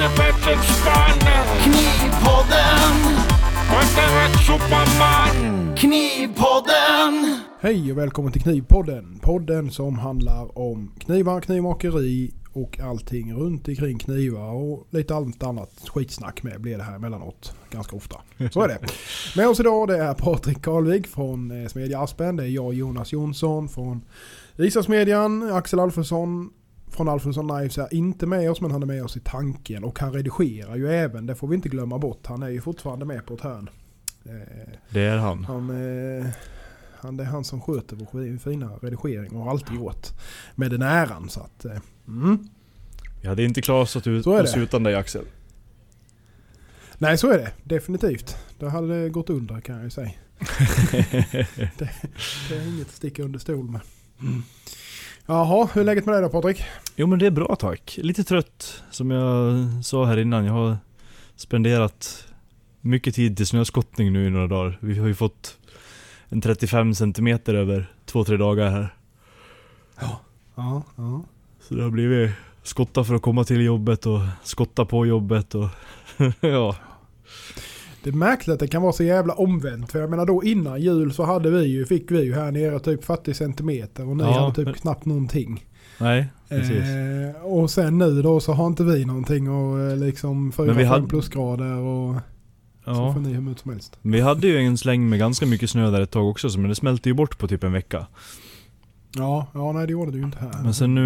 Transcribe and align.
spann. 0.00 1.18
Knivpodden, 1.62 2.96
Inte 3.82 4.00
rätt 4.00 4.40
superman. 4.46 5.76
Knivpodden. 5.76 7.40
Hej 7.60 7.92
och 7.92 7.98
välkommen 7.98 8.32
till 8.32 8.42
Knivpodden. 8.42 9.18
Podden 9.22 9.70
som 9.70 9.98
handlar 9.98 10.58
om 10.58 10.92
knivar, 10.98 11.40
knivmakeri 11.40 12.34
och 12.52 12.80
allting 12.80 13.34
runt 13.34 13.68
omkring 13.68 13.98
knivar 13.98 14.52
och 14.52 14.86
lite 14.90 15.14
allt 15.14 15.42
annat 15.42 15.70
skitsnack 15.88 16.42
med 16.42 16.60
blir 16.60 16.76
det 16.76 16.82
här 16.82 16.96
emellanåt. 16.96 17.54
Ganska 17.70 17.96
ofta. 17.96 18.16
Så 18.50 18.62
är 18.62 18.68
det. 18.68 18.78
Med 19.36 19.48
oss 19.48 19.60
idag 19.60 19.88
det 19.88 19.96
är 19.96 20.14
Patrik 20.14 20.62
Karlvik 20.62 21.06
från 21.06 21.62
eh, 21.62 21.68
Smedja 21.68 22.00
Aspen. 22.00 22.36
Det 22.36 22.44
är 22.44 22.48
jag 22.48 22.74
Jonas 22.74 23.12
Jonsson 23.12 23.68
från 23.68 24.02
Isasmedjan. 24.56 25.52
Axel 25.52 25.80
Alfredsson 25.80 26.50
från 26.90 27.08
Alfredsson 27.08 27.48
Knives 27.48 27.78
är 27.78 27.94
inte 27.94 28.26
med 28.26 28.50
oss 28.50 28.60
men 28.60 28.70
han 28.70 28.82
är 28.82 28.86
med 28.86 29.04
oss 29.04 29.16
i 29.16 29.20
tanken 29.20 29.84
och 29.84 29.98
han 29.98 30.12
redigerar 30.12 30.76
ju 30.76 30.88
även. 30.88 31.26
Det 31.26 31.34
får 31.34 31.48
vi 31.48 31.54
inte 31.56 31.68
glömma 31.68 31.98
bort. 31.98 32.26
Han 32.26 32.42
är 32.42 32.48
ju 32.48 32.60
fortfarande 32.60 33.04
med 33.04 33.26
på 33.26 33.34
ett 33.34 33.40
hörn. 33.40 33.70
Eh, 34.24 34.32
Det 34.90 35.00
är 35.00 35.16
han. 35.16 35.44
han, 35.44 35.70
eh, 35.70 36.26
han, 37.00 37.16
det 37.16 37.24
är 37.24 37.28
han 37.28 37.44
som 37.44 37.60
sköter 37.60 37.96
vår 37.96 38.38
fina 38.38 38.70
redigering 38.82 39.36
och 39.36 39.44
har 39.44 39.50
alltid 39.50 39.76
gjort. 39.76 40.06
Med 40.54 40.70
den 40.70 40.82
äran 40.82 41.28
så 41.28 41.40
att... 41.40 41.64
Eh, 41.64 41.78
mm. 42.08 42.48
Vi 43.22 43.28
hade 43.28 43.44
inte 43.44 43.62
klarat 43.62 43.96
oss 43.96 44.02
det. 44.02 44.60
utan 44.60 44.82
dig 44.82 44.94
Axel. 44.94 45.24
Nej 46.98 47.18
så 47.18 47.30
är 47.30 47.38
det 47.38 47.52
definitivt. 47.64 48.36
Det 48.58 48.70
hade 48.70 49.08
gått 49.08 49.30
under 49.30 49.60
kan 49.60 49.74
jag 49.74 49.84
ju 49.84 49.90
säga. 49.90 50.10
det, 51.78 51.90
det 52.48 52.56
är 52.56 52.68
inget 52.68 52.88
att 52.88 52.94
sticka 52.94 53.22
under 53.22 53.38
stol 53.38 53.70
med. 53.70 53.80
Jaha, 55.30 55.68
hur 55.74 55.80
är 55.80 55.84
läget 55.84 56.06
med 56.06 56.14
dig 56.14 56.22
då 56.22 56.28
Patrik? 56.28 56.64
Jo 56.96 57.06
men 57.06 57.18
det 57.18 57.26
är 57.26 57.30
bra 57.30 57.56
tack. 57.56 57.98
Lite 58.02 58.24
trött 58.24 58.82
som 58.90 59.10
jag 59.10 59.54
sa 59.84 60.04
här 60.04 60.16
innan. 60.16 60.44
Jag 60.44 60.52
har 60.52 60.76
spenderat 61.36 62.26
mycket 62.80 63.14
tid 63.14 63.36
till 63.36 63.46
snöskottning 63.46 64.12
nu 64.12 64.26
i 64.26 64.30
några 64.30 64.46
dagar. 64.46 64.78
Vi 64.80 64.98
har 64.98 65.06
ju 65.06 65.14
fått 65.14 65.58
en 66.28 66.40
35 66.40 66.94
cm 66.94 67.28
över 67.46 67.92
2-3 68.06 68.38
dagar 68.38 68.70
här. 68.70 68.94
Ja, 70.00 70.20
ja. 70.96 71.22
Så 71.60 71.74
det 71.74 71.82
har 71.82 71.90
blivit 71.90 72.30
skotta 72.62 73.04
för 73.04 73.14
att 73.14 73.22
komma 73.22 73.44
till 73.44 73.64
jobbet 73.64 74.06
och 74.06 74.20
skotta 74.42 74.84
på 74.84 75.06
jobbet 75.06 75.54
och 75.54 75.68
ja. 76.40 76.76
Det 78.04 78.10
är 78.10 78.14
märkligt 78.14 78.54
att 78.54 78.60
det 78.60 78.68
kan 78.68 78.82
vara 78.82 78.92
så 78.92 79.02
jävla 79.04 79.34
omvänt. 79.34 79.92
För 79.92 79.98
jag 80.00 80.10
menar 80.10 80.26
då 80.26 80.44
innan 80.44 80.80
jul 80.80 81.12
så 81.12 81.24
hade 81.24 81.50
vi 81.50 81.64
ju, 81.66 81.86
fick 81.86 82.10
vi 82.10 82.22
ju 82.24 82.34
här 82.34 82.52
nere 82.52 82.78
typ 82.80 83.04
40 83.04 83.34
centimeter 83.34 84.08
och 84.08 84.16
ni 84.16 84.22
Ja, 84.24 84.40
hade 84.40 84.54
typ 84.54 84.64
men- 84.64 84.74
knappt 84.74 85.04
någonting. 85.04 85.64
Nej, 86.00 86.26
precis. 86.48 86.70
Eh, 87.36 87.42
och 87.44 87.70
sen 87.70 87.98
nu 87.98 88.22
då 88.22 88.40
så 88.40 88.52
har 88.52 88.66
inte 88.66 88.84
vi 88.84 89.04
någonting 89.04 89.50
och 89.50 89.80
eh, 89.80 89.96
liksom 89.96 90.52
4-5 90.52 90.66
Men 90.66 90.76
vi 90.76 90.84
hade- 90.84 91.06
plusgrader 91.08 91.76
och 91.76 92.14
så 92.84 92.90
Ja. 92.90 93.12
får 93.14 93.20
ni 93.20 93.32
hur 93.32 93.40
mycket 93.40 93.62
som 93.62 93.70
helst. 93.72 93.98
Vi 94.02 94.20
hade 94.20 94.46
ju 94.46 94.58
en 94.58 94.78
släng 94.78 95.08
med 95.08 95.18
ganska 95.18 95.46
mycket 95.46 95.70
snö 95.70 95.90
där 95.90 96.00
ett 96.00 96.10
tag 96.10 96.28
också, 96.30 96.48
men 96.58 96.68
det 96.68 96.74
smälte 96.74 97.08
ju 97.08 97.14
bort 97.14 97.38
på 97.38 97.48
typ 97.48 97.64
en 97.64 97.72
vecka. 97.72 98.06
Ja, 99.16 99.46
ja 99.54 99.72
nej 99.72 99.86
det 99.86 99.92
gjorde 99.92 100.10
du 100.12 100.18
ju 100.18 100.24
inte 100.24 100.38
här. 100.38 100.62
Men 100.62 100.74
sen 100.74 100.94
nu, 100.94 101.02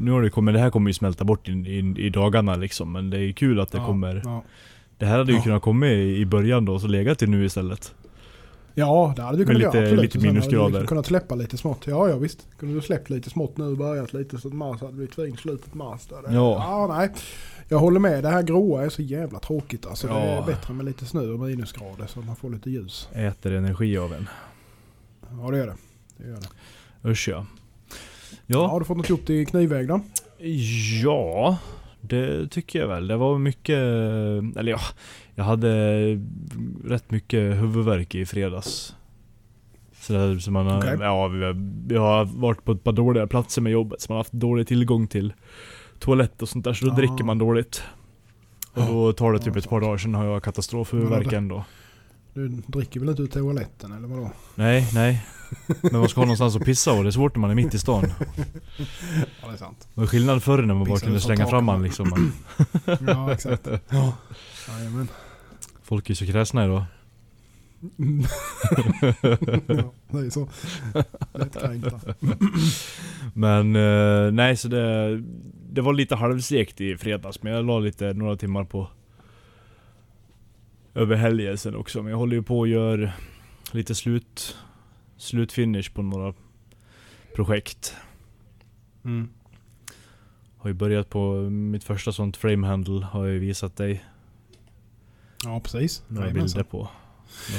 nu 0.00 0.10
har 0.10 0.22
det 0.22 0.30
kommit, 0.30 0.54
det 0.54 0.60
här 0.60 0.70
kommer 0.70 0.90
ju 0.90 0.94
smälta 0.94 1.24
bort 1.24 1.48
i, 1.48 1.52
i, 1.52 1.94
i 2.06 2.10
dagarna 2.10 2.56
liksom. 2.56 2.92
Men 2.92 3.10
det 3.10 3.18
är 3.18 3.32
kul 3.32 3.60
att 3.60 3.72
det 3.72 3.78
ja, 3.78 3.86
kommer. 3.86 4.22
Ja. 4.24 4.44
Det 4.98 5.06
här 5.06 5.18
hade 5.18 5.32
ju 5.32 5.38
Ja. 5.38 5.44
kunnat 5.44 5.62
komma 5.62 5.86
i, 5.86 6.26
början 6.26 6.64
då, 6.64 6.78
så 6.78 6.86
legat 6.86 7.18
till 7.18 7.30
nu 7.30 7.44
istället. 7.44 7.94
ja, 8.74 9.12
det 9.16 9.22
hade 9.22 9.38
vi 9.38 9.44
kunnat 9.44 9.58
lite- 9.62 9.76
göra 9.76 9.86
absolut. 9.86 10.02
lite 10.02 10.12
sen 10.12 10.20
hade 10.20 10.32
minusgrader. 10.32 10.80
vi 10.80 10.86
kunnat 10.86 11.06
släppa 11.06 11.34
lite 11.34 11.56
smått. 11.56 11.86
Ja, 11.86 12.08
ja 12.08 12.16
visst. 12.16 12.46
Kunde 12.58 12.74
du 12.74 12.80
släppt 12.80 13.10
lite 13.10 13.30
smått 13.30 13.56
nu 13.56 13.64
och 13.64 13.76
börjat 13.76 14.12
lite 14.12 14.38
så 14.38 14.48
att 14.48 14.54
mars 14.54 14.80
hade 14.80 14.92
blivit 14.92 15.14
fint 15.14 15.40
slutet 15.40 15.74
mars. 15.74 16.06
Där. 16.06 16.16
Det- 16.28 16.34
Ja. 16.34 16.86
ja, 16.88 16.96
nej. 16.98 17.10
Jag 17.68 17.78
håller 17.78 18.00
med. 18.00 18.22
Det 18.22 18.28
här 18.28 18.42
gråa 18.42 18.84
är 18.84 18.88
så 18.88 19.02
jävla 19.02 19.38
tråkigt 19.38 19.86
alltså. 19.86 20.06
Det 20.06 20.12
är 20.14 20.34
Ja. 20.36 20.44
bättre 20.46 20.74
med 20.74 20.86
lite 20.86 21.06
snö 21.06 21.20
och 21.32 21.40
minusgrader 21.40 22.06
så 22.06 22.20
att 22.20 22.26
man 22.26 22.36
får 22.36 22.50
lite 22.50 22.70
ljus. 22.70 23.08
Äter 23.12 23.52
energi 23.52 23.98
av 23.98 24.12
en. 24.12 24.28
Ja, 25.42 25.50
det 25.50 25.58
gör 25.58 25.66
det. 25.66 25.74
det, 26.16 26.28
gör 26.28 26.38
det. 27.02 27.08
Usch 27.10 27.28
ja. 27.28 27.46
Ja. 27.88 27.96
Ja, 28.46 28.66
har 28.66 28.78
du 28.80 28.86
fått 28.86 28.96
något 28.96 29.08
gjort 29.08 29.30
i 29.30 29.44
knivväg 29.46 29.88
då? 29.88 30.00
ja. 31.02 31.58
Det 32.08 32.48
tycker 32.48 32.78
jag 32.78 32.88
väl. 32.88 33.08
Det 33.08 33.16
var 33.16 33.38
mycket, 33.38 33.78
eller 34.58 34.68
ja. 34.72 34.78
Jag 35.34 35.44
hade 35.44 35.98
rätt 36.84 37.10
mycket 37.10 37.40
huvudvärk 37.56 38.14
i 38.14 38.26
fredags. 38.26 38.94
Så, 40.00 40.12
där, 40.12 40.38
så 40.38 40.50
man 40.50 40.66
har, 40.66 40.78
Okej. 40.78 40.96
ja, 41.00 41.28
vi 41.86 41.96
har, 41.96 42.24
varit 42.24 42.64
på 42.64 42.72
ett 42.72 42.84
par 42.84 42.92
dåliga 42.92 43.26
platser 43.26 43.62
med 43.62 43.72
jobbet. 43.72 44.00
Så 44.00 44.12
man 44.12 44.14
har 44.16 44.20
haft 44.20 44.32
dålig 44.32 44.66
tillgång 44.66 45.06
till 45.06 45.32
toalett 45.98 46.42
och 46.42 46.48
sånt 46.48 46.64
där. 46.64 46.72
Så 46.74 46.86
då 46.86 46.92
Ah. 46.92 46.96
dricker 46.96 47.24
man 47.24 47.38
dåligt. 47.38 47.82
Och 48.74 48.86
då 48.86 49.12
tar 49.12 49.32
det 49.32 49.38
typ 49.38 49.56
ett 49.56 49.68
par 49.68 49.80
dagar, 49.80 49.96
sen 49.98 50.14
har 50.14 50.24
jag 50.24 50.42
katastrofhuvudvärk 50.42 51.32
ändå. 51.32 51.64
Du 52.34 52.48
dricker 52.48 53.00
väl 53.00 53.08
inte 53.08 53.22
ur 53.22 53.26
toaletten 53.26 53.92
eller 53.92 54.08
vadå? 54.08 54.30
Nej, 54.54 54.88
nej. 54.94 55.26
Men 55.82 56.00
man 56.00 56.08
ska 56.08 56.20
ha 56.20 56.24
någonstans 56.24 56.56
att 56.56 56.64
pissa 56.64 56.92
och 56.92 57.02
det 57.02 57.08
är 57.08 57.10
svårt 57.10 57.34
när 57.36 57.40
man 57.40 57.50
är 57.50 57.54
mitt 57.54 57.74
i 57.74 57.78
stan. 57.78 58.12
Ja, 58.78 59.48
det 59.48 59.52
är 59.52 59.56
sant. 59.56 59.88
Det 59.94 60.00
var 60.00 60.06
skillnad 60.06 60.42
förr 60.42 60.62
när 60.62 60.74
man 60.74 60.88
bara 60.88 60.98
kunde 60.98 61.20
som 61.20 61.26
slänga 61.26 61.38
taket. 61.44 61.50
fram 61.50 61.64
man 61.64 61.82
liksom. 61.82 62.32
Men 62.86 63.06
Ja, 63.06 63.32
exakt. 63.32 63.68
Ja. 63.88 64.12
Jajamän. 64.68 65.08
folk 65.82 66.06
är 66.06 66.10
ju 66.10 66.14
så 66.14 66.26
kräsna 66.26 66.64
idag. 66.64 66.84
ja, 69.66 69.92
det 70.10 70.18
är 70.18 70.30
så. 70.30 70.48
Lättkränkta. 71.32 72.00
Men 73.34 73.76
eh, 73.76 74.32
nej, 74.32 74.56
så 74.56 74.68
det, 74.68 75.22
det 75.72 75.80
var 75.80 75.92
lite 75.92 76.16
halvsekt 76.16 76.80
i 76.80 76.96
fredags. 76.96 77.42
Men 77.42 77.52
jag 77.52 77.64
la 77.66 77.78
lite, 77.78 78.12
några 78.12 78.36
timmar 78.36 78.64
på 78.64 78.88
över 80.94 81.16
helgen 81.16 81.58
sen 81.58 81.76
också. 81.76 82.02
Men 82.02 82.10
jag 82.10 82.18
håller 82.18 82.36
ju 82.36 82.42
på 82.42 82.58
och 82.58 82.68
gör 82.68 83.12
lite 83.70 83.94
slut, 83.94 84.56
slutfinish 85.16 85.90
på 85.94 86.02
några 86.02 86.34
projekt. 87.34 87.94
Mm. 89.04 89.28
Har 90.58 90.70
ju 90.70 90.74
börjat 90.74 91.10
på 91.10 91.34
mitt 91.50 91.84
första 91.84 92.12
sånt 92.12 92.36
framehandle 92.36 93.04
har 93.04 93.24
jag 93.24 93.32
ju 93.34 93.38
visat 93.38 93.76
dig 93.76 94.04
Ja, 95.44 95.60
precis. 95.60 96.02
några 96.08 96.26
Jajamensan. 96.26 96.58
bilder 96.58 96.70
på. 96.70 96.88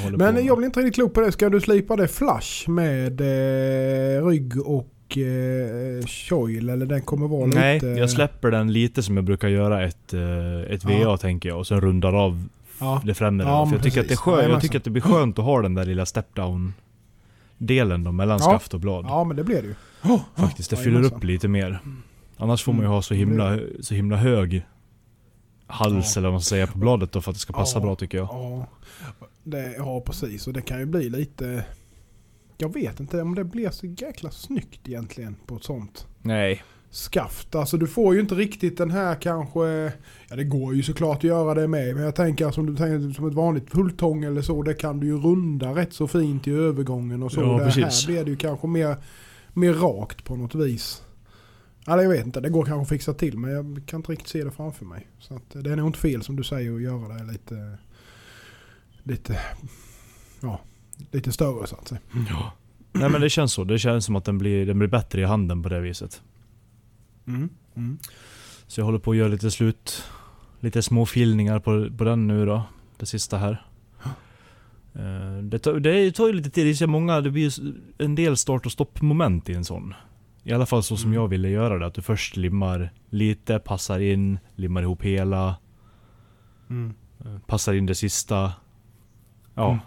Jag 0.04 0.18
Men 0.18 0.34
på. 0.34 0.40
jag 0.40 0.56
blir 0.56 0.66
inte 0.66 0.80
riktigt 0.80 0.94
klok 0.94 1.14
på 1.14 1.20
det. 1.20 1.32
Ska 1.32 1.48
du 1.50 1.60
slipa 1.60 1.96
det 1.96 2.08
flush 2.08 2.68
med 2.70 3.20
eh, 3.20 4.26
rygg 4.26 4.60
och 4.66 5.18
eh, 5.18 6.06
choil? 6.06 6.68
Eller 6.70 6.86
den 6.86 7.02
kommer 7.02 7.28
vara 7.28 7.46
Nej, 7.46 7.74
lite... 7.74 7.86
jag 7.86 8.10
släpper 8.10 8.50
den 8.50 8.72
lite 8.72 9.02
som 9.02 9.16
jag 9.16 9.24
brukar 9.24 9.48
göra 9.48 9.84
ett, 9.84 10.14
eh, 10.14 10.60
ett 10.60 10.84
VA 10.84 10.92
Ja. 10.92 11.16
tänker 11.16 11.48
jag. 11.48 11.58
Och 11.58 11.66
sen 11.66 11.80
rundar 11.80 12.12
av 12.12 12.44
Ja, 12.80 13.02
det 13.04 13.14
främre. 13.14 13.46
Ja, 13.46 13.66
för 13.66 13.74
jag 13.74 13.82
tycker, 13.82 14.00
att 14.00 14.08
det 14.08 14.14
är 14.14 14.16
skön, 14.16 14.50
jag 14.50 14.60
tycker 14.60 14.78
att 14.78 14.84
det 14.84 14.90
blir 14.90 15.02
skönt 15.02 15.38
att 15.38 15.44
ha 15.44 15.62
den 15.62 15.74
där 15.74 15.84
lilla 15.84 16.04
step-down 16.04 16.72
delen 17.58 18.04
då, 18.04 18.12
mellan 18.12 18.38
Ja. 18.38 18.44
skaft 18.44 18.74
och 18.74 18.80
blad. 18.80 19.04
ja, 19.08 19.24
men 19.24 19.36
det 19.36 19.44
blir 19.44 19.62
det 19.62 19.68
ju. 19.68 19.74
Faktiskt, 20.34 20.70
det 20.70 20.76
Ja, 20.76 20.82
fyller 20.82 21.02
upp 21.04 21.24
lite 21.24 21.48
mer. 21.48 21.78
Annars 22.36 22.62
får 22.62 22.72
man 22.72 22.80
ju 22.80 22.84
Mm, 22.84 22.94
ha 22.94 23.02
så 23.02 23.14
det 23.14 23.18
himla, 23.18 23.58
så 23.80 23.94
himla 23.94 24.16
hög 24.16 24.66
hals 25.66 26.16
eller 26.16 26.28
vad 26.28 26.32
man 26.34 26.40
ska 26.40 26.48
säga 26.54 26.66
på 26.66 26.78
bladet 26.78 27.12
då 27.12 27.20
för 27.20 27.30
att 27.30 27.34
det 27.36 27.40
ska 27.40 27.52
passa 27.52 27.80
bra 27.80 27.94
tycker 27.96 28.18
jag. 28.18 28.26
Ja, 28.30 28.66
det, 29.42 29.74
ja, 29.76 30.00
precis. 30.00 30.46
Och 30.46 30.52
det 30.52 30.62
kan 30.62 30.78
ju 30.78 30.86
bli 30.86 31.10
lite... 31.10 31.64
Jag 32.58 32.72
vet 32.74 33.00
inte 33.00 33.22
om 33.22 33.34
det 33.34 33.44
blir 33.44 33.70
så 33.70 33.86
jäkla 33.86 34.30
snyggt 34.30 34.88
egentligen 34.88 35.36
på 35.46 35.56
ett 35.56 35.64
sånt 35.64 36.06
Nej. 36.22 36.62
Skaft. 36.96 37.54
Alltså 37.54 37.76
du 37.76 37.86
får 37.86 38.14
ju 38.14 38.20
inte 38.20 38.34
riktigt 38.34 38.78
den 38.78 38.90
här 38.90 39.14
kanske... 39.14 39.92
Ja 40.28 40.36
det 40.36 40.44
går 40.44 40.74
ju 40.74 40.82
såklart 40.82 41.16
att 41.16 41.24
göra 41.24 41.54
det 41.54 41.68
med. 41.68 41.94
Men 41.94 42.04
jag 42.04 42.14
tänker 42.14 42.50
som 42.50 42.66
du 42.66 42.76
tänker 42.76 43.14
som 43.14 43.28
ett 43.28 43.34
vanligt 43.34 43.70
fulltång 43.70 44.24
eller 44.24 44.42
så. 44.42 44.62
Det 44.62 44.74
kan 44.74 45.00
du 45.00 45.06
ju 45.06 45.18
runda 45.18 45.74
rätt 45.74 45.92
så 45.92 46.08
fint 46.08 46.46
i 46.46 46.50
övergången 46.50 47.22
och 47.22 47.32
så. 47.32 47.40
Ja, 47.40 47.46
det 47.46 47.70
här 47.70 48.06
blir 48.06 48.24
det 48.24 48.30
ju 48.30 48.36
kanske 48.36 48.66
mer, 48.66 48.96
mer 49.52 49.72
rakt 49.72 50.24
på 50.24 50.36
något 50.36 50.54
vis. 50.54 51.02
Eller 51.86 52.02
jag 52.02 52.10
vet 52.10 52.26
inte, 52.26 52.40
det 52.40 52.48
går 52.48 52.64
kanske 52.64 52.82
att 52.82 52.88
fixa 52.88 53.14
till 53.14 53.38
men 53.38 53.50
jag 53.50 53.82
kan 53.86 54.00
inte 54.00 54.12
riktigt 54.12 54.28
se 54.28 54.44
det 54.44 54.50
framför 54.50 54.84
mig. 54.84 55.06
Så 55.18 55.34
att, 55.34 55.64
det 55.64 55.72
är 55.72 55.76
nog 55.76 55.88
inte 55.88 55.98
fel 55.98 56.22
som 56.22 56.36
du 56.36 56.44
säger 56.44 56.74
att 56.74 56.82
göra 56.82 57.14
det 57.14 57.32
lite... 57.32 57.78
Lite... 59.02 59.40
Ja, 60.40 60.60
lite 61.10 61.32
större 61.32 61.66
så 61.66 61.76
att 61.76 61.88
säga. 61.88 62.00
Ja. 62.28 62.52
Nej 62.92 63.10
men 63.10 63.20
det 63.20 63.30
känns 63.30 63.52
så. 63.52 63.64
Det 63.64 63.78
känns 63.78 64.04
som 64.04 64.16
att 64.16 64.24
den 64.24 64.38
blir, 64.38 64.66
den 64.66 64.78
blir 64.78 64.88
bättre 64.88 65.20
i 65.20 65.24
handen 65.24 65.62
på 65.62 65.68
det 65.68 65.80
viset. 65.80 66.22
Mm. 67.26 67.48
Mm. 67.74 67.98
Så 68.66 68.80
jag 68.80 68.84
håller 68.84 68.98
på 68.98 69.10
att 69.10 69.16
göra 69.16 69.28
lite 69.28 69.50
slut, 69.50 70.04
lite 70.60 70.82
små 70.82 71.06
filningar 71.06 71.58
på, 71.58 71.90
på 71.96 72.04
den 72.04 72.26
nu 72.26 72.46
då. 72.46 72.62
Det 72.96 73.06
sista 73.06 73.38
här. 73.38 73.62
Eh, 74.94 75.42
Det 75.42 75.58
tar, 75.58 75.80
det 75.80 76.12
tar 76.12 76.26
ju 76.26 76.32
lite 76.32 76.50
tid, 76.50 76.66
det 76.66 76.70
är 76.70 76.74
så 76.74 76.86
många, 76.86 77.20
det 77.20 77.30
blir 77.30 77.58
ju 77.58 77.72
en 77.98 78.14
del 78.14 78.36
start 78.36 78.66
och 78.66 78.72
stoppmoment 78.72 79.48
i 79.48 79.54
en 79.54 79.64
sån. 79.64 79.94
I 80.42 80.52
alla 80.52 80.66
fall 80.66 80.82
så 80.82 80.96
som 80.96 81.10
Mm. 81.10 81.20
jag 81.22 81.28
ville 81.28 81.48
göra 81.48 81.78
det, 81.78 81.86
att 81.86 81.94
du 81.94 82.02
först 82.02 82.36
limmar 82.36 82.90
lite, 83.10 83.58
passar 83.58 83.98
in, 84.00 84.38
limmar 84.54 84.82
ihop 84.82 85.02
hela, 85.02 85.56
eh, 87.24 87.38
passar 87.46 87.74
in 87.74 87.86
det 87.86 87.94
sista. 87.94 88.52
Ja. 89.54 89.68
Mm. 89.68 89.78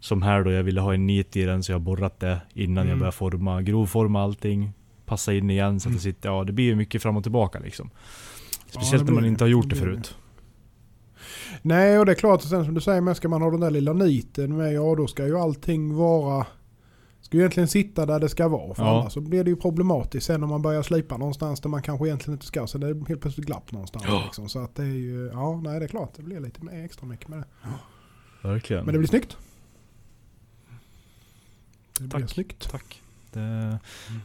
Som 0.00 0.22
här 0.22 0.44
då, 0.44 0.50
jag 0.52 0.62
ville 0.62 0.80
ha 0.80 0.94
en 0.94 1.06
nit 1.06 1.36
i 1.36 1.44
den 1.44 1.62
så 1.62 1.72
jag 1.72 1.80
borrat 1.80 2.20
det 2.20 2.40
innan 2.54 2.76
jag 2.84 2.86
Mm. 2.86 2.98
börjar 2.98 3.12
forma, 3.12 3.62
grovforma 3.62 4.22
allting. 4.22 4.72
Passa 5.08 5.32
in 5.34 5.50
igen 5.50 5.80
så 5.80 5.88
att 5.88 5.90
Mm. 5.90 5.96
det 5.96 6.02
sitter, 6.02 6.28
ja 6.28 6.44
det 6.44 6.52
blir 6.52 6.64
ju 6.64 6.74
mycket 6.74 7.02
fram 7.02 7.16
och 7.16 7.22
tillbaka 7.22 7.58
liksom. 7.58 7.90
Speciellt 8.70 9.06
det 9.06 9.12
när 9.12 9.20
man 9.20 9.24
inte 9.28 9.44
har 9.44 9.48
gjort 9.48 9.68
Det 9.68 9.74
det 9.74 9.80
förut. 9.80 10.16
Nej 11.62 11.98
och 11.98 12.06
det 12.06 12.12
är 12.12 12.16
klart, 12.16 12.42
sen 12.42 12.64
som 12.64 12.74
du 12.74 12.80
säger, 12.80 13.00
men 13.00 13.14
ska 13.14 13.28
man 13.28 13.42
ha 13.42 13.50
den 13.50 13.60
där 13.60 13.70
lilla 13.70 13.92
niten 13.92 14.56
med, 14.56 14.72
ja 14.72 14.94
då 14.94 15.06
ska 15.06 15.26
ju 15.26 15.38
allting 15.38 15.94
vara... 15.94 16.46
Ska 17.20 17.36
ju 17.36 17.40
egentligen 17.42 17.68
sitta 17.68 18.06
där 18.06 18.20
det 18.20 18.28
ska 18.28 18.48
vara. 18.48 18.74
För 18.74 18.82
Ja. 18.84 19.00
annars 19.00 19.12
så 19.12 19.20
blir 19.20 19.44
det 19.44 19.50
ju 19.50 19.56
problematiskt 19.56 20.26
sen 20.26 20.42
om 20.42 20.48
man 20.50 20.62
börjar 20.62 20.82
slipa 20.82 21.16
någonstans 21.16 21.60
där 21.60 21.68
man 21.68 21.82
kanske 21.82 22.06
egentligen 22.06 22.34
inte 22.34 22.46
ska. 22.46 22.66
Så 22.66 22.78
det 22.78 22.86
är 22.88 23.08
helt 23.08 23.20
plötsligt 23.20 23.46
glapp 23.46 23.72
någonstans. 23.72 24.04
Ja. 24.08 24.22
Liksom. 24.24 24.48
Så 24.48 24.58
att 24.58 24.74
det 24.74 24.82
är 24.82 24.86
ju, 24.86 25.30
ja 25.32 25.60
nej 25.64 25.78
det 25.78 25.84
är 25.86 25.88
klart 25.88 26.12
det 26.16 26.22
blir 26.22 26.40
lite 26.40 26.64
mer 26.64 26.84
extra 26.84 27.06
mycket 27.06 27.28
med 27.28 27.38
det. 27.38 27.44
Verkligen. 28.48 28.84
Men 28.84 28.92
det 28.92 28.98
blir 28.98 29.08
snyggt. 29.08 29.36
Det 31.98 32.04
blir 32.04 32.20
Tack. 32.20 32.30
snyggt. 32.30 32.70
Tack. 32.70 33.02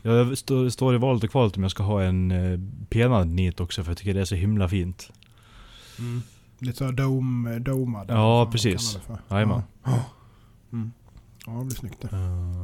Det, 0.03 0.09
jag 0.09 0.37
stå, 0.37 0.71
står 0.71 0.95
i 0.95 0.97
valet 0.97 1.23
och 1.23 1.29
kvalet 1.31 1.57
om 1.57 1.63
jag 1.63 1.71
ska 1.71 1.83
ha 1.83 2.01
en 2.03 2.31
eh, 2.31 2.59
penad 2.89 3.27
nit 3.27 3.59
också 3.59 3.83
för 3.83 3.91
jag 3.91 3.97
tycker 3.97 4.13
det 4.13 4.21
är 4.21 4.25
så 4.25 4.35
himla 4.35 4.69
fint. 4.69 5.09
Lite 6.59 6.77
så 6.77 6.91
dome, 6.91 7.59
domad. 7.59 8.05
Ja, 8.09 8.49
precis. 8.51 8.99
Jajamän. 9.31 9.61
Ja. 9.83 9.99
Mm. 10.73 10.91
ja 11.45 11.51
det 11.51 11.65
blir 11.65 11.75
snyggt 11.75 12.01
det. 12.01 12.07
Eh, 12.17 12.19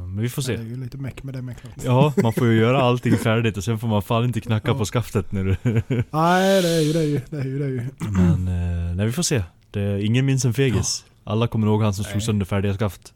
men 0.06 0.20
vi 0.20 0.28
får 0.28 0.42
Det 0.42 0.52
är 0.52 0.56
se. 0.56 0.62
ju 0.62 0.76
lite 0.76 0.96
meck 0.98 1.22
med 1.22 1.34
det 1.34 1.42
med 1.42 1.56
klart. 1.60 1.74
Ja, 1.84 2.12
man 2.22 2.32
får 2.32 2.46
ju 2.46 2.58
göra 2.58 2.82
allting 2.82 3.16
färdigt 3.16 3.56
och 3.56 3.64
sen 3.64 3.78
får 3.78 3.88
man 3.88 4.02
fan 4.02 4.24
inte 4.24 4.40
knacka 4.40 4.68
Ja. 4.70 4.78
på 4.78 4.84
skaftet 4.84 5.32
när 5.32 5.44
du... 5.44 5.56
Nej 6.10 6.62
det 6.62 6.68
är 6.68 6.80
ju 6.80 6.92
det 6.92 6.98
är 7.00 7.04
ju. 7.06 7.20
Det 7.30 7.36
är 7.38 7.44
ju, 7.44 7.58
det 7.58 7.64
är 7.64 7.68
ju. 7.68 7.88
Men 8.10 8.48
eh, 8.48 8.94
nej, 8.96 9.06
vi 9.06 9.12
får 9.12 9.22
se. 9.22 9.42
Det, 9.70 10.02
ingen 10.04 10.26
minns 10.26 10.44
en 10.44 10.54
fegis. 10.54 11.04
Alla 11.24 11.46
kommer 11.46 11.66
ihåg 11.66 11.82
han 11.82 11.94
som 11.94 12.04
slog 12.04 12.22
sönder 12.22 12.46
färdiga 12.46 12.74
skaft. 12.74 13.14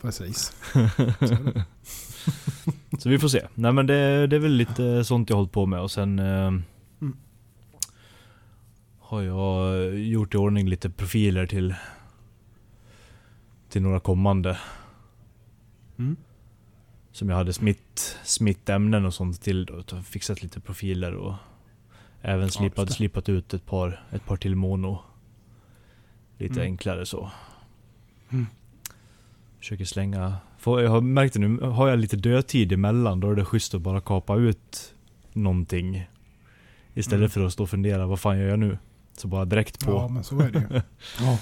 Precis. 0.00 0.52
Så 2.98 3.08
vi 3.08 3.18
får 3.18 3.28
se. 3.28 3.46
Nej 3.54 3.72
men 3.72 3.86
det, 3.86 4.26
det 4.26 4.36
är 4.36 4.40
väl 4.40 4.52
lite 4.52 5.04
sånt 5.04 5.30
jag 5.30 5.36
hållit 5.36 5.52
på 5.52 5.66
med 5.66 5.80
och 5.80 5.90
sen 5.90 6.18
eh, 6.18 6.52
Mm. 7.00 7.16
har 8.98 9.22
jag 9.22 9.98
gjort 9.98 10.34
i 10.34 10.36
ordning 10.36 10.68
lite 10.68 10.90
profiler 10.90 11.46
till 11.46 11.74
till 13.68 13.82
några 13.82 14.00
kommande. 14.00 14.58
Mm. 15.98 16.16
Som 17.12 17.28
jag 17.28 17.36
hade 17.36 17.52
smitt, 17.52 18.18
smitt 18.24 18.68
ämnen 18.68 19.04
och 19.04 19.14
sånt 19.14 19.42
till 19.42 19.64
då. 19.66 19.82
Fixat 20.02 20.42
lite 20.42 20.60
profiler 20.60 21.12
och 21.14 21.34
även 22.22 22.50
slipat, 22.50 22.92
slipat 22.92 23.28
ut 23.28 23.54
ett 23.54 23.66
par, 23.66 24.04
ett 24.10 24.24
par 24.26 24.36
till 24.36 24.56
mono. 24.56 24.98
Lite 26.38 26.54
Mm. 26.60 26.64
enklare 26.64 27.06
så. 27.06 27.30
Mm. 28.30 28.46
Försöker 29.64 29.84
slänga... 29.84 30.36
Får, 30.58 30.82
jag 30.82 30.90
har 30.90 31.00
märkt 31.00 31.34
det 31.34 31.40
nu, 31.40 31.60
har 31.60 31.88
jag 31.88 31.98
lite 31.98 32.16
dödtid 32.16 32.72
emellan 32.72 33.20
då 33.20 33.30
är 33.30 33.34
det 33.34 33.44
schysst 33.44 33.74
att 33.74 33.80
bara 33.80 34.00
kapa 34.00 34.36
ut 34.36 34.94
någonting. 35.32 36.04
Istället 36.94 37.18
Mm. 37.20 37.30
för 37.30 37.46
att 37.46 37.52
stå 37.52 37.62
och 37.62 37.70
fundera, 37.70 38.06
vad 38.06 38.20
fan 38.20 38.38
gör 38.38 38.48
jag 38.48 38.58
nu? 38.58 38.78
Så 39.16 39.28
bara 39.28 39.44
direkt 39.44 39.84
på. 39.84 39.90
Ja 39.92 40.08
men 40.08 40.24
så 40.24 40.40
är 40.40 40.50
det 40.50 40.58
ju. 40.58 40.80
ja. 41.24 41.38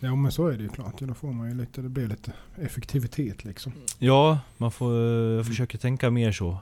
ja 0.00 0.16
men 0.16 0.32
så 0.32 0.46
är 0.46 0.56
det 0.56 0.62
ju 0.62 0.68
klart. 0.68 0.98
Då 1.00 1.14
får 1.14 1.32
man 1.32 1.48
ju 1.50 1.54
lite, 1.56 1.82
det 1.82 1.88
blir 1.88 2.06
lite 2.08 2.32
effektivitet 2.62 3.44
liksom. 3.44 3.72
Ja, 3.98 4.38
man 4.56 4.70
får, 4.72 4.94
jag 5.10 5.46
försöker 5.46 5.78
tänka 5.78 6.10
mer 6.10 6.32
så. 6.32 6.58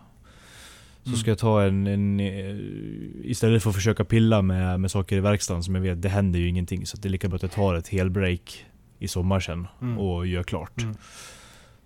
Så 1.02 1.08
Mm. 1.08 1.18
ska 1.18 1.30
jag 1.30 1.38
ta 1.38 1.62
en, 1.62 1.86
en... 1.86 2.20
eh, 2.20 2.56
Istället 3.30 3.62
för 3.62 3.70
att 3.70 3.76
försöka 3.76 4.04
pilla 4.04 4.42
med, 4.42 4.80
med 4.80 4.90
saker 4.90 5.16
i 5.16 5.20
verkstaden 5.20 5.62
som 5.62 5.74
jag 5.74 5.82
vet, 5.82 6.02
det 6.02 6.08
händer 6.08 6.38
ju 6.38 6.48
ingenting. 6.48 6.86
Så 6.86 6.96
det 6.96 7.08
är 7.08 7.10
lika 7.10 7.28
bra 7.28 7.36
att 7.36 7.42
jag 7.42 7.52
tar 7.52 7.74
ett 7.74 7.88
helbreak 7.88 8.64
i 9.04 9.08
sommar 9.08 9.40
sen 9.40 9.66
Mm. 9.80 9.98
och 9.98 10.26
gör 10.26 10.42
klart. 10.42 10.82
Mm. 10.82 10.94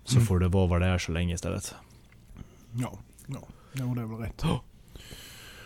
Så 0.03 0.15
Mm. 0.15 0.25
får 0.27 0.39
det 0.39 0.47
vara 0.47 0.67
vad 0.67 0.81
det 0.81 0.87
är 0.87 0.97
så 0.97 1.11
länge 1.11 1.33
istället. 1.33 1.75
Ja, 2.73 2.99
ja. 3.27 3.39
Jo 3.73 3.93
det 3.95 4.01
är 4.01 4.05
väl 4.05 4.17
rätt. 4.17 4.41
Ja. 4.43 4.63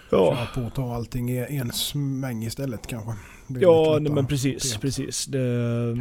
Köra 0.10 0.46
på 0.46 0.62
och 0.62 0.74
ta 0.74 0.96
allting 0.96 1.30
i 1.32 1.38
en 1.58 1.72
smäng 1.72 2.44
istället 2.44 2.88
kanske. 2.88 3.14
Ja, 3.48 3.98
nej, 4.02 4.12
men 4.12 4.28
precis. 4.28 4.78
precis. 4.78 5.26
Det, 5.26 5.96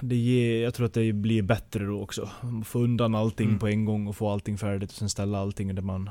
det 0.00 0.16
ger, 0.16 0.62
jag 0.62 0.74
tror 0.74 0.86
att 0.86 0.94
det 0.94 1.12
blir 1.12 1.42
bättre 1.42 1.84
då 1.84 2.02
också. 2.02 2.30
Få 2.64 2.78
undan 2.78 3.14
allting 3.14 3.46
Mm. 3.46 3.58
på 3.58 3.68
en 3.68 3.84
gång 3.84 4.06
och 4.06 4.16
få 4.16 4.30
allting 4.30 4.58
färdigt 4.58 4.90
och 4.90 4.96
sen 4.96 5.08
ställa 5.10 5.38
allting 5.38 5.74
där 5.74 5.82
man 5.82 6.10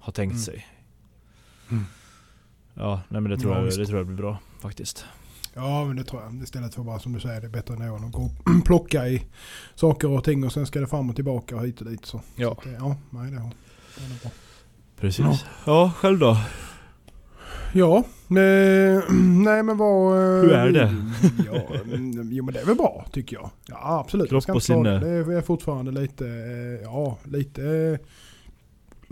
har 0.00 0.12
tänkt 0.12 0.32
Mm. 0.32 0.42
sig. 0.42 0.66
Mm. 1.70 1.84
Ja, 2.74 3.00
nej 3.08 3.20
men 3.20 3.30
det 3.30 3.38
tror, 3.38 3.52
Ja, 3.54 3.64
jag, 3.64 3.78
det 3.78 3.86
tror 3.86 3.98
jag 3.98 4.06
blir 4.06 4.16
bra 4.16 4.38
faktiskt. 4.60 5.04
Ja 5.54 5.84
men 5.84 5.96
det 5.96 6.04
tror 6.04 6.22
jag. 6.22 6.42
Istället 6.42 6.74
för 6.74 6.82
bara 6.82 6.98
som 6.98 7.12
du 7.12 7.20
säger 7.20 7.40
det 7.40 7.46
är 7.46 7.50
bättre 7.50 7.74
än 7.74 7.82
att 8.04 8.12
gå 8.12 8.22
och 8.22 8.64
plocka 8.64 9.08
i 9.08 9.22
saker 9.74 10.08
och 10.10 10.24
ting 10.24 10.44
och 10.44 10.52
sen 10.52 10.66
ska 10.66 10.80
det 10.80 10.86
fram 10.86 11.10
och 11.10 11.14
tillbaka 11.16 11.56
och 11.56 11.66
hit 11.66 11.80
och 11.80 11.90
dit. 11.90 12.04
Så. 12.06 12.20
Ja. 12.36 12.56
Så 12.62 12.68
det, 12.68 12.74
ja, 12.74 12.96
nej 13.10 13.30
det 13.30 13.36
är 13.36 13.40
bra. 13.40 13.50
Precis. 15.00 15.24
Ja. 15.26 15.38
Ja, 15.66 15.92
själv 15.96 16.18
då? 16.18 16.36
Ja, 17.74 17.96
eh, 18.28 19.02
nej 19.44 19.62
men 19.62 19.76
vad... 19.76 20.16
eh, 20.18 20.40
Hur 20.42 20.52
är 20.52 20.70
det? 20.72 20.94
Ja, 21.52 21.62
jo 22.30 22.44
men 22.44 22.54
det 22.54 22.60
är 22.60 22.66
väl 22.66 22.76
bra 22.76 23.06
tycker 23.12 23.36
jag. 23.36 23.50
Ja 23.68 23.98
absolut. 24.04 24.28
Kropp 24.28 24.48
och 24.48 24.62
sinne. 24.62 24.98
Det 24.98 25.34
är 25.36 25.40
fortfarande 25.42 25.92
lite, 25.92 26.26
eh, 26.26 26.82
ja 26.84 27.18
lite, 27.24 27.64
eh, 27.66 27.98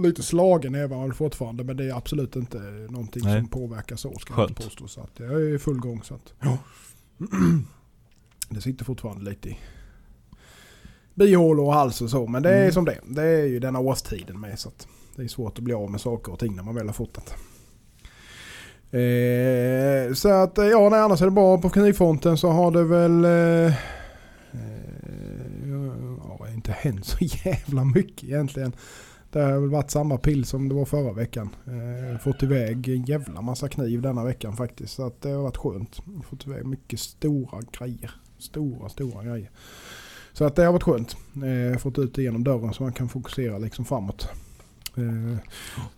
lite 0.03 0.23
slagen 0.23 0.75
är 0.75 0.87
väl 0.87 1.13
fortfarande. 1.13 1.65
Men 1.65 1.77
det 1.77 1.85
är 1.85 1.95
absolut 1.97 2.37
inte 2.37 2.59
någonting 2.91 3.23
Nej. 3.25 3.41
som 3.41 3.49
påverkar 3.49 3.97
så 3.97 4.15
ska 4.19 4.31
jag 4.33 4.37
Skönt. 4.37 4.51
inte 4.51 4.63
påstå. 4.63 4.89
Så 4.89 5.01
att 5.01 5.11
jag 5.17 5.31
är 5.33 5.55
i 5.55 5.59
full 5.59 5.81
gång. 5.81 6.03
Så 6.03 6.15
att, 6.15 6.33
ja. 6.41 6.59
Det 8.49 8.61
sitter 8.61 8.85
fortfarande 8.85 9.31
lite 9.31 9.49
i 9.49 9.59
bihålor 11.15 11.67
och 11.67 11.73
hals 11.75 12.01
och 12.03 12.11
så. 12.11 12.27
Men 12.27 12.43
det 12.43 12.51
är 12.51 12.61
Mm. 12.61 12.73
som 12.73 12.85
det. 12.85 12.99
Det 13.07 13.23
är 13.23 13.47
ju 13.47 13.59
denna 13.61 13.79
årstiden 13.79 14.41
med. 14.41 14.59
Så 14.59 14.69
att 14.69 14.87
det 15.17 15.23
är 15.23 15.29
svårt 15.29 15.59
att 15.59 15.65
bli 15.65 15.75
av 15.75 15.91
med 15.91 16.01
saker 16.01 16.33
och 16.33 16.39
ting 16.39 16.57
när 16.57 16.63
man 16.63 16.75
väl 16.75 16.87
har 16.87 16.93
fotat. 16.95 17.35
Eh, 18.93 20.15
så 20.15 20.29
att 20.29 20.59
eh, 20.59 20.65
ja, 20.67 20.89
nej, 20.89 21.01
annars 21.01 21.21
är 21.21 21.25
det 21.25 21.31
bra. 21.31 21.59
På 21.59 21.69
knivfronten 21.71 22.37
så 22.39 22.49
har 22.49 22.71
det 22.71 22.85
väl 22.85 23.25
eh, 23.25 23.75
eh, 24.53 25.71
ja, 26.29 26.49
inte 26.55 26.73
hänt 26.73 27.07
så 27.07 27.17
jävla 27.45 27.85
mycket 27.85 28.25
egentligen. 28.25 28.73
Det 29.33 29.41
har 29.41 29.61
väl 29.61 29.71
varit 29.71 29.91
samma 29.91 30.19
pill 30.19 30.45
som 30.45 30.69
det 30.69 30.75
var 30.75 30.85
förra 30.85 31.13
veckan. 31.13 31.51
Eh, 31.67 32.19
fått 32.19 32.43
iväg 32.43 32.89
en 32.89 33.05
jävla 33.05 33.41
massa 33.41 33.69
kniv 33.69 34.03
denna 34.03 34.25
veckan 34.25 34.57
faktiskt. 34.57 34.95
Så 34.95 35.07
att 35.07 35.23
det 35.23 35.29
har 35.29 35.43
varit 35.43 35.57
skönt. 35.57 36.01
Fått 36.31 36.47
iväg 36.47 36.67
mycket 36.67 37.01
stora 37.01 37.61
grejer. 37.79 38.11
Stora, 38.39 38.89
stora 38.89 39.25
grejer. 39.25 39.51
Så 40.33 40.45
att 40.45 40.57
det 40.57 40.65
har 40.65 40.73
varit 40.73 40.83
skönt. 40.83 41.17
Eh, 41.35 41.79
fått 41.79 41.99
ut 41.99 42.15
det 42.15 42.23
genom 42.23 42.45
dörren 42.45 42.75
så 42.75 42.83
man 42.83 42.93
kan 42.93 43.09
fokusera 43.09 43.59
liksom 43.59 43.85
framåt. 43.85 44.29
Eh, 44.97 45.39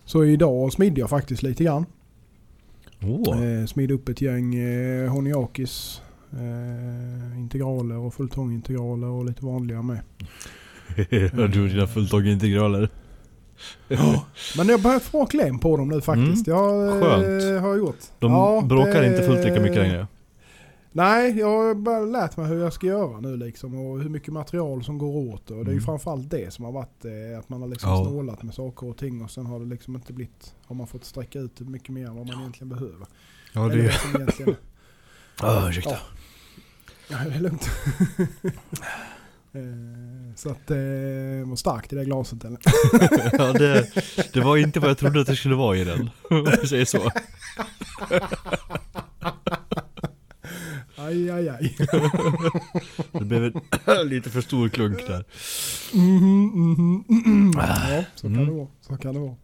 så 0.05 0.25
idag 0.25 0.73
smidde 0.73 0.99
jag 0.99 1.09
faktiskt 1.09 1.43
lite 1.43 1.63
grann. 1.63 1.85
Åh. 3.01 3.43
Eh, 3.43 3.65
smid 3.65 3.91
upp 3.91 4.09
ett 4.09 4.21
gäng 4.21 4.55
eh, 4.55 5.11
Honiakis 5.11 6.01
eh, 6.31 7.39
integraler 7.39 7.97
och 7.97 8.13
fulltångintegraler 8.13 9.07
och 9.07 9.25
lite 9.25 9.45
vanliga 9.45 9.81
med. 9.81 9.99
Har 11.33 11.47
du 11.47 11.69
dina 11.69 11.87
Men 14.57 14.67
jag 14.67 14.77
har 14.77 14.83
börjat 14.83 15.03
få 15.03 15.25
kläm 15.25 15.59
på 15.59 15.77
dem 15.77 15.87
nu 15.87 16.01
faktiskt. 16.01 16.47
Jag 16.47 16.87
eh, 16.87 16.93
Mm. 16.93 17.01
Skönt. 17.01 17.61
har 17.61 17.75
gjort. 17.77 17.99
De 18.19 18.31
Ja, 18.31 18.61
bråkar 18.65 19.01
det- 19.01 19.07
inte 19.07 19.23
fullt 19.23 19.45
lika 19.45 19.59
mycket 19.61 19.77
längre. 19.77 20.07
Nej, 20.95 21.39
jag 21.39 21.47
har 21.47 21.73
bara 21.75 21.99
lärt 21.99 22.37
mig 22.37 22.45
hur 22.47 22.63
jag 22.63 22.73
ska 22.73 22.87
göra 22.87 23.19
nu 23.19 23.37
liksom 23.37 23.75
och 23.87 23.99
hur 24.01 24.09
mycket 24.09 24.33
material 24.33 24.83
som 24.83 24.97
går 24.97 25.33
åt. 25.33 25.51
Och 25.51 25.55
det 25.57 25.61
är 25.61 25.65
ju 25.65 25.71
Mm. 25.71 25.83
framförallt 25.83 26.29
det 26.29 26.53
som 26.53 26.65
har 26.65 26.71
varit 26.71 27.05
eh, 27.05 27.39
att 27.39 27.49
man 27.49 27.61
har 27.61 27.67
liksom 27.67 27.89
Ja. 27.89 28.05
snålat 28.05 28.43
med 28.43 28.53
saker 28.53 28.87
och 28.89 28.97
ting 28.97 29.21
och 29.23 29.31
sen 29.31 29.45
har 29.45 29.59
det 29.59 29.65
liksom 29.65 29.95
inte 29.95 30.13
blivit, 30.13 30.55
har 30.65 30.75
man 30.75 30.87
fått 30.87 31.05
sträcka 31.05 31.39
ut 31.39 31.55
det 31.55 31.63
mycket 31.65 31.89
mer 31.89 32.07
än 32.07 32.15
vad 32.15 32.27
man 32.27 32.39
egentligen 32.39 32.69
behöver. 32.69 33.07
Ja, 33.53 33.71
Eller 33.71 33.83
vad 33.83 33.93
som 33.93 34.15
egentligen, 34.15 34.55
Ah, 35.41 35.69
ursäkta. 35.69 35.97
Ja, 37.09 37.17
det 37.29 37.35
är 37.35 37.39
lugnt. 37.39 37.69
Eh, 39.55 40.35
Så 40.35 40.49
att 40.49 40.67
det 40.67 41.43
var 41.45 41.55
starkt 41.55 41.93
i 41.93 41.95
det 41.95 42.05
glaset 42.05 42.43
eller? 42.45 42.59
ja, 43.37 43.53
det, 43.53 43.87
det 44.33 44.41
var 44.41 44.57
inte 44.57 44.79
vad 44.79 44.89
jag 44.89 44.97
trodde 44.97 45.21
att 45.21 45.27
det 45.27 45.35
skulle 45.35 45.55
vara 45.55 45.77
i 45.77 45.83
den. 45.83 46.09
Om 46.29 46.47
vi 46.61 46.67
säger 46.67 46.85
så. 46.85 47.11
Aj, 50.97 51.29
aj, 51.31 51.49
aj. 51.49 51.75
Det 53.11 53.25
blev 53.25 53.43
en 53.85 54.07
lite 54.07 54.29
för 54.29 54.41
stor 54.41 54.69
klunk 54.69 55.07
där. 55.07 55.25
Mhm, 55.93 56.45
mhm, 56.45 57.03
mhm. 57.07 57.51
Ja, 57.55 58.03
så 58.15 58.27
kan 58.27 58.35
Mm. 58.35 58.45
det 58.45 58.51
vara. 58.53 58.67
Så 58.81 58.97
kan 58.97 59.13
det 59.13 59.19
vara. 59.19 59.35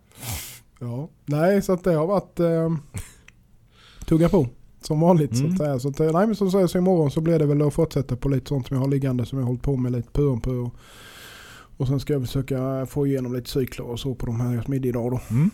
Ja, 0.80 1.10
nej 1.26 1.62
så 1.62 1.74
att 1.74 1.84
det 1.84 1.94
har 1.94 2.08
varit 2.08 2.40
eh, 2.40 2.74
tugga 4.06 4.30
på. 4.30 4.48
Som 4.82 5.00
vanligt 5.00 5.38
så 5.38 5.44
Mm. 5.44 5.52
att 5.52 5.58
säga. 5.58 5.80
Så 5.80 5.90
att, 5.90 6.00
eh, 6.00 6.12
nej 6.12 6.28
men 6.28 6.36
som 6.36 6.52
sägs 6.52 6.76
imorgon 6.76 7.12
så 7.12 7.22
blir 7.22 7.40
det 7.40 7.46
väl 7.46 7.62
att 7.62 7.74
fortsätta 7.74 8.16
på 8.16 8.30
lite 8.30 8.48
sånt 8.50 8.68
som 8.68 8.76
jag 8.78 8.82
har 8.84 8.90
liggande 8.90 9.26
som 9.26 9.38
jag 9.40 9.44
har 9.46 9.48
hållit 9.48 9.62
på 9.64 9.76
med 9.78 9.92
lite 9.92 10.10
på 10.12 10.22
om 10.24 10.42
på. 10.42 10.72
Och, 11.78 11.88
sen 11.88 12.00
ska 12.00 12.14
jag 12.14 12.22
försöka 12.22 12.86
få 12.86 13.08
igenom 13.08 13.34
lite 13.34 13.50
cykler 13.50 13.86
och 13.86 14.00
så 14.00 14.16
på 14.16 14.26
de 14.26 14.40
här 14.42 14.64
middag 14.68 14.88
idag 14.88 15.12
då. 15.12 15.20
Mm. 15.30 15.50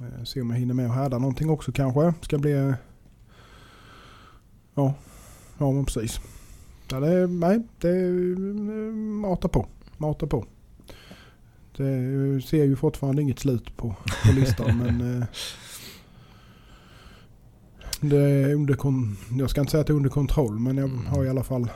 Eh, 0.00 0.24
Se 0.24 0.40
om 0.40 0.50
jag 0.50 0.56
hinner 0.58 0.74
med 0.74 0.86
att 0.86 0.94
härda 0.94 1.18
någonting 1.18 1.50
också 1.50 1.72
kanske. 1.72 2.14
Ska 2.20 2.38
bli... 2.38 2.52
eh, 2.52 2.72
Ja, 4.74 4.94
ja 5.58 5.70
men 5.72 5.84
precis. 5.84 6.20
Ja, 6.90 7.00
det, 7.00 7.26
nej, 7.26 7.62
det 7.80 7.94
matar 9.20 9.48
på. 9.48 9.66
Matar 9.96 10.26
på. 10.26 10.44
Det 11.76 12.40
ser 12.46 12.64
ju 12.64 12.76
fortfarande 12.76 13.22
inget 13.22 13.38
slut 13.38 13.76
på, 13.76 13.94
på 14.26 14.32
listan 14.32 14.78
men... 14.98 15.24
Det 18.00 18.16
är 18.16 18.54
under 18.54 18.74
kon- 18.74 19.16
jag 19.38 19.50
ska 19.50 19.60
inte 19.60 19.70
säga 19.70 19.80
att 19.80 19.86
det 19.86 19.92
är 19.92 19.94
under 19.96 20.10
kontroll 20.10 20.58
men 20.58 20.76
jag 20.76 20.88
Mm. 20.90 21.06
har 21.06 21.24
i 21.24 21.28
alla 21.28 21.42
fall... 21.44 21.70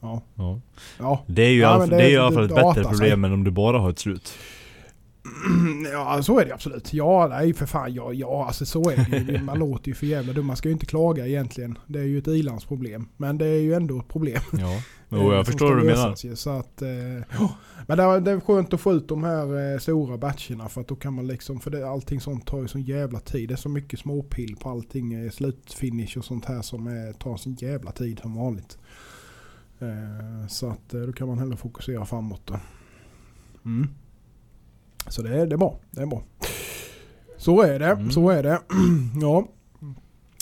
Ja. 0.00 0.22
Ja. 0.34 0.60
Ja. 0.98 1.24
Det 1.26 1.42
är 1.42 1.50
ju 1.50 1.60
Ja, 1.60 1.78
det- 1.78 1.96
det 1.96 2.02
är 2.02 2.08
ju 2.08 2.14
i 2.14 2.18
alla 2.18 2.32
fall 2.32 2.44
ett 2.44 2.50
bättre 2.50 2.64
artar 2.68 2.82
sig. 2.82 2.90
problem 2.90 3.24
än 3.24 3.32
om 3.32 3.44
du 3.44 3.50
bara 3.50 3.78
har 3.78 3.90
ett 3.90 3.98
slut. 3.98 4.32
ja 5.92 6.22
så 6.22 6.38
är 6.40 6.44
det 6.46 6.54
absolut. 6.54 6.92
Ja 6.92 7.26
nej 7.30 7.54
för 7.54 7.66
fan. 7.66 7.94
Ja, 7.94 8.12
ja 8.12 8.46
alltså 8.46 8.66
så 8.66 8.90
är 8.90 9.06
det 9.10 9.32
ju. 9.32 9.42
Man 9.42 9.58
låter 9.58 9.88
ju 9.88 9.94
för 9.94 10.06
jävla 10.06 10.32
dum. 10.32 10.46
Man 10.46 10.56
ska 10.56 10.68
ju 10.68 10.72
inte 10.72 10.86
klaga 10.86 11.26
egentligen. 11.26 11.78
Det 11.86 11.98
är 11.98 12.04
ju 12.04 12.18
ett 12.18 12.28
ilandsproblem. 12.28 13.08
Men 13.16 13.38
det 13.38 13.46
är 13.46 13.60
ju 13.60 13.74
ändå 13.74 13.98
ett 13.98 14.08
problem. 14.08 14.42
Ja. 14.52 14.82
Jo, 15.12 15.18
eh, 15.18 15.24
jag 15.36 15.46
som 15.46 15.52
förstår 15.52 15.68
vad 15.68 15.78
du 15.78 15.84
menar. 15.84 16.34
Så 16.34 16.50
att, 16.50 16.82
eh, 16.82 16.90
ja. 17.38 17.54
Men 17.86 17.98
det 17.98 18.02
är, 18.04 18.20
det 18.20 18.30
är 18.30 18.40
skönt 18.40 18.74
att 18.74 18.80
få 18.80 18.92
ut 18.92 19.08
de 19.08 19.24
här 19.24 19.72
eh, 19.74 19.78
stora 19.78 20.18
batcherna 20.18 20.68
för 20.68 20.80
att 20.80 20.88
då 20.88 20.96
kan 20.96 21.14
man 21.14 21.26
liksom, 21.26 21.60
för 21.60 21.70
det, 21.70 21.88
allting 21.88 22.20
sånt 22.20 22.46
tar 22.46 22.58
ju 22.62 22.68
sån 22.68 22.82
jävla 22.82 23.20
tid. 23.20 23.48
Det 23.48 23.54
är 23.54 23.56
så 23.56 23.68
mycket 23.68 24.00
småpill 24.00 24.56
på 24.56 24.68
allting, 24.70 25.12
eh, 25.14 25.30
slutfinish 25.30 26.18
och 26.18 26.24
sånt 26.24 26.44
här 26.44 26.62
som 26.62 26.86
eh, 26.86 27.16
tar 27.16 27.36
sån 27.36 27.54
jävla 27.54 27.92
tid 27.92 28.18
som 28.18 28.34
vanligt. 28.34 28.78
Eh, 29.78 30.46
så 30.48 30.68
att 30.70 30.94
eh, 30.94 31.00
då 31.00 31.12
kan 31.12 31.28
man 31.28 31.38
hellre 31.38 31.56
fokusera 31.56 32.04
framåt 32.06 32.42
då. 32.46 32.54
Mm. 33.64 33.88
Så 35.08 35.22
det 35.22 35.40
är, 35.40 35.46
det 35.46 35.54
är 35.54 35.58
bra, 35.58 35.78
det 35.90 36.02
är 36.02 36.06
bra. 36.06 36.22
Så 37.36 37.62
är 37.62 37.78
det, 37.78 37.86
Mm. 37.86 38.10
så 38.10 38.30
är 38.30 38.42
det. 38.42 38.60
ja. 39.20 39.48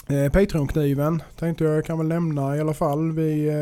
Eh, 0.09 0.33
Patreon-kniven 0.33 1.23
tänkte 1.39 1.65
jag 1.65 1.85
kan 1.85 1.99
väl 1.99 2.07
nämna 2.09 2.57
i 2.57 2.61
alla 2.61 2.75
fall. 2.75 3.13
Vi, 3.13 3.49
eh, 3.49 3.55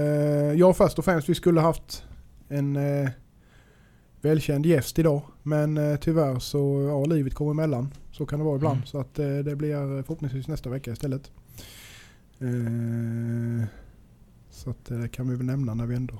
ja 0.60 0.72
först 0.74 0.98
och 0.98 1.04
främst 1.04 1.28
vi 1.28 1.34
skulle 1.34 1.60
haft 1.60 2.04
en 2.48 2.76
eh, 2.76 3.08
välkänd 4.20 4.66
gäst 4.66 4.98
idag. 4.98 5.22
Men 5.42 5.76
eh, 5.76 5.96
tyvärr 5.96 6.38
så 6.38 6.86
ja, 6.88 7.14
livet 7.14 7.34
kommer 7.34 7.50
emellan. 7.50 7.92
Så 8.12 8.26
kan 8.26 8.38
det 8.38 8.44
vara 8.44 8.56
ibland. 8.56 8.76
Mm. 8.76 8.86
Så 8.86 9.00
att 9.00 9.18
eh, 9.18 9.28
det 9.36 9.56
blir 9.56 10.02
förhoppningsvis 10.02 10.48
nästa 10.48 10.70
vecka 10.70 10.90
istället. 10.92 11.30
Eh, 12.40 13.66
så 14.50 14.70
att 14.70 14.90
eh, 14.90 14.98
det 14.98 15.08
kan 15.08 15.28
vi 15.28 15.36
väl 15.36 15.46
nämna 15.46 15.74
när 15.74 15.86
vi 15.86 15.94
ändå... 15.96 16.14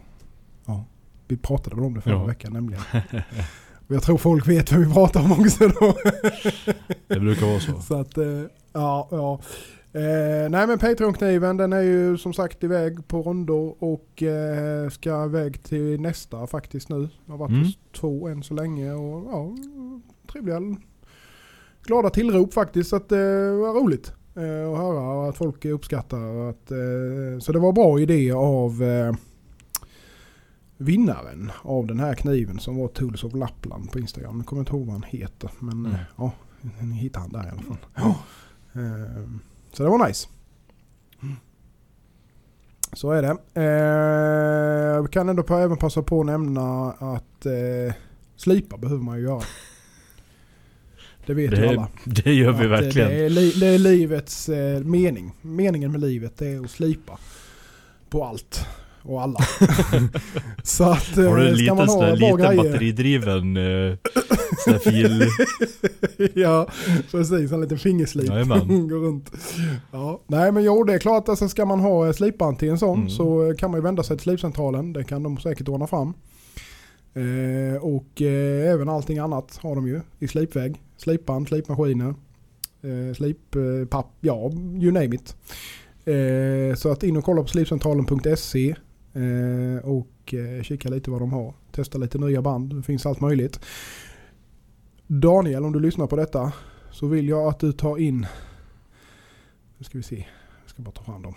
Ja, 0.66 0.84
vi 1.28 1.36
pratade 1.36 1.76
väl 1.76 1.84
om 1.84 1.94
det 1.94 2.00
förra 2.00 2.14
Ja. 2.14 2.24
veckan 2.24 2.52
nämligen. 2.52 2.82
Jag 3.88 4.02
tror 4.02 4.18
folk 4.18 4.48
vet 4.48 4.72
vad 4.72 4.80
vi 4.86 4.92
pratar 4.92 5.20
om 5.20 5.32
också 5.32 5.68
då. 5.68 5.94
Det 7.08 7.20
brukar 7.20 7.46
vara 7.46 7.60
så. 7.60 7.80
Så 7.80 8.00
att, 8.00 8.18
eh, 8.18 8.42
ja, 8.72 9.08
ja. 9.10 9.40
Eh, 9.96 10.50
nej 10.50 10.66
men 10.66 10.78
Patreon-kniven 10.78 11.56
den 11.56 11.72
är 11.72 11.80
ju 11.80 12.18
som 12.18 12.32
sagt 12.32 12.64
iväg 12.64 13.08
på 13.08 13.22
rondor 13.22 13.76
och 13.78 14.22
eh, 14.22 14.88
ska 14.90 15.24
iväg 15.24 15.62
till 15.62 16.00
nästa 16.00 16.46
faktiskt 16.46 16.88
nu. 16.88 17.08
Jag 17.26 17.32
har 17.32 17.38
varit 17.38 17.50
Mm. 17.50 17.62
hos 17.64 17.78
två 17.92 18.28
än 18.28 18.42
så 18.42 18.54
länge 18.54 18.92
och 18.92 19.26
ja, 19.32 19.56
trevliga, 20.32 20.60
glada 21.82 22.10
tillrop 22.10 22.54
faktiskt. 22.54 22.90
Så 22.90 22.96
att 22.96 23.08
det 23.08 23.50
var 23.56 23.74
roligt 23.74 24.12
eh, 24.34 24.72
att 24.72 24.78
höra 24.78 25.00
och 25.22 25.28
att 25.28 25.36
folk 25.36 25.64
uppskattar. 25.64 26.48
Att, 26.50 26.70
eh, 26.70 27.38
så 27.40 27.52
det 27.52 27.58
var 27.58 27.72
bra 27.72 28.00
idé 28.00 28.32
av 28.32 28.82
eh, 28.82 29.14
vinnaren 30.76 31.50
av 31.62 31.86
den 31.86 32.00
här 32.00 32.14
kniven 32.14 32.58
som 32.58 32.76
var 32.76 32.88
Tools 32.88 33.24
of 33.24 33.34
Lappland 33.34 33.92
på 33.92 33.98
Instagram. 33.98 34.36
Jag 34.36 34.46
kommer 34.46 34.60
inte 34.60 34.72
ihåg 34.72 34.86
vad 34.86 34.92
han 34.92 35.02
heter 35.02 35.50
men 35.58 35.78
Mm. 35.78 35.92
eh, 35.92 35.98
ja, 36.16 36.32
ni 36.82 36.94
hittar 36.96 37.20
han 37.20 37.32
där 37.32 37.44
i 37.46 37.50
alla 37.50 37.62
fall. 37.62 38.14
Ehm, 38.72 39.40
Så 39.76 39.82
det 39.82 39.88
var 39.88 40.06
nice. 40.08 40.28
Så 42.92 43.10
är 43.10 43.22
det. 43.22 43.28
Eh, 43.60 45.02
Vi 45.02 45.08
kan 45.08 45.28
ändå 45.28 45.42
även 45.54 45.76
passa 45.76 46.02
på 46.02 46.20
att 46.20 46.26
nämna 46.26 46.90
att 46.92 47.46
eh, 47.46 47.94
slipa 48.36 48.76
behöver 48.76 49.02
man 49.02 49.18
ju 49.18 49.24
göra. 49.24 49.42
Det 51.26 51.34
vet 51.34 51.52
ju 51.52 51.56
Det, 51.56 51.68
alla. 51.68 51.88
det 52.04 52.32
gör 52.34 52.52
vi 52.52 52.58
Att, 52.58 52.64
eh, 52.64 52.68
verkligen. 52.68 53.08
Det 53.08 53.14
är, 53.24 53.30
li- 53.30 53.54
det 53.60 53.66
är 53.66 53.78
livets 53.78 54.48
eh, 54.48 54.80
mening. 54.80 55.32
Meningen 55.42 55.92
med 55.92 56.00
livet 56.00 56.42
är 56.42 56.64
att 56.64 56.70
slipa 56.70 57.18
på 58.10 58.24
allt 58.24 58.66
och 59.06 59.22
alla. 59.22 59.38
Så 60.62 60.84
att 60.84 61.16
eh, 61.18 61.24
Har 61.24 61.36
du 61.36 61.48
en 61.48 61.54
ska 61.54 61.62
liten, 61.62 61.76
man 61.76 61.88
sån 61.88 62.00
ha 62.04 62.06
där, 62.06 62.16
liten 62.16 62.56
batteridriven 62.56 63.56
eh, 63.56 63.96
sån 64.64 64.78
fil... 64.80 65.22
ja, 66.34 66.68
precis. 67.10 67.52
En 67.52 67.60
liten 67.60 67.78
fingerslip. 67.78 68.28
Går 68.28 69.04
runt. 69.06 69.30
Ja. 69.92 70.20
Nej 70.26 70.52
men 70.52 70.64
jo, 70.64 70.84
det 70.84 70.94
är 70.94 70.98
klart. 70.98 71.28
Alltså, 71.28 71.48
ska 71.48 71.64
man 71.64 71.80
ha 71.80 72.06
eh, 72.06 72.12
slipband 72.12 72.58
till 72.58 72.68
en 72.70 72.78
sån 72.78 72.96
Mm. 72.98 73.10
så 73.10 73.48
eh, 73.48 73.54
kan 73.54 73.70
man 73.70 73.78
ju 73.80 73.84
vända 73.84 74.02
sig 74.02 74.16
till 74.16 74.24
slipcentralen. 74.24 74.92
Det 74.92 75.04
kan 75.04 75.22
de 75.22 75.38
säkert 75.38 75.68
ordna 75.68 75.86
fram. 75.86 76.14
Eh, 77.14 77.82
och 77.82 78.22
eh, 78.22 78.72
även 78.72 78.88
allting 78.88 79.18
annat 79.18 79.58
har 79.62 79.74
de 79.74 79.86
ju 79.88 80.00
i 80.18 80.28
slipväg. 80.28 80.82
Slipband, 80.96 81.48
slipmaskiner, 81.48 82.14
eh, 82.82 83.14
slippapp, 83.16 84.06
ja 84.20 84.50
you 84.80 84.92
name 84.92 85.14
it. 85.14 85.36
Eh, 86.04 86.76
så 86.76 86.92
att 86.92 87.02
in 87.02 87.16
och 87.16 87.24
kolla 87.24 87.42
på 87.42 87.48
slipcentralen.se 87.48 88.70
eh, 88.70 88.76
och 89.82 90.34
eh, 90.34 90.62
kika 90.62 90.88
lite 90.88 91.10
vad 91.10 91.20
de 91.20 91.32
har. 91.32 91.54
Testa 91.72 91.98
lite 91.98 92.18
nya 92.18 92.42
band, 92.42 92.76
det 92.76 92.82
finns 92.82 93.06
allt 93.06 93.20
möjligt. 93.20 93.60
Daniel, 95.06 95.64
om 95.64 95.72
du 95.72 95.80
lyssnar 95.80 96.06
på 96.06 96.16
detta 96.16 96.52
så 96.90 97.06
vill 97.06 97.28
jag 97.28 97.48
att 97.48 97.60
du 97.60 97.72
tar 97.72 97.98
in... 97.98 98.26
Nu 99.78 99.84
ska 99.84 99.98
vi 99.98 100.02
se. 100.02 100.26
Jag 100.62 100.70
ska 100.70 100.82
bara 100.82 100.90
ta 100.90 101.04
fram 101.04 101.22
dem. 101.22 101.34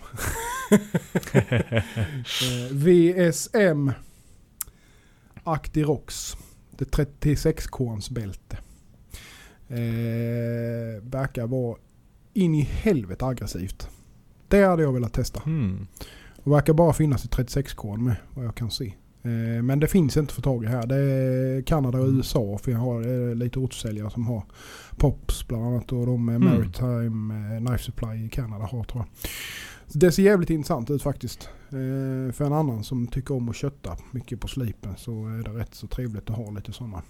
eh, 1.34 1.82
VSM 2.72 3.90
Actirox. 5.44 6.36
Det 6.70 6.84
36-korns 6.84 8.10
bälte. 8.10 8.58
Eh, 9.68 11.02
verkar 11.02 11.46
vara 11.46 11.78
in 12.32 12.54
i 12.54 12.62
helvete 12.62 13.26
aggressivt. 13.26 13.88
Det 14.48 14.64
hade 14.64 14.82
jag 14.82 14.92
velat 14.92 15.12
testa. 15.12 15.42
Mm. 15.46 15.86
Och 16.42 16.52
verkar 16.52 16.72
bara 16.72 16.92
finnas 16.92 17.24
i 17.24 17.28
36-korn 17.28 18.04
med 18.04 18.16
vad 18.34 18.44
jag 18.44 18.54
kan 18.54 18.70
se. 18.70 18.94
Eh, 19.22 19.62
men 19.62 19.80
det 19.80 19.86
finns 19.86 20.16
inte 20.16 20.34
för 20.34 20.42
tag 20.42 20.64
i 20.64 20.66
här. 20.66 20.86
Det 20.86 20.96
är 20.96 21.62
Kanada 21.62 21.98
och 21.98 22.04
Mm. 22.04 22.16
USA 22.16 22.58
för 22.62 22.70
jag 22.72 22.78
har 22.78 23.28
eh, 23.28 23.34
lite 23.34 23.58
återförsäljare 23.58 24.10
som 24.10 24.26
har 24.26 24.42
Pops 24.96 25.48
bland 25.48 25.64
annat 25.64 25.92
och 25.92 26.06
de 26.06 26.28
är 26.28 26.34
Mm. 26.36 26.48
Maritime 26.54 27.54
eh, 27.56 27.66
Knife 27.66 27.84
Supply 27.84 28.24
i 28.24 28.28
Kanada 28.28 28.64
har 28.64 28.84
tror 28.84 29.04
jag. 29.04 29.30
Det 29.92 30.12
ser 30.12 30.22
jävligt 30.22 30.50
intressant 30.50 30.90
ut 30.90 31.02
faktiskt. 31.02 31.48
För 32.32 32.42
en 32.44 32.52
annan 32.52 32.84
som 32.84 33.06
tycker 33.06 33.34
om 33.34 33.48
att 33.48 33.56
kötta 33.56 33.96
mycket 34.10 34.40
på 34.40 34.48
slipen 34.48 34.92
så 34.96 35.26
är 35.26 35.42
det 35.44 35.50
rätt 35.50 35.74
så 35.74 35.86
trevligt 35.86 36.30
att 36.30 36.36
ha 36.36 36.50
lite 36.50 36.72
sådana. 36.72 37.02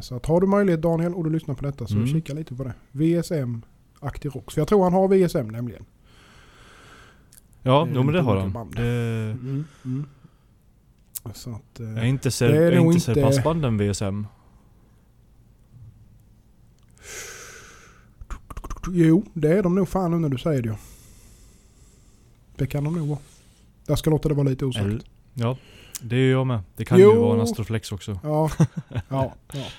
Så 0.00 0.16
att 0.16 0.26
har 0.26 0.40
du 0.40 0.46
möjlighet 0.46 0.82
Daniel 0.82 1.14
och 1.14 1.24
du 1.24 1.30
lyssnar 1.30 1.54
på 1.54 1.64
detta 1.64 1.86
så 1.86 1.94
Mm. 1.94 2.06
kika 2.06 2.34
lite 2.34 2.54
på 2.54 2.64
det. 2.64 2.74
VSM 2.92 3.62
Actirox. 4.00 4.54
För 4.54 4.60
jag 4.60 4.68
tror 4.68 4.84
han 4.84 4.92
har 4.92 5.08
VSM 5.08 5.48
nämligen. 5.48 5.84
Ja, 7.62 7.86
Eh, 7.86 7.92
jo, 7.94 8.02
men 8.02 8.14
det 8.14 8.20
har 8.20 8.36
han. 8.36 8.70
Det, 8.70 8.82
Mm. 8.82 9.64
Mm. 9.84 10.06
Så 11.34 11.50
att, 11.50 11.80
eh, 11.80 11.86
jag 11.88 11.98
är 11.98 12.04
inte 12.04 12.30
ser, 12.30 12.48
Det 12.48 12.56
är 12.58 12.62
jag 12.62 12.72
är 12.72 12.78
inte 12.86 13.00
ser 13.00 13.12
inte- 13.12 13.22
passbanden 13.22 13.78
VSM. 13.78 14.26
Jo, 18.92 19.24
det 19.34 19.48
är 19.58 19.62
de 19.62 19.74
nog 19.74 19.88
fan 19.88 20.10
nu 20.10 20.18
när 20.18 20.28
du 20.28 20.38
säger 20.38 20.62
det. 20.62 20.76
Det 22.56 22.66
kan 22.66 22.84
de 22.84 22.94
nog 22.94 23.08
vara. 23.08 23.18
Jag 23.86 23.98
ska 23.98 24.10
låta 24.10 24.28
det 24.28 24.34
vara 24.34 24.48
lite 24.48 24.64
osagt. 24.64 24.84
Eller, 24.86 25.02
ja, 25.34 25.56
det 26.02 26.16
är 26.16 26.30
jag 26.30 26.46
med. 26.46 26.60
Det 26.76 26.84
kan 26.84 27.00
Jo. 27.00 27.12
ju 27.12 27.18
vara 27.18 27.34
en 27.34 27.40
Astroflex 27.40 27.92
också. 27.92 28.20
Ja, 28.22 28.50
ja, 29.08 29.34
ja. 29.52 29.60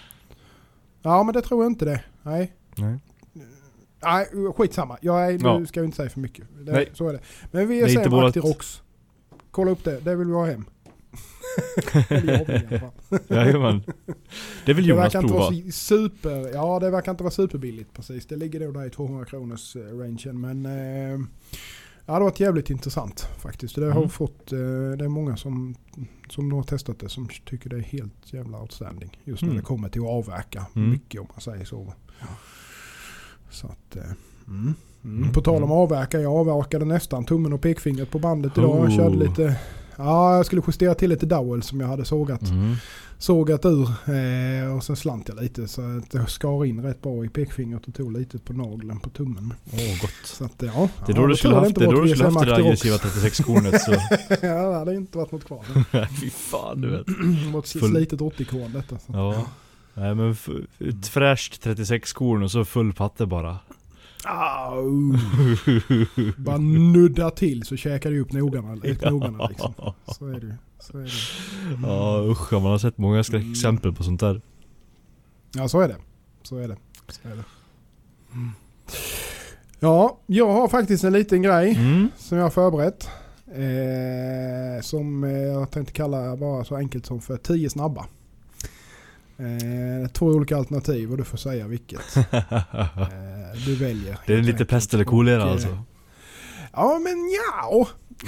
Ja, 1.01 1.23
men 1.23 1.33
det 1.33 1.41
tror 1.41 1.63
jag 1.63 1.71
inte 1.71 1.85
det. 1.85 2.03
Nej. 2.23 2.53
Nej. 2.75 2.99
Nej, 4.03 4.27
skitsamma. 4.57 4.97
Jag 5.01 5.25
är, 5.33 5.39
Ja. 5.43 5.59
Nu 5.59 5.65
ska 5.65 5.79
vi 5.81 5.85
inte 5.85 5.97
säga 5.97 6.09
för 6.09 6.19
mycket. 6.19 6.45
Det, 6.65 6.71
Nej. 6.71 6.89
Så 6.93 7.07
är 7.09 7.13
det. 7.13 7.19
Men 7.51 7.71
är 7.71 7.87
inte 7.97 8.09
vårat- 8.09 8.27
Actirox. 8.37 8.81
Kolla 9.51 9.71
upp 9.71 9.83
det. 9.83 9.99
Det 9.99 10.15
vill 10.15 10.27
vi 10.27 10.33
ha 10.33 10.45
hem. 10.45 10.65
Eller 12.09 12.33
jag 12.39 12.45
vill 12.45 12.55
i 12.63 12.67
alla 12.67 12.79
fall. 12.79 13.19
Jajamän. 13.27 13.83
Det 14.65 14.73
vill 14.73 14.83
Det 14.85 14.89
Jonas 14.89 15.15
inte 15.15 15.27
prova. 15.27 15.39
vara 15.39 15.53
så 15.65 15.71
super, 15.71 16.53
ja 16.53 16.79
det 16.79 16.89
verkar 16.89 17.11
inte 17.11 17.23
vara 17.23 17.31
superbilligt 17.31 17.93
precis. 17.93 18.25
Det 18.25 18.35
ligger 18.35 18.59
nog 18.59 18.73
där 18.73 18.85
i 18.85 18.89
200 18.89 19.25
kronors 19.25 19.75
eh, 19.75 19.79
rangen 19.81 20.41
men 20.41 20.65
eh, 20.65 20.71
ja, 21.11 21.19
det 22.05 22.11
har 22.11 22.21
varit 22.21 22.39
jävligt 22.39 22.69
intressant 22.69 23.27
faktiskt. 23.39 23.75
Det 23.75 23.85
har 23.85 23.91
Mm. 23.97 24.09
fått, 24.09 24.51
eh, 24.51 24.57
det 24.97 25.05
är 25.05 25.07
många 25.07 25.37
som, 25.37 25.75
som 26.29 26.51
har 26.51 26.63
testat 26.63 26.99
det 26.99 27.09
som 27.09 27.27
tycker 27.45 27.69
det 27.69 27.75
är 27.75 27.79
helt 27.81 28.33
jävla 28.33 28.61
outstanding. 28.61 29.17
Just 29.23 29.41
när 29.41 29.49
Mm. 29.49 29.57
det 29.61 29.65
kommer 29.65 29.89
till 29.89 30.01
att 30.01 30.07
avverka 30.07 30.65
Mm. 30.75 30.89
mycket 30.89 31.21
om 31.21 31.27
man 31.33 31.41
säger 31.41 31.65
så. 31.65 31.93
Så 33.51 33.67
att, 33.67 33.95
eh, 33.95 34.03
mm. 34.47 34.73
Mm. 35.03 35.17
Mm. 35.21 35.33
På 35.33 35.41
tal 35.41 35.63
om 35.63 35.71
avverka, 35.71 36.19
jag 36.19 36.33
avverkade 36.33 36.85
nästan 36.85 37.25
tummen 37.25 37.53
och 37.53 37.61
pekfingret 37.61 38.11
på 38.11 38.19
bandet 38.19 38.57
idag. 38.57 38.77
Jag 38.77 38.83
Oh. 38.89 38.95
körde 38.95 39.15
lite, 39.17 39.55
ja 39.97 40.35
jag 40.35 40.45
skulle 40.45 40.61
justera 40.67 40.95
till 40.95 41.09
lite 41.09 41.25
dowel 41.25 41.63
som 41.63 41.79
jag 41.79 41.87
hade 41.87 42.05
sågat 42.05 42.41
Mm. 42.49 42.75
sågat 43.17 43.65
ur 43.65 43.83
eh, 44.65 44.75
och 44.75 44.83
sen 44.83 44.95
slant 44.95 45.27
jag 45.29 45.41
lite 45.41 45.67
så 45.67 45.81
att 45.97 46.13
jag 46.13 46.29
skar 46.29 46.65
in 46.65 46.83
rätt 46.83 47.01
bra 47.01 47.25
i 47.25 47.29
pekfingret 47.29 47.87
och 47.87 47.93
tog 47.93 48.11
lite 48.17 48.37
på 48.39 48.53
nageln 48.53 48.99
på 48.99 49.09
tummen. 49.09 49.53
Åh 49.73 50.01
gott. 50.01 50.11
Så 50.25 50.45
att, 50.45 50.53
ja, 50.57 50.89
Det 51.05 51.11
är 51.11 51.15
ja, 51.15 51.21
då 51.21 51.27
du 51.27 51.35
skulle 51.35 51.55
haft 51.55 51.75
det, 51.75 51.85
då 51.85 52.01
du 52.01 52.09
skulle 52.09 52.23
haft 52.29 52.39
det 52.39 52.45
där 52.45 52.55
aggressiva 52.59 52.95
36-kornet 52.97 53.81
så... 53.81 53.91
också. 53.91 54.01
ja, 54.45 54.69
det 54.69 54.75
hade 54.77 54.95
inte 54.95 55.17
varit 55.17 55.31
något 55.31 55.45
kvar. 55.45 55.61
Fy 56.21 56.29
fan 56.29 56.81
du 56.81 56.89
vet. 56.89 57.07
Vårt 57.53 57.65
Full- 57.65 57.89
slitet 57.91 58.19
80-korn 58.19 58.71
detta. 58.73 58.95
Så. 58.99 59.03
Ja. 59.13 59.45
Nej 59.93 60.15
men 60.15 60.31
ett 60.79 61.07
fräscht 61.07 61.65
36-korn 61.65 62.43
och 62.43 62.51
så 62.51 62.65
full 62.65 62.93
patte 62.93 63.25
bara. 63.25 63.59
Au. 64.25 65.13
Bara 66.37 66.57
nudda 66.57 67.29
till 67.31 67.63
så 67.63 67.75
käkar 67.77 68.11
du 68.11 68.19
upp 68.19 68.29
knogarna, 68.29 68.77
knogarna 68.99 69.47
liksom. 69.49 69.73
Så 70.07 70.27
är 70.27 70.39
det. 70.39 70.55
Så 70.79 70.97
är 70.97 71.03
det. 71.03 71.87
Ja 71.87 72.23
usch, 72.31 72.53
man 72.53 72.63
har 72.63 72.77
sett 72.77 72.97
många 72.97 73.23
skräckexempel 73.23 73.93
på 73.93 74.03
sånt 74.03 74.19
där. 74.19 74.41
Ja, 75.55 75.67
så 75.67 75.79
är 75.79 75.87
det. 75.87 75.95
Så 76.43 76.57
är 76.57 76.67
det. 76.67 76.77
Så 77.07 77.27
är 77.27 77.35
det. 77.35 77.43
Ja, 79.79 80.19
jag 80.25 80.51
har 80.51 80.67
faktiskt 80.67 81.03
en 81.03 81.13
liten 81.13 81.41
grej 81.41 81.75
Mm. 81.75 82.07
som 82.17 82.37
jag 82.37 82.45
har 82.45 82.49
förberett. 82.51 83.09
Eh, 83.47 84.81
som 84.81 85.23
jag 85.23 85.71
tänkte 85.71 85.93
kalla 85.93 86.37
bara 86.37 86.63
så 86.63 86.75
enkelt 86.75 87.05
som 87.05 87.21
för 87.21 87.37
10 87.37 87.69
snabba. 87.69 88.05
Eh, 89.39 90.09
två 90.11 90.25
olika 90.25 90.57
alternativ 90.57 91.11
och 91.11 91.17
du 91.17 91.23
får 91.23 91.37
säga 91.37 91.67
vilket. 91.67 92.15
Eh, 92.31 93.65
du 93.65 93.75
väljer. 93.75 94.19
Det 94.27 94.33
är 94.33 94.37
lite 94.37 94.51
enkelt. 94.51 94.69
pest 94.69 94.93
eller 94.93 95.03
kolera 95.03 95.41
eh, 95.43 95.51
alltså. 95.51 95.77
Ja 96.73 96.99
men 97.03 97.29
ja. 97.29 97.87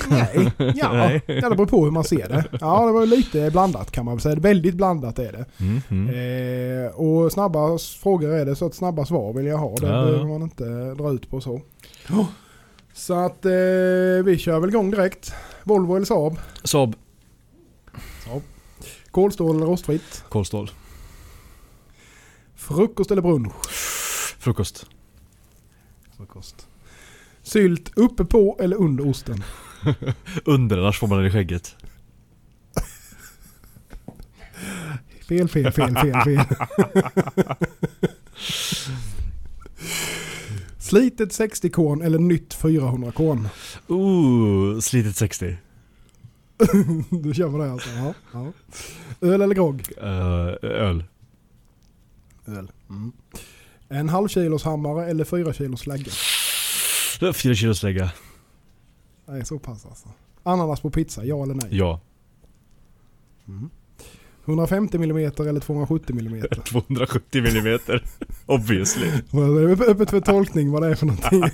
Nej. 0.10 0.52
Ja. 0.76 0.94
Nej. 0.94 1.22
ja, 1.28 1.50
det 1.50 1.56
beror 1.56 1.66
på 1.66 1.84
hur 1.84 1.92
man 1.92 2.04
ser 2.04 2.30
det. 2.30 2.46
Ja, 2.62 2.86
det 2.86 2.92
var 2.92 3.06
lite 3.06 3.52
blandat 3.52 3.92
kan 3.92 4.06
man 4.06 4.20
säga. 4.20 4.36
Väldigt 4.36 4.76
blandat 4.76 5.20
är 5.20 5.32
det. 5.32 5.46
Mm, 5.64 5.82
mm. 5.90 6.86
Eh, 6.86 6.92
och 6.92 7.32
snabba 7.32 7.78
frågor 7.78 8.30
är 8.34 8.46
det 8.46 8.56
så 8.56 8.66
att 8.66 8.76
snabba 8.76 9.06
svar 9.06 9.34
vill 9.34 9.46
jag 9.46 9.58
ha. 9.58 9.76
Det 9.76 9.88
Ja, 9.88 10.04
behöver 10.06 10.26
man 10.26 10.42
inte 10.42 10.94
dra 10.94 11.12
ut 11.12 11.30
på 11.30 11.42
så. 11.42 11.62
Så 12.94 13.14
att 13.14 13.46
eh, 13.46 13.52
vi 14.26 14.38
kör 14.40 14.60
väl 14.60 14.70
igång 14.70 14.92
direkt. 14.92 15.34
Volvo 15.64 15.96
eller 15.96 16.06
Saab? 16.06 16.40
Saab, 16.64 16.96
Kolstål 19.12 19.56
eller 19.56 19.66
rostfritt? 19.66 20.24
kolstål, 20.30 20.72
Frukost 22.62 23.12
eller 23.12 23.22
brunch? 23.22 23.54
frukost. 24.40 24.86
Frukost. 26.18 26.68
Sylt 27.42 27.92
uppe 27.96 28.26
på 28.26 28.58
eller 28.60 28.76
under 28.76 29.08
osten? 29.08 29.44
Under, 30.46 30.78
annars 30.78 31.00
får 31.00 31.08
man 31.08 31.18
den 31.18 31.28
i 31.28 31.32
skägget. 31.32 31.76
Fel, 35.28 35.48
fel, 35.48 35.72
fel, 35.72 35.96
fel, 35.96 36.14
fel. 36.24 36.40
Slitet 40.80 41.30
60-korn 41.30 42.02
eller 42.02 42.20
nytt 42.20 42.58
400-korn? 42.62 43.48
Ooh, 43.88 44.80
slitet 44.80 45.16
60. 45.16 45.58
Du 47.10 47.34
kör 47.34 47.52
på 47.52 47.58
det 47.58 47.72
alltså? 47.72 47.90
Ja. 47.90 48.14
ja. 48.34 48.52
Öl 49.22 49.42
eller 49.42 49.56
grogg? 49.56 49.82
Uh, 49.98 50.54
öl. 50.62 51.04
Öl. 52.46 52.72
Mm. 52.90 53.12
En 53.90 54.10
halv 54.10 54.28
kilos 54.28 54.64
hammare 54.64 55.06
eller 55.06 55.24
fyra 55.24 55.54
kilos 55.54 55.80
slägga? 55.80 56.12
Fyra 57.34 57.56
kilo 57.56 57.76
slägga. 57.76 58.12
Är 59.28 59.44
så 59.44 59.60
pass 59.60 59.86
alltså. 59.86 60.10
Ananas 60.44 60.82
på 60.82 60.90
pizza, 60.90 61.26
ja 61.26 61.44
eller 61.44 61.54
nej? 61.54 61.68
Ja. 61.72 62.00
Mm. 63.48 63.70
150 64.46 64.98
mm 64.98 65.18
eller 65.18 65.60
270 65.60 66.20
mm? 66.20 66.44
270 66.66 67.42
millimeter. 67.44 68.04
Obviously. 68.46 69.08
Det 69.32 69.38
är 69.38 69.90
öppet 69.90 70.10
för 70.10 70.22
tolkning 70.22 70.72
vad 70.72 70.82
det 70.82 70.88
är 70.88 70.96
för 70.96 71.06
någonting. 71.06 71.44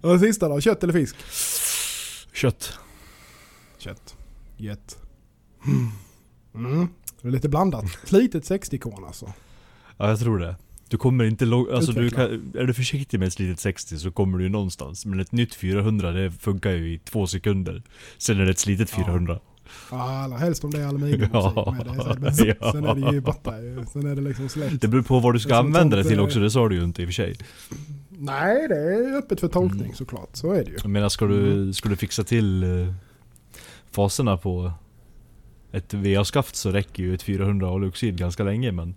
Och 0.00 0.12
det 0.12 0.18
sista 0.18 0.48
då, 0.48 0.60
kött 0.60 0.82
eller 0.82 0.92
fisk? 0.92 1.16
Kött. 2.32 2.78
Kött. 3.78 4.16
Gött. 4.56 4.98
Mm. 6.54 6.88
Det 7.22 7.28
är 7.28 7.32
lite 7.32 7.48
blandat. 7.48 7.84
Slitet 8.04 8.44
60-korn 8.50 9.04
alltså. 9.06 9.32
Ja, 9.96 10.08
jag 10.08 10.18
tror 10.18 10.38
det. 10.38 10.56
Du 10.88 10.96
kommer 10.96 11.24
inte 11.24 11.44
långt, 11.44 11.70
alltså 11.70 11.92
du 11.92 12.10
kan, 12.10 12.52
är 12.58 12.64
du 12.64 12.74
försiktig 12.74 13.18
med 13.18 13.26
ett 13.26 13.32
slitet 13.32 13.60
60 13.60 13.98
så 13.98 14.10
kommer 14.10 14.38
du 14.38 14.44
ju 14.44 14.50
någonstans. 14.50 15.06
Men 15.06 15.20
ett 15.20 15.32
nytt 15.32 15.54
400 15.54 16.12
det 16.12 16.30
funkar 16.30 16.70
ju 16.70 16.92
i 16.94 16.98
två 16.98 17.26
sekunder. 17.26 17.82
Sen 18.18 18.40
är 18.40 18.44
det 18.44 18.50
ett 18.50 18.58
slitet 18.58 18.92
Ja. 18.98 19.04
400. 19.04 19.38
Ja, 19.90 20.10
allra 20.24 20.36
helst 20.36 20.64
om 20.64 20.70
det 20.70 20.80
är 20.80 20.86
aluminium 20.86 21.28
Ja. 21.32 21.74
med. 21.78 21.86
Det 21.86 22.20
men 22.20 22.34
så, 22.36 22.46
Ja. 22.60 22.72
Sen 22.72 22.84
är 22.84 22.94
det 22.94 23.12
ju 23.14 23.20
borta. 23.20 23.50
Sen 23.92 24.06
är 24.06 24.14
det 24.16 24.22
liksom 24.22 24.48
slätt. 24.48 24.80
Det 24.80 24.88
beror 24.88 25.02
på 25.02 25.20
vad 25.20 25.34
du 25.34 25.40
ska 25.40 25.56
använda 25.56 25.96
det 25.96 26.04
till 26.04 26.20
också, 26.20 26.40
det 26.40 26.50
sa 26.50 26.68
du 26.68 26.74
ju 26.76 26.84
inte 26.84 27.02
i 27.02 27.04
och 27.04 27.08
för 27.08 27.12
sig. 27.12 27.36
Nej, 28.08 28.68
det 28.68 28.74
är 28.76 29.18
öppet 29.18 29.40
för 29.40 29.48
tolkning 29.48 29.82
Mm. 29.84 29.94
såklart. 29.94 30.28
Så 30.32 30.52
är 30.52 30.64
det 30.64 30.70
ju. 30.70 30.76
Jag 30.82 30.90
menar, 30.90 31.08
ska 31.08 31.26
du, 31.26 31.72
ska 31.72 31.88
du 31.88 31.96
fixa 31.96 32.24
till 32.24 32.62
eh, 32.62 32.94
faserna 33.90 34.36
på 34.36 34.72
ett 35.72 35.94
VA-skaft 35.94 36.56
så 36.56 36.70
räcker 36.70 37.02
ju 37.02 37.14
ett 37.14 37.22
400 37.22 37.70
oljeoxid 37.70 38.18
ganska 38.18 38.42
länge 38.44 38.72
men... 38.72 38.94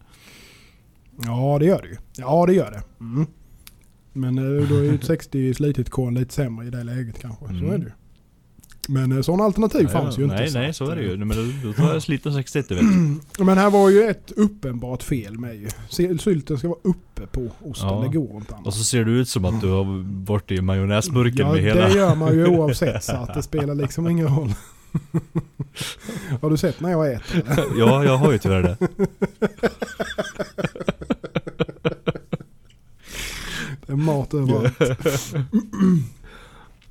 Ja, 1.25 1.57
det 1.59 1.65
gör 1.65 1.81
det 1.81 1.87
ju. 1.87 1.97
Ja, 2.17 2.45
det 2.45 2.53
gör 2.53 2.71
det. 2.71 2.83
Mm. 3.03 3.25
Men 4.13 4.37
eh, 4.37 4.67
då 4.69 4.75
är 4.75 4.83
ju 4.83 4.95
ett 4.95 5.03
60 5.05 5.53
slitet 5.53 5.89
korn 5.89 6.13
lite 6.13 6.33
sämre 6.33 6.67
i 6.67 6.69
det 6.69 6.83
läget 6.83 7.19
kanske. 7.21 7.45
Så 7.45 7.51
Mm. 7.53 7.69
är 7.71 7.77
det 7.77 7.83
ju. 7.85 7.91
Men 8.87 9.11
eh, 9.11 9.21
sådana 9.21 9.43
alternativ 9.43 9.87
fanns 9.87 10.19
ju 10.19 10.23
inte. 10.23 10.35
Nej, 10.35 10.49
nej 10.53 10.69
att, 10.69 10.75
så 10.75 10.89
är 10.89 10.95
det 10.95 11.01
eh, 11.01 11.09
ju. 11.09 11.17
Nej, 11.17 11.25
Men 11.27 11.37
då, 11.37 11.67
då 11.67 11.73
tar 11.73 11.93
jag 11.93 12.03
sliten 12.03 12.33
61 12.33 12.69
du 12.69 12.75
vet. 12.75 12.83
Men 13.39 13.57
här 13.57 13.69
var 13.69 13.89
ju 13.89 14.03
ett 14.03 14.31
uppenbart 14.31 15.03
fel 15.03 15.37
med 15.39 15.55
ju. 15.55 15.67
Sylten 16.17 16.57
ska 16.57 16.67
vara 16.67 16.79
uppe 16.83 17.27
på 17.27 17.49
osten. 17.61 17.87
Ja. 17.89 18.01
Det 18.11 18.17
går 18.17 18.37
inte 18.37 18.55
annars. 18.55 18.67
Och 18.67 18.73
så 18.73 18.83
ser 18.83 19.05
det 19.05 19.11
ut 19.11 19.29
som 19.29 19.45
att 19.45 19.61
du 19.61 19.69
har 19.69 20.03
varit 20.25 20.51
i 20.51 20.61
majonnäsburken 20.61 21.47
ja, 21.47 21.53
med 21.53 21.61
hela... 21.61 21.87
det 21.87 21.93
gör 21.93 22.15
man 22.15 22.33
ju 22.35 22.47
oavsett 22.57 23.03
så 23.03 23.11
att 23.15 23.33
det 23.33 23.43
spelar 23.43 23.75
liksom 23.75 24.07
ingen 24.07 24.27
roll. 24.27 24.53
har 26.41 26.49
du 26.49 26.57
sett 26.57 26.79
när 26.79 26.91
jag 26.91 27.13
äter? 27.13 27.43
eller? 27.45 27.65
ja, 27.79 28.03
jag 28.05 28.17
har 28.17 28.31
ju 28.31 28.37
tyvärr 28.37 28.61
det. 28.61 28.77
Det 33.85 33.91
är 33.91 33.95
mat 33.95 34.33
överallt. 34.33 34.79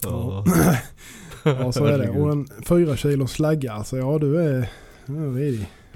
Ja. 0.03 0.45
Ja, 1.45 1.73
så 1.73 1.85
är 1.85 1.99
det. 1.99 2.11
Och 2.11 2.33
en 2.33 2.49
fyra 2.69 2.97
kilo 2.97 3.27
slagga 3.27 3.73
alltså. 3.73 3.97
Ja, 3.97 4.19
du 4.19 4.41
är... 4.41 4.69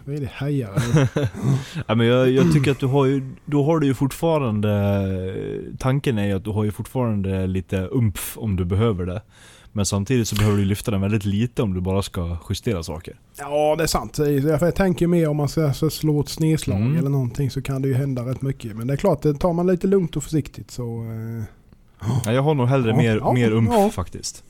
Vad 0.07 0.17
är 0.17 0.21
det 0.21 0.31
hejare? 0.33 1.09
Ja, 1.87 1.95
men 1.95 2.07
jag, 2.07 2.31
jag 2.31 2.53
tycker 2.53 2.71
att 2.71 2.79
du 2.79 2.87
har 2.87 3.07
ju, 3.07 3.35
då 3.45 3.65
har 3.65 3.79
du 3.79 3.87
ju 3.87 3.95
fortfarande, 3.95 4.73
tanken 5.79 6.19
är 6.19 6.27
ju 6.27 6.33
att 6.33 6.45
du 6.45 6.51
har 6.51 6.65
ju 6.65 6.73
fortfarande 6.73 7.47
lite 7.47 7.89
umf 7.93 8.39
om 8.39 8.57
du 8.57 8.65
behöver 8.65 9.07
det. 9.07 9.23
Men 9.77 9.87
samtidigt 9.87 10.29
så 10.29 10.37
behöver 10.37 10.59
du 10.59 10.65
lyfta 10.65 10.91
den 10.91 11.01
väldigt 11.01 11.25
lite 11.25 11.63
om 11.63 11.75
du 11.75 11.81
bara 11.81 12.03
ska 12.03 12.37
justera 12.49 12.83
saker. 12.83 13.21
Ja, 13.39 13.75
det 13.77 13.83
är 13.83 13.87
sant. 13.87 14.19
Jag 14.61 14.75
tänker 14.75 15.07
mer 15.07 15.29
om 15.29 15.37
man 15.37 15.49
ska 15.49 15.73
slå 15.73 16.21
ett 16.21 16.29
snedslag 16.29 16.81
Mm. 16.81 16.97
eller 16.97 17.11
någonting 17.11 17.51
så 17.51 17.63
kan 17.63 17.83
det 17.83 17.89
ju 17.89 17.95
hända 17.95 18.23
rätt 18.23 18.43
mycket. 18.43 18.77
Men 18.77 18.87
det 18.87 18.93
är 18.93 18.97
klart, 18.97 19.23
det 19.23 19.35
tar 19.35 19.53
man 19.53 19.67
lite 19.67 19.87
lugnt 19.87 20.17
och 20.17 20.23
försiktigt 20.25 20.71
så... 20.71 21.03
eh, 21.03 21.45
Ja, 22.25 22.33
jag 22.33 22.43
har 22.43 22.55
nog 22.55 22.67
hellre 22.69 22.91
Ja, 22.91 22.97
mer, 22.97 23.17
ja, 23.17 23.33
mer 23.33 23.51
umf 23.51 23.69
ja. 23.73 23.91
faktiskt. 23.91 24.45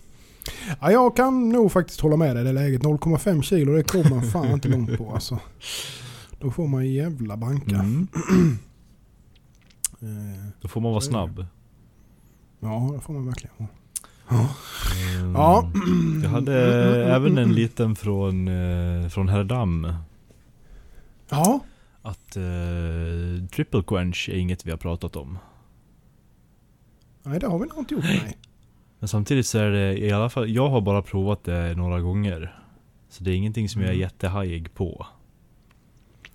Ja, 0.80 0.90
jag 0.92 1.16
kan 1.16 1.48
nog 1.48 1.72
faktiskt 1.72 2.00
hålla 2.00 2.16
med 2.16 2.36
dig 2.36 2.42
i 2.44 2.46
det 2.46 2.52
läget. 2.52 2.82
0,5 2.82 3.42
kilo, 3.42 3.72
det 3.76 3.82
kommer 3.82 4.10
man 4.10 4.22
fan 4.22 4.50
inte 4.50 4.68
långt 4.68 4.98
på 4.98 5.12
alltså. 5.14 5.38
Då 6.40 6.50
får 6.50 6.66
man 6.68 6.86
jävla 6.92 7.36
banka. 7.36 7.74
Mm. 7.76 8.08
Eh, 10.00 10.48
Då 10.60 10.68
får 10.68 10.80
man 10.80 10.90
vara 10.90 11.00
snabb. 11.00 11.44
Ja, 12.60 12.90
det 12.94 13.00
får 13.00 13.12
man 13.12 13.26
verkligen. 13.26 13.68
Mm. 14.30 15.34
Ja. 15.34 15.70
Jag 16.22 16.30
hade 16.30 16.54
även 17.14 17.38
en 17.38 17.52
liten 17.54 17.96
från, 17.96 18.48
eh, 18.48 19.08
från 19.08 19.28
Herdam. 19.28 19.92
Ja, 21.30 21.60
Att 22.02 22.36
eh, 22.36 23.46
triple 23.50 23.82
quench 23.86 24.28
är 24.32 24.36
inget 24.38 24.66
vi 24.66 24.70
har 24.70 24.78
pratat 24.78 25.16
om. 25.16 25.38
nej 27.22 27.40
det 27.40 27.46
har 27.46 27.58
vi 27.58 27.66
nog 27.66 27.78
inte 27.78 27.94
gjort. 27.94 28.04
Nej. 28.04 28.36
Men 28.98 29.08
samtidigt 29.08 29.46
så 29.46 29.58
är 29.58 29.70
det 29.70 29.98
i 29.98 30.12
alla 30.12 30.30
fall, 30.30 30.50
jag 30.50 30.68
har 30.68 30.80
bara 30.80 31.02
provat 31.02 31.44
det 31.44 31.74
några 31.74 32.00
gånger. 32.00 32.60
Så 33.08 33.24
det 33.24 33.30
är 33.30 33.34
ingenting 33.34 33.68
som 33.68 33.80
jag 33.80 33.88
är 33.88 33.94
Mm. 33.94 34.00
jättehajig 34.00 34.74
på. 34.74 35.06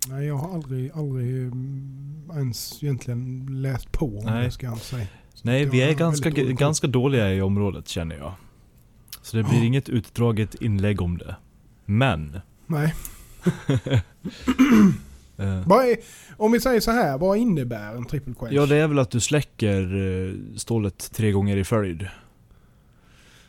nej, 0.08 0.26
jag 0.26 0.36
har 0.36 0.54
aldrig, 0.54 0.90
aldrig 0.94 1.42
mm, 1.42 2.30
ens 2.34 2.82
egentligen 2.82 3.46
läst 3.62 3.92
på 3.92 4.06
om 4.18 4.24
Nej. 4.24 4.44
det 4.44 4.50
ska 4.50 4.66
jag 4.66 4.78
säga. 4.78 5.06
Nej, 5.42 5.64
vi 5.64 5.82
är 5.82 5.94
ganska, 5.94 6.30
dålig 6.30 6.56
ganska 6.58 6.86
dåliga 6.86 7.34
i 7.34 7.40
området 7.42 7.88
känner 7.88 8.16
jag. 8.16 8.32
Så 9.22 9.36
det 9.36 9.42
blir 9.42 9.58
Ja. 9.58 9.64
inget 9.64 9.88
utdraget 9.88 10.54
inlägg 10.54 11.00
om 11.02 11.18
det. 11.18 11.36
Men... 11.84 12.40
Nej. 12.66 12.94
eh, 15.36 15.66
är, 15.70 15.96
om 16.36 16.52
vi 16.52 16.60
säger 16.60 16.80
så 16.80 16.90
här, 16.90 17.18
vad 17.18 17.38
innebär 17.38 17.94
en 17.96 18.04
triple 18.04 18.34
quench? 18.38 18.52
ja, 18.54 18.66
det 18.66 18.76
är 18.76 18.88
väl 18.88 18.98
att 18.98 19.10
du 19.10 19.20
släcker 19.20 19.94
eh, 19.96 20.32
stålet 20.56 21.10
tre 21.12 21.32
gånger 21.32 21.56
i 21.56 21.64
följd. 21.64 22.06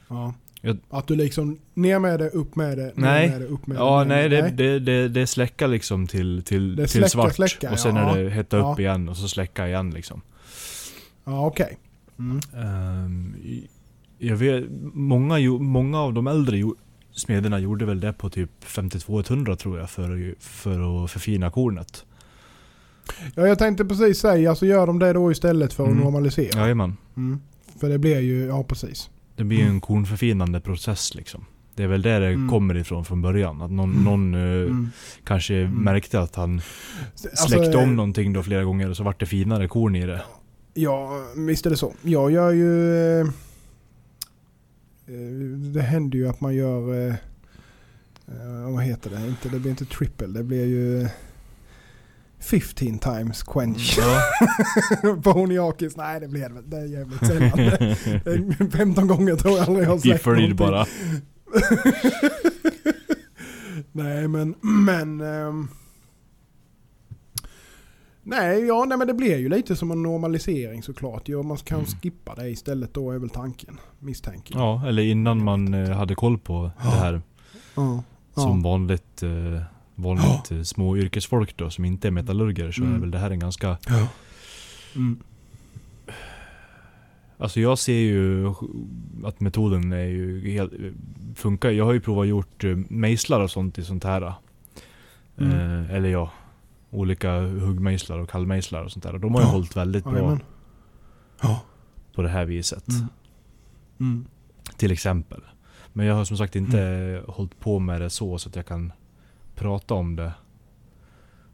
Ja. 0.07 0.33
Jag- 0.61 0.77
Att 0.89 1.07
du 1.07 1.15
liksom 1.15 1.59
ner 1.73 1.99
med 1.99 2.19
det, 2.19 2.29
upp 2.29 2.55
med 2.55 2.77
det, 2.77 2.83
ner 2.83 2.91
Nej. 2.95 3.29
med 3.29 3.41
det, 3.41 3.47
upp 3.47 3.67
med 3.67 3.77
Ja, 3.77 3.99
det. 3.99 4.05
nej, 4.05 4.29
ner 4.29 4.41
det, 4.41 4.49
det, 4.49 4.79
det, 4.79 5.07
det 5.07 5.21
är 5.21 5.25
släcka 5.25 5.67
liksom 5.67 6.07
till, 6.07 6.43
till, 6.43 6.75
Det 6.75 6.81
till 6.83 6.89
släcka, 6.91 7.09
svart. 7.09 7.35
släcka, 7.35 7.71
och 7.71 7.79
sen 7.79 7.95
ja. 7.95 8.17
är 8.17 8.23
det 8.23 8.29
hetta 8.29 8.57
Ja. 8.57 8.71
upp 8.73 8.79
igen 8.79 9.09
och 9.09 9.17
så 9.17 9.27
släcka 9.27 9.67
igen 9.67 9.89
liksom. 9.91 10.21
Ja, 11.25 11.45
okej. 11.45 11.77
Mm. 12.19 12.39
Ehm, 12.55 13.35
jag 14.17 14.35
vet, 14.35 14.63
många, 14.93 15.37
många 15.59 15.99
av 15.99 16.13
de 16.13 16.27
äldre 16.27 16.63
smederna 17.11 17.59
gjorde 17.59 17.85
väl 17.85 17.99
det 17.99 18.13
på 18.13 18.29
typ 18.29 18.49
52-100 18.65 19.55
tror 19.55 19.79
jag 19.79 19.89
för, 19.89 20.35
för 20.39 21.03
att 21.05 21.11
förfina 21.11 21.49
kornet. 21.51 22.05
Ja, 23.35 23.47
jag 23.47 23.59
tänkte 23.59 23.85
precis 23.85 24.19
säga, 24.19 24.55
så 24.55 24.65
gör 24.65 24.87
de 24.87 24.99
det 24.99 25.13
då 25.13 25.31
istället 25.31 25.73
för 25.73 25.83
att 25.83 25.89
Mm. 25.91 26.03
normalisera. 26.03 26.59
Jajamän. 26.61 26.97
Mm. 27.17 27.39
För 27.79 27.89
det 27.89 27.97
blir 27.99 28.19
ju, 28.19 28.45
ja 28.45 28.63
precis. 28.63 29.09
Det 29.35 29.43
blir 29.43 29.57
ju 29.57 29.65
en 29.67 29.81
kornförfinande 29.81 30.59
process 30.61 31.15
liksom. 31.15 31.45
Det 31.75 31.83
är 31.83 31.87
väl 31.87 32.01
där 32.01 32.19
det 32.21 32.27
Mm. 32.27 32.49
kommer 32.49 32.77
ifrån 32.77 33.05
från 33.05 33.21
början. 33.21 33.61
Att 33.61 33.71
någon, 33.71 33.91
Mm. 33.91 34.03
någon 34.03 34.33
Mm. 34.35 34.89
kanske 35.23 35.55
Mm. 35.55 35.73
märkte 35.73 36.19
att 36.21 36.35
han 36.35 36.61
Alltså, 37.11 37.47
släckte 37.47 37.77
eh, 37.77 37.83
om 37.83 37.95
någonting 37.95 38.33
då 38.33 38.43
flera 38.43 38.63
gånger 38.63 38.89
och 38.89 38.97
så 38.97 39.03
vart 39.03 39.19
det 39.19 39.25
finare 39.25 39.67
korn 39.67 39.95
i 39.95 40.05
det. 40.05 40.21
Ja, 40.73 41.25
visst 41.35 41.65
är 41.65 41.69
det 41.69 41.77
så. 41.77 41.93
Jag 42.01 42.31
gör 42.31 42.51
ju... 42.51 42.95
Eh, 43.21 43.27
eh, 45.07 45.57
det 45.73 45.81
händer 45.81 46.17
ju 46.17 46.27
att 46.29 46.41
man 46.41 46.55
gör... 46.55 47.07
Eh, 47.07 47.13
vad 48.73 48.83
heter 48.83 49.09
det? 49.09 49.27
Inte, 49.27 49.49
det 49.49 49.59
blir 49.59 49.71
inte 49.71 49.85
triple, 49.85 50.27
det 50.27 50.43
blir 50.43 50.65
ju... 50.65 51.01
eh, 51.01 51.09
15 52.39 52.99
times 52.99 53.43
quench 53.43 53.99
Ja. 53.99 54.21
på 55.23 55.31
Honiakis. 55.31 55.97
Nej 55.97 56.19
det 56.19 56.27
blir 56.27 56.41
det 56.49 56.53
väl. 56.53 56.69
Det 56.69 56.77
är 56.77 56.85
jävligt 56.85 57.27
sällan. 57.27 57.59
Eh, 58.59 58.67
15 58.71 59.07
gånger 59.07 59.35
tror 59.35 59.57
jag 59.57 59.67
aldrig 59.67 59.85
jag 59.87 59.91
har 59.91 60.15
I 60.15 60.17
följd 60.17 60.41
någonting. 60.41 60.57
bara. 60.57 60.85
nej 63.91 64.27
men, 64.27 64.55
men... 64.61 65.21
ehm, 65.21 65.67
nej, 68.23 68.65
ja, 68.65 68.85
nej 68.85 68.97
men 68.97 69.07
det 69.07 69.13
blir 69.13 69.37
ju 69.37 69.49
lite 69.49 69.75
som 69.75 69.91
en 69.91 70.03
normalisering 70.03 70.83
såklart. 70.83 71.27
Ja, 71.29 71.43
man 71.43 71.57
kan 71.57 71.79
Mm. 71.79 71.91
skippa 71.91 72.35
det 72.35 72.49
istället 72.49 72.93
då 72.93 73.11
är 73.11 73.19
väl 73.19 73.29
tanken. 73.29 73.79
Misstänker 73.99 74.55
jag. 74.55 74.61
Ja, 74.63 74.87
eller 74.87 75.03
innan 75.03 75.43
man 75.43 75.73
eh, 75.73 75.89
hade 75.89 76.15
koll 76.15 76.37
på 76.37 76.71
det 76.83 76.89
här. 76.89 77.21
Ja. 77.75 78.03
Som 78.35 78.63
vanligt, 78.63 79.23
eh, 79.23 79.61
vanligt 79.95 80.51
eh, 80.51 80.61
små 80.61 80.97
yrkesfolk 80.97 81.57
då 81.57 81.69
som 81.69 81.85
inte 81.85 82.07
är 82.07 82.11
metallurger 82.11 82.71
så 82.71 82.81
är 82.83 82.87
Mm. 82.87 83.01
väl 83.01 83.11
det 83.11 83.17
här 83.19 83.31
en 83.31 83.39
ganska... 83.39 83.77
Ja. 83.87 84.07
Mm. 84.95 85.19
Alltså 87.37 87.59
jag 87.59 87.77
ser 87.79 87.93
ju 87.99 88.47
att 89.23 89.39
metoden 89.39 89.91
är 89.93 90.05
ju 90.05 90.51
helt, 90.51 90.73
funkar. 91.35 91.71
Jag 91.71 91.85
har 91.85 91.93
ju 91.93 91.99
provat 92.01 92.27
gjort 92.27 92.63
mejslar 92.89 93.39
och 93.39 93.51
sånt 93.51 93.77
i 93.77 93.83
sånt 93.83 94.03
här. 94.03 94.33
Mm. 95.37 95.85
Eller 95.89 96.09
ja, 96.09 96.31
olika 96.93 97.39
huggmejslar 97.39 98.19
och 98.19 98.29
kallmejslar 98.29 98.83
och 98.83 98.91
sånt 98.91 99.03
där. 99.03 99.13
Och 99.13 99.19
de 99.19 99.33
har 99.35 99.41
ju 99.41 99.47
Ja. 99.47 99.51
hållit 99.51 99.75
väldigt 99.77 100.03
bra. 100.03 100.39
Ja. 101.41 101.61
på 102.15 102.21
det 102.21 102.29
här 102.29 102.45
viset. 102.45 102.87
Mm. 102.89 103.05
Mm. 103.99 104.25
Till 104.77 104.91
exempel. 104.91 105.41
Men 105.93 106.05
jag 106.05 106.15
har 106.15 106.25
som 106.25 106.37
sagt 106.37 106.55
inte 106.55 106.81
Mm. 106.81 107.23
hållit 107.27 107.59
på 107.59 107.79
med 107.79 108.01
det 108.01 108.09
så, 108.09 108.37
så 108.37 108.49
att 108.49 108.55
jag 108.55 108.65
kan 108.65 108.93
prata 109.55 109.93
om 109.93 110.15
det. 110.15 110.33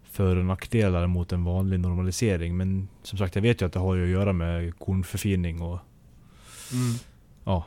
För 0.03 0.35
och 0.35 0.45
nackdelar 0.45 1.07
mot 1.07 1.31
en 1.31 1.43
vanlig 1.43 1.79
normalisering. 1.79 2.57
Men 2.57 2.87
som 3.03 3.17
sagt, 3.17 3.35
jag 3.35 3.41
vet 3.41 3.61
ju 3.61 3.65
att 3.65 3.73
det 3.73 3.79
har 3.79 3.95
ju 3.95 4.03
att 4.03 4.09
göra 4.09 4.33
med 4.33 4.79
kornförfining 4.79 5.61
och 5.61 5.79
Mm. 6.73 6.95
ja. 7.43 7.65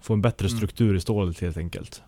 Få 0.00 0.14
en 0.14 0.22
bättre 0.22 0.46
Mm. 0.46 0.56
struktur 0.56 0.94
i 0.94 1.00
stålet 1.00 1.40
helt 1.40 1.56
enkelt. 1.56 2.02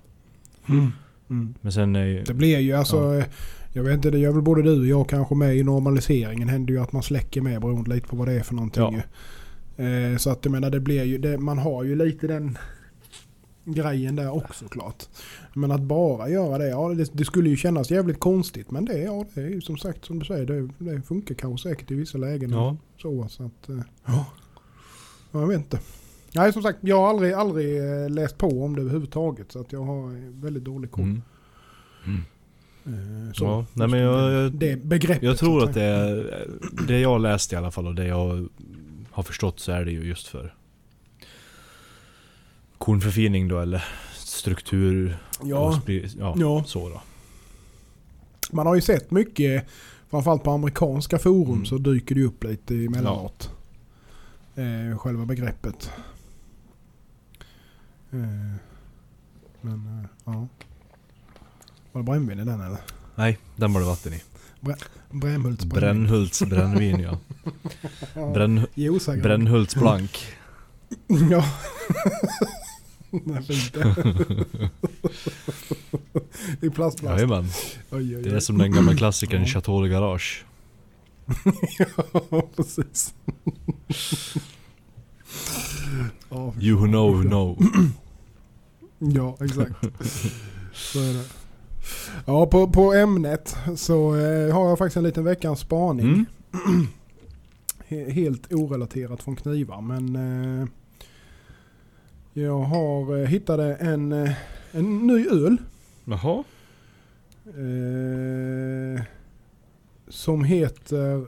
Mm. 0.68 0.92
Mm. 1.30 1.54
Men 1.60 1.72
sen. 1.72 1.92
Det 1.92 2.34
blir 2.34 2.58
ju 2.58 2.72
alltså, 2.72 3.14
eh, 3.14 3.24
jag 3.72 3.82
vet 3.82 3.94
inte, 3.94 4.10
det 4.10 4.18
gör 4.18 4.32
väl 4.32 4.42
både 4.42 4.62
du 4.62 4.80
och 4.80 4.86
jag 4.86 5.08
kanske 5.08 5.34
med 5.34 5.56
i 5.56 5.62
normaliseringen. 5.62 6.48
händer 6.48 6.74
ju 6.74 6.80
att 6.80 6.92
man 6.92 7.02
släcker 7.02 7.40
med 7.40 7.60
beroende 7.60 7.94
lite 7.94 8.08
på 8.08 8.16
vad 8.16 8.28
det 8.28 8.34
är 8.34 8.42
för 8.42 8.54
någonting. 8.54 9.02
Ja. 9.76 9.84
Eh, 9.84 10.16
så 10.16 10.30
att 10.30 10.44
jag 10.44 10.52
menar 10.52 10.70
det 10.70 10.80
blir 10.80 11.04
ju, 11.04 11.18
det, 11.18 11.38
man 11.38 11.58
har 11.58 11.84
ju 11.84 11.96
lite 11.96 12.26
den 12.26 12.58
grejen 13.64 14.16
där 14.16 14.30
också 14.30 14.68
klart. 14.68 15.04
Men 15.54 15.72
att 15.72 15.80
bara 15.80 16.28
göra 16.28 16.58
det, 16.58 16.68
ja 16.68 16.88
det, 16.88 17.10
det 17.12 17.24
skulle 17.24 17.50
ju 17.50 17.56
kännas 17.56 17.90
jävligt 17.90 18.20
konstigt. 18.20 18.70
Men 18.70 18.84
det, 18.84 18.98
ja, 18.98 19.24
det 19.34 19.40
är 19.40 19.48
ju 19.48 19.60
som 19.60 19.76
sagt 19.76 20.04
som 20.04 20.18
du 20.18 20.24
säger, 20.24 20.46
det, 20.46 20.68
det 20.78 21.02
funkar 21.02 21.34
kanske 21.34 21.68
säkert 21.68 21.90
i 21.90 21.94
vissa 21.94 22.18
lägen. 22.18 22.50
Ja. 22.50 22.76
Så, 23.02 23.28
så 23.28 23.42
att, 23.44 23.68
eh, 23.68 23.80
ja. 24.06 24.26
Jag 25.32 25.46
vet 25.46 25.58
inte. 25.58 25.80
Nej 26.34 26.52
som 26.52 26.62
sagt, 26.62 26.78
jag 26.80 26.96
har 26.96 27.08
aldrig, 27.08 27.32
aldrig 27.32 27.78
eh, 27.78 28.10
läst 28.10 28.38
på 28.38 28.64
om 28.64 28.76
det 28.76 28.82
överhuvudtaget. 28.82 29.52
Så 29.52 29.60
att 29.60 29.72
jag 29.72 29.84
har 29.84 30.32
väldigt 30.40 30.64
dålig 30.64 30.90
koll. 30.90 31.04
Mm. 31.04 31.22
Eh, 32.06 32.20
Så, 33.34 33.44
Ja, 33.44 33.66
nej 33.74 33.88
men 33.88 34.00
jag, 34.00 34.32
jag, 34.32 34.52
det 34.52 34.84
begreppet. 34.84 35.22
jag 35.22 35.38
tror 35.38 35.64
att 35.64 35.74
det 35.74 35.82
är... 35.82 36.46
Det 36.86 36.98
jag 37.00 37.20
läst 37.20 37.52
i 37.52 37.56
alla 37.56 37.70
fall 37.70 37.86
och 37.86 37.94
det 37.94 38.06
jag 38.06 38.48
har 39.10 39.22
förstått 39.22 39.60
så 39.60 39.72
är 39.72 39.84
det 39.84 39.90
ju 39.92 40.04
just 40.04 40.26
för 40.28 40.54
kornförfining 42.78 43.48
då 43.48 43.58
eller 43.60 43.84
struktur 44.14 45.16
Ja, 45.42 45.82
ja, 46.18 46.34
ja, 46.38 46.64
så 46.66 46.88
då. 46.88 47.02
man 48.52 48.66
har 48.66 48.74
ju 48.74 48.80
sett 48.80 49.10
mycket, 49.10 49.66
framförallt 50.10 50.44
på 50.44 50.50
amerikanska 50.50 51.18
forum 51.18 51.52
Mm. 51.52 51.66
så 51.66 51.78
dyker 51.78 52.14
det 52.14 52.22
upp 52.24 52.44
lite 52.44 52.74
emellanåt. 52.74 53.50
Eh, 54.54 54.98
själva 54.98 55.26
begreppet. 55.26 55.90
Eh, 58.10 58.54
men 59.60 59.98
eh, 60.00 60.06
ja. 60.24 60.48
Var 61.92 62.02
det 62.02 62.06
brännvin 62.06 62.40
i 62.40 62.44
den 62.44 62.60
eller? 62.60 62.78
Nej, 63.14 63.38
den 63.56 63.72
var 63.72 63.80
det 63.80 63.86
vatten 63.86 64.12
i. 64.12 64.20
Brännhults 65.10 65.64
brännvin. 65.64 65.68
Brännhults 65.68 66.42
brännvin 66.42 67.00
ja. 67.00 67.18
Bränn. 68.32 68.66
Brännhults 69.22 69.74
blank. 69.74 70.18
Ja. 71.30 71.44
det 73.10 73.34
är 73.34 73.42
fint 73.42 73.74
det. 73.74 74.26
I 76.66 76.70
plastplast. 76.70 77.20
Jajamän. 77.20 77.48
Det 78.22 78.30
är 78.30 78.40
som 78.40 78.58
den 78.58 78.72
gamla 78.72 78.94
klassikern. 78.94 79.46
Chateau 79.46 79.82
de 79.82 79.88
Garage. 79.88 80.44
ja, 82.30 82.48
precis. 82.56 83.14
You 86.60 86.78
who 86.78 86.86
know 86.86 87.16
who 87.16 87.22
know. 87.22 87.58
Ja, 89.02 89.36
exakt. 89.40 89.74
Så 90.72 90.98
är 90.98 91.14
det. 91.14 91.39
Ja, 92.26 92.46
på, 92.46 92.68
på 92.70 92.92
ämnet 92.94 93.56
så 93.76 94.14
eh, 94.16 94.54
har 94.54 94.68
jag 94.68 94.78
faktiskt 94.78 94.96
en 94.96 95.02
liten 95.02 95.24
veckans 95.24 95.60
spaning. 95.60 96.06
Mm. 96.06 96.26
He- 97.88 98.10
Helt 98.10 98.52
orelaterat 98.52 99.22
från 99.22 99.36
knivar 99.36 99.80
men 99.80 100.16
eh, 100.62 100.66
jag 102.32 102.58
har 102.58 103.16
eh, 103.22 103.26
hittade 103.28 103.74
en, 103.74 104.12
en 104.72 105.06
ny 105.06 105.26
öl. 105.28 105.56
Jaha. 106.04 106.44
Som 110.08 110.44
heter... 110.44 111.26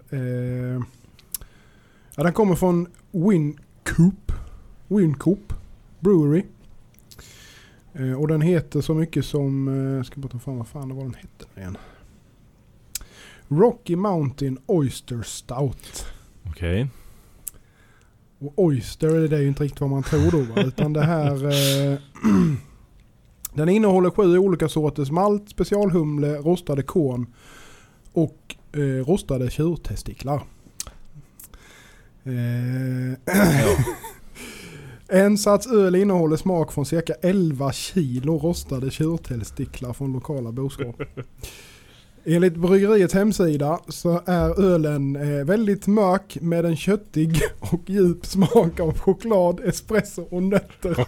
Ja, 2.16 2.22
den 2.22 2.32
kommer 2.32 2.54
från 2.54 2.86
Wincoop. 3.10 4.32
Wincoop 4.88 5.52
Brewery. 6.00 6.42
Eh, 7.94 8.12
och 8.12 8.28
den 8.28 8.40
heter 8.40 8.80
så 8.80 8.94
mycket 8.94 9.24
som... 9.24 9.68
Eh, 9.98 10.02
ska 10.02 10.20
bara 10.20 10.28
ta 10.28 10.38
fram 10.38 10.56
vad 10.56 10.68
fan 10.68 10.88
det 10.88 10.94
var 10.94 11.02
den 11.02 11.14
hette 11.14 11.60
igen. 11.60 11.76
Rocky 13.48 13.96
Mountain 13.96 14.58
Oyster 14.66 15.22
Stout. 15.22 16.06
Okej. 16.46 16.88
Och 18.38 18.52
Oyster 18.56 19.28
det 19.28 19.36
är 19.36 19.40
ju 19.40 19.48
inte 19.48 19.64
riktigt 19.64 19.80
vad 19.80 19.90
man 19.90 20.02
tror 20.02 20.54
då? 20.54 20.60
Utan 20.66 20.92
det 20.92 21.04
här... 21.04 21.44
Eh, 21.44 21.98
den 23.54 23.68
innehåller 23.68 24.10
sju 24.10 24.38
olika 24.38 24.68
sorters 24.68 25.10
malt, 25.10 25.48
specialhumle, 25.48 26.36
rostade 26.36 26.82
korn 26.82 27.26
och 28.12 28.56
eh, 28.72 28.80
rostade 29.06 29.50
tjurtestiklar. 29.50 30.42
Eh, 32.24 32.32
Ja. 33.26 33.76
En 35.12 35.38
sats 35.38 35.66
öl 35.66 35.94
innehåller 35.94 36.36
smak 36.36 36.72
från 36.72 36.86
cirka 36.86 37.14
11 37.22 37.72
kilo 37.72 38.38
rostade 38.38 38.90
tjurtestiklar 38.90 39.92
från 39.92 40.12
lokala 40.12 40.52
boskap. 40.52 41.02
Enligt 42.24 42.56
bryggeriets 42.56 43.14
hemsida 43.14 43.78
så 43.88 44.22
är 44.26 44.60
ölen 44.64 45.16
eh, 45.16 45.44
väldigt 45.44 45.86
mörk 45.86 46.38
med 46.40 46.64
en 46.64 46.76
köttig 46.76 47.40
och 47.60 47.80
djup 47.86 48.26
smak 48.26 48.80
av 48.80 48.98
choklad, 48.98 49.60
espresso 49.60 50.22
och 50.22 50.42
nötter. 50.42 51.06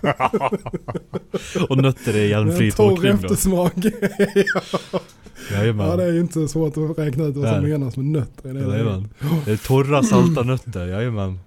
Och 1.70 1.78
nötter 1.78 2.16
är 2.16 2.38
en 2.38 2.50
torr 2.50 2.70
tolkning 2.70 3.12
då. 3.12 3.16
eftersmak. 3.18 3.72
Jajamän. 5.52 5.86
ja 5.86 5.96
det 5.96 6.04
är 6.04 6.12
ju 6.12 6.20
inte 6.20 6.48
svårt 6.48 6.76
att 6.76 6.98
räkna 6.98 7.24
ut 7.24 7.36
vad 7.36 7.48
som 7.48 7.64
menas 7.64 7.96
med 7.96 8.06
nötter. 8.06 8.54
Det. 8.54 8.60
Jajamän. 8.60 9.08
Det 9.44 9.52
är 9.52 9.56
torra 9.56 10.02
salta 10.02 10.42
nötter, 10.42 10.86
jajamän. 10.86 11.38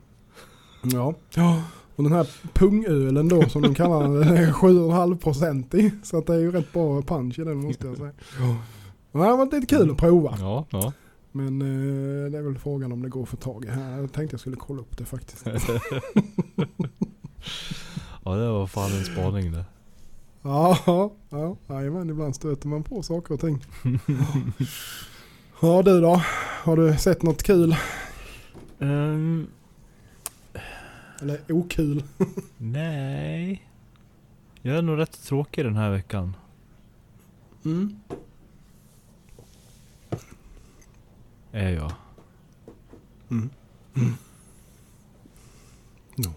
Ja. 0.84 1.14
ja. 1.36 1.62
Och 1.98 2.04
den 2.04 2.12
här 2.12 2.28
pungölen 2.54 3.28
då 3.28 3.50
som 3.50 3.62
de 3.62 3.76
kallar 3.76 4.02
den, 4.04 4.14
den 4.14 4.38
är 4.38 4.52
7,5% 4.52 5.76
i. 5.76 5.92
Så 6.04 6.18
att 6.18 6.26
det 6.26 6.34
är 6.34 6.40
ju 6.40 6.52
rätt 6.52 6.74
bra 6.74 7.02
punch 7.02 7.40
i 7.40 7.44
den 7.44 7.58
måste 7.58 7.88
jag 7.88 7.98
säga. 7.98 8.12
Ja, 8.40 8.58
det 9.12 9.20
har 9.20 9.38
varit 9.38 9.54
lite 9.54 9.68
kul 9.68 9.92
att 9.92 9.98
prova. 9.98 10.38
Ja, 10.40 10.66
ja. 10.70 10.94
Men 11.32 11.62
eh, 11.62 12.32
det 12.32 12.38
är 12.38 12.42
väl 12.42 12.58
frågan 12.58 12.92
om 12.92 13.02
det 13.02 13.10
går 13.10 13.24
att 13.24 13.30
få 13.30 13.38
tag 13.38 13.66
i 13.66 13.68
här. 13.68 14.00
Jag 14.00 14.14
tänkte 14.14 14.34
jag 14.34 14.40
skulle 14.40 14.56
kolla 14.56 14.82
upp 14.82 14.98
det 14.98 15.06
faktiskt. 15.06 15.48
Ja 18.24 18.36
det 18.36 18.50
var 18.50 18.68
fan 18.68 18.92
en 18.92 19.04
spaning 19.06 19.52
det. 19.52 19.66
Ja, 20.42 20.78
ja, 21.30 21.56
jajamän, 21.68 22.10
ibland 22.10 22.36
stöter 22.36 22.68
man 22.68 22.84
på 22.84 23.04
saker 23.04 23.34
och 23.34 23.40
ting. 23.40 23.66
Ja 25.62 25.82
du 25.82 26.02
då? 26.02 26.22
Har 26.64 26.78
du 26.78 26.98
sett 26.98 27.24
något 27.24 27.44
kul? 27.44 27.76
Ehm, 28.80 29.48
Eller 31.22 31.40
okul? 31.52 32.04
nej. 32.58 33.64
Jag 34.62 34.78
är 34.78 34.82
nog 34.82 34.98
rätt 35.00 35.24
tråkig 35.24 35.66
den 35.66 35.76
här 35.76 35.92
veckan. 35.92 36.36
Mm. 37.66 38.00
Är 41.52 41.70
jag. 41.70 41.92
Mm. 43.30 43.50
Ja. 46.16 46.32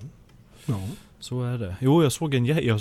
Ja. 0.67 0.89
Så 1.19 1.43
är 1.43 1.59
det. 1.59 1.77
Jo, 1.81 2.03
jag 2.03 2.13
såg 2.13 2.35
en 2.35 2.47
jag, 2.47 2.81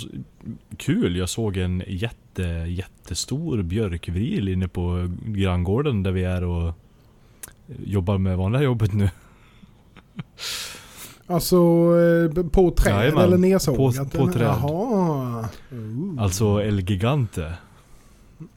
Kul, 0.76 1.16
jag 1.16 1.28
såg 1.28 1.56
en 1.56 1.82
jätte, 1.86 2.42
jättestor 2.68 3.62
björkvril 3.62 4.48
inne 4.48 4.68
på 4.68 5.10
granngården 5.24 6.02
där 6.02 6.12
vi 6.12 6.24
är 6.24 6.44
och 6.44 6.74
jobbar 7.84 8.18
med 8.18 8.36
vanliga 8.36 8.62
jobbet 8.62 8.92
nu. 8.92 9.10
Alltså 11.30 11.56
eh, 12.36 12.44
på 12.46 12.70
träd 12.70 12.92
Jajamän, 12.94 13.24
eller 13.24 13.38
nedsågat? 13.38 14.12
på- 14.12 14.18
på 14.18 14.32
träd. 14.32 14.42
Jaha. 14.46 15.48
Oh. 15.72 16.22
Alltså 16.22 16.62
El 16.62 16.80
Gigante. 16.90 17.54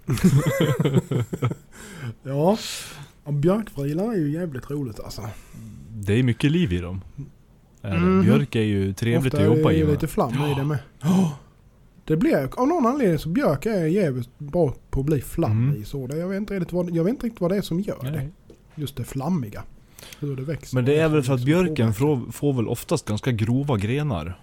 Ja. 2.24 2.58
ja 3.26 3.32
björkvrilar 3.32 4.12
är 4.14 4.18
ju 4.18 4.32
jävligt 4.32 4.70
roligt 4.72 5.00
alltså. 5.00 5.22
Det 5.94 6.14
är 6.20 6.24
mycket 6.24 6.52
liv 6.52 6.74
i 6.74 6.80
dem. 6.80 7.02
Är 7.82 7.92
det. 7.92 7.98
Mhm. 8.00 8.22
Björk 8.22 8.56
är 8.56 8.62
ju 8.62 8.94
trevligt 8.94 9.34
Ofta 9.34 9.46
att 9.50 9.58
jobba 9.58 9.72
är 9.72 9.76
i. 9.76 9.80
det 9.80 9.86
va? 9.86 9.92
lite 9.92 10.08
flam 10.08 10.34
i 10.34 10.54
det 10.58 10.64
med. 10.64 10.80
Det 12.06 12.18
blir, 12.18 12.50
av 12.60 12.68
någon 12.68 12.86
anledning 12.86 13.20
så 13.20 13.30
björk 13.30 13.66
är 13.66 13.86
jävligt 13.86 14.40
bra 14.40 14.74
på 14.90 15.00
att 15.00 15.06
bli 15.06 15.22
flam 15.22 15.52
Mm. 15.70 15.86
Så 15.86 16.08
det, 16.08 16.18
jag, 16.18 16.28
vet 16.28 16.38
inte 16.38 16.54
riktigt 16.54 16.74
vad, 16.74 16.90
jag 16.96 17.04
vet 17.04 17.12
inte 17.14 17.26
riktigt 17.26 17.42
vad 17.42 17.52
det 17.52 17.58
är 17.58 17.62
som 17.62 17.80
gör 17.80 17.98
det. 18.04 18.12
Nej. 18.12 18.30
Just 18.76 18.96
det 18.96 19.04
flammiga. 19.04 19.64
Det 20.20 20.42
växer. 20.42 20.76
Men 20.76 20.86
det 20.86 21.00
är 21.00 21.10
väl 21.10 21.24
för 21.24 21.34
att 21.34 21.44
björken 21.44 21.94
får, 21.94 22.32
får 22.32 22.54
väl 22.54 22.68
oftast 22.68 23.08
ganska 23.08 23.32
grova 23.32 23.78
grenar. 23.78 24.40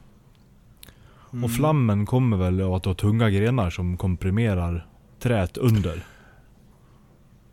Mm. 1.33 1.45
Och 1.45 1.51
flammen 1.51 2.07
kommer 2.07 2.37
väl 2.37 2.61
av 2.61 2.75
att 2.75 2.85
har 2.85 2.95
tunga 2.95 3.31
grenar 3.31 3.71
som 3.71 3.97
komprimerar 3.97 4.87
träet 5.21 5.57
under. 5.57 6.05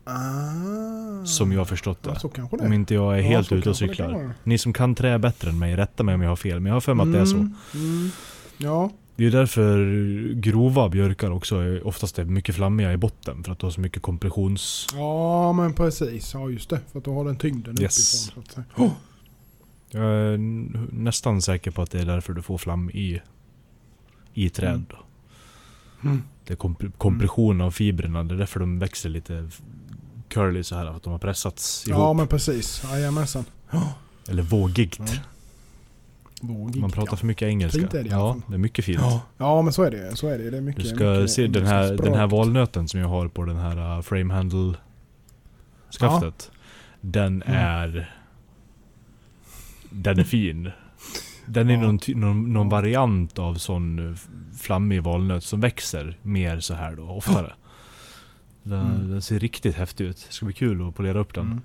Ah. 0.04 1.24
Som 1.24 1.52
jag 1.52 1.60
har 1.60 1.64
förstått 1.64 2.02
det. 2.02 2.16
Ja, 2.22 2.30
det 2.34 2.66
Om 2.66 2.72
inte 2.72 2.94
jag 2.94 3.18
är 3.18 3.22
Ja, 3.22 3.28
helt 3.28 3.48
så 3.48 3.54
ute 3.54 3.68
och 3.68 3.74
det 3.74 3.78
cyklar. 3.78 4.30
Ni 4.44 4.58
som 4.58 4.72
kan 4.72 4.94
trä 4.94 5.18
bättre 5.18 5.50
än 5.50 5.58
mig, 5.58 5.76
rätta 5.76 6.02
mig 6.02 6.14
om 6.14 6.22
jag 6.22 6.28
har 6.28 6.36
fel. 6.36 6.60
Men 6.60 6.66
jag 6.66 6.74
har 6.74 6.80
för 6.80 6.94
mig 6.94 7.06
att 7.06 7.12
det 7.12 7.18
är 7.18 7.24
så. 7.24 7.36
Mm, 7.36 7.54
mm. 7.74 8.10
Ja. 8.58 8.90
Det 9.18 9.26
är 9.26 9.30
därför 9.30 9.78
grova 10.34 10.88
björkar 10.88 11.30
också 11.30 11.56
är 11.56 11.86
oftast 11.86 12.18
är 12.18 12.24
mycket 12.24 12.54
flammiga 12.54 12.92
i 12.92 12.96
botten. 12.96 13.44
För 13.44 13.52
att 13.52 13.58
du 13.58 13.66
har 13.66 13.70
så 13.70 13.80
mycket 13.80 14.02
kompressions... 14.02 14.86
ja, 14.92 15.52
men 15.52 15.72
precis. 15.74 16.34
Ja, 16.34 16.50
just 16.50 16.70
det. 16.70 16.80
För 16.92 16.98
att 16.98 17.04
du 17.04 17.10
har 17.10 17.24
den 17.24 17.36
tyngden 17.36 17.80
Yes. 17.82 18.26
uppifrån. 18.28 18.44
Så 18.44 18.60
att 18.60 18.66
säga. 18.78 18.90
Jag 19.90 20.04
är 20.04 20.38
nästan 20.94 21.42
säker 21.42 21.70
på 21.70 21.82
att 21.82 21.90
det 21.90 22.00
är 22.00 22.04
därför 22.06 22.32
du 22.32 22.42
får 22.42 22.58
flam 22.58 22.90
i, 22.90 23.20
i 24.34 24.48
träd. 24.50 24.68
Mm. 24.74 24.86
Mm. 26.02 26.22
Det 26.46 26.52
är 26.54 26.56
komp- 26.56 26.92
kompression 26.98 27.60
av 27.60 27.70
fibrerna. 27.70 28.24
Det 28.24 28.34
är 28.34 28.38
därför 28.38 28.60
de 28.60 28.78
växer 28.78 29.08
lite 29.08 29.50
curly 30.28 30.62
så 30.62 30.74
här. 30.76 30.86
Att 30.86 31.02
de 31.02 31.10
har 31.12 31.18
pressats 31.18 31.88
ihop. 31.88 31.98
Ja, 32.00 32.12
men 32.12 32.26
precis. 32.26 32.82
Jajamensan. 32.84 33.44
Eller 34.28 34.42
vågigt. 34.42 34.98
Ja. 34.98 35.06
Vågigt, 36.42 36.80
Man 36.80 36.90
pratar 36.90 37.12
ja. 37.12 37.16
för 37.16 37.26
mycket 37.26 37.48
engelska. 37.48 37.78
Fint 37.80 37.94
är 37.94 38.02
det 38.04 38.10
ja, 38.10 38.36
det 38.48 38.54
är 38.54 38.58
mycket 38.58 38.84
fint. 38.84 38.98
Ja. 39.00 39.22
ja, 39.38 39.62
men 39.62 39.72
så 39.72 39.82
är 39.82 39.90
det. 39.90 40.16
Så 40.16 40.26
är 40.28 40.38
det. 40.38 40.50
det 40.50 40.56
är 40.56 40.60
mycket, 40.60 40.82
Du 40.82 40.88
ska 40.88 41.04
mycket 41.04 41.30
se 41.30 41.46
den 41.46 41.66
här, 41.66 41.84
engelska 41.84 42.04
den 42.04 42.14
här 42.14 42.26
valnöten 42.26 42.88
som 42.88 43.00
jag 43.00 43.08
har 43.08 43.28
på 43.28 43.44
den 43.44 43.56
här 43.56 43.96
uh, 43.96 44.02
frame 44.02 44.34
handle 44.34 44.74
skaftet. 46.00 46.50
Den 47.00 47.42
Mm. 47.42 47.58
är... 47.58 48.14
Den 49.90 50.18
är 50.18 50.24
fin. 50.24 50.70
Den 51.46 51.70
är 51.70 51.74
Ja. 51.74 51.80
någon, 51.80 51.98
någon, 52.08 52.52
någon 52.52 52.68
variant 52.68 53.38
av 53.38 53.54
sån 53.54 53.98
uh, 53.98 54.16
flammig 54.58 55.02
valnöt 55.02 55.44
som 55.44 55.60
växer 55.60 56.18
mer 56.22 56.60
så 56.60 56.74
här 56.74 56.96
då, 56.96 57.02
oftare. 57.08 57.52
Den, 58.62 58.80
Mm. 58.86 59.10
den 59.10 59.22
ser 59.22 59.38
riktigt 59.38 59.74
häftig 59.76 60.04
ut. 60.04 60.16
Det 60.28 60.32
ska 60.34 60.46
bli 60.46 60.54
kul 60.54 60.88
att 60.88 60.94
polera 60.94 61.18
upp 61.18 61.34
den. 61.34 61.44
Mm. 61.46 61.60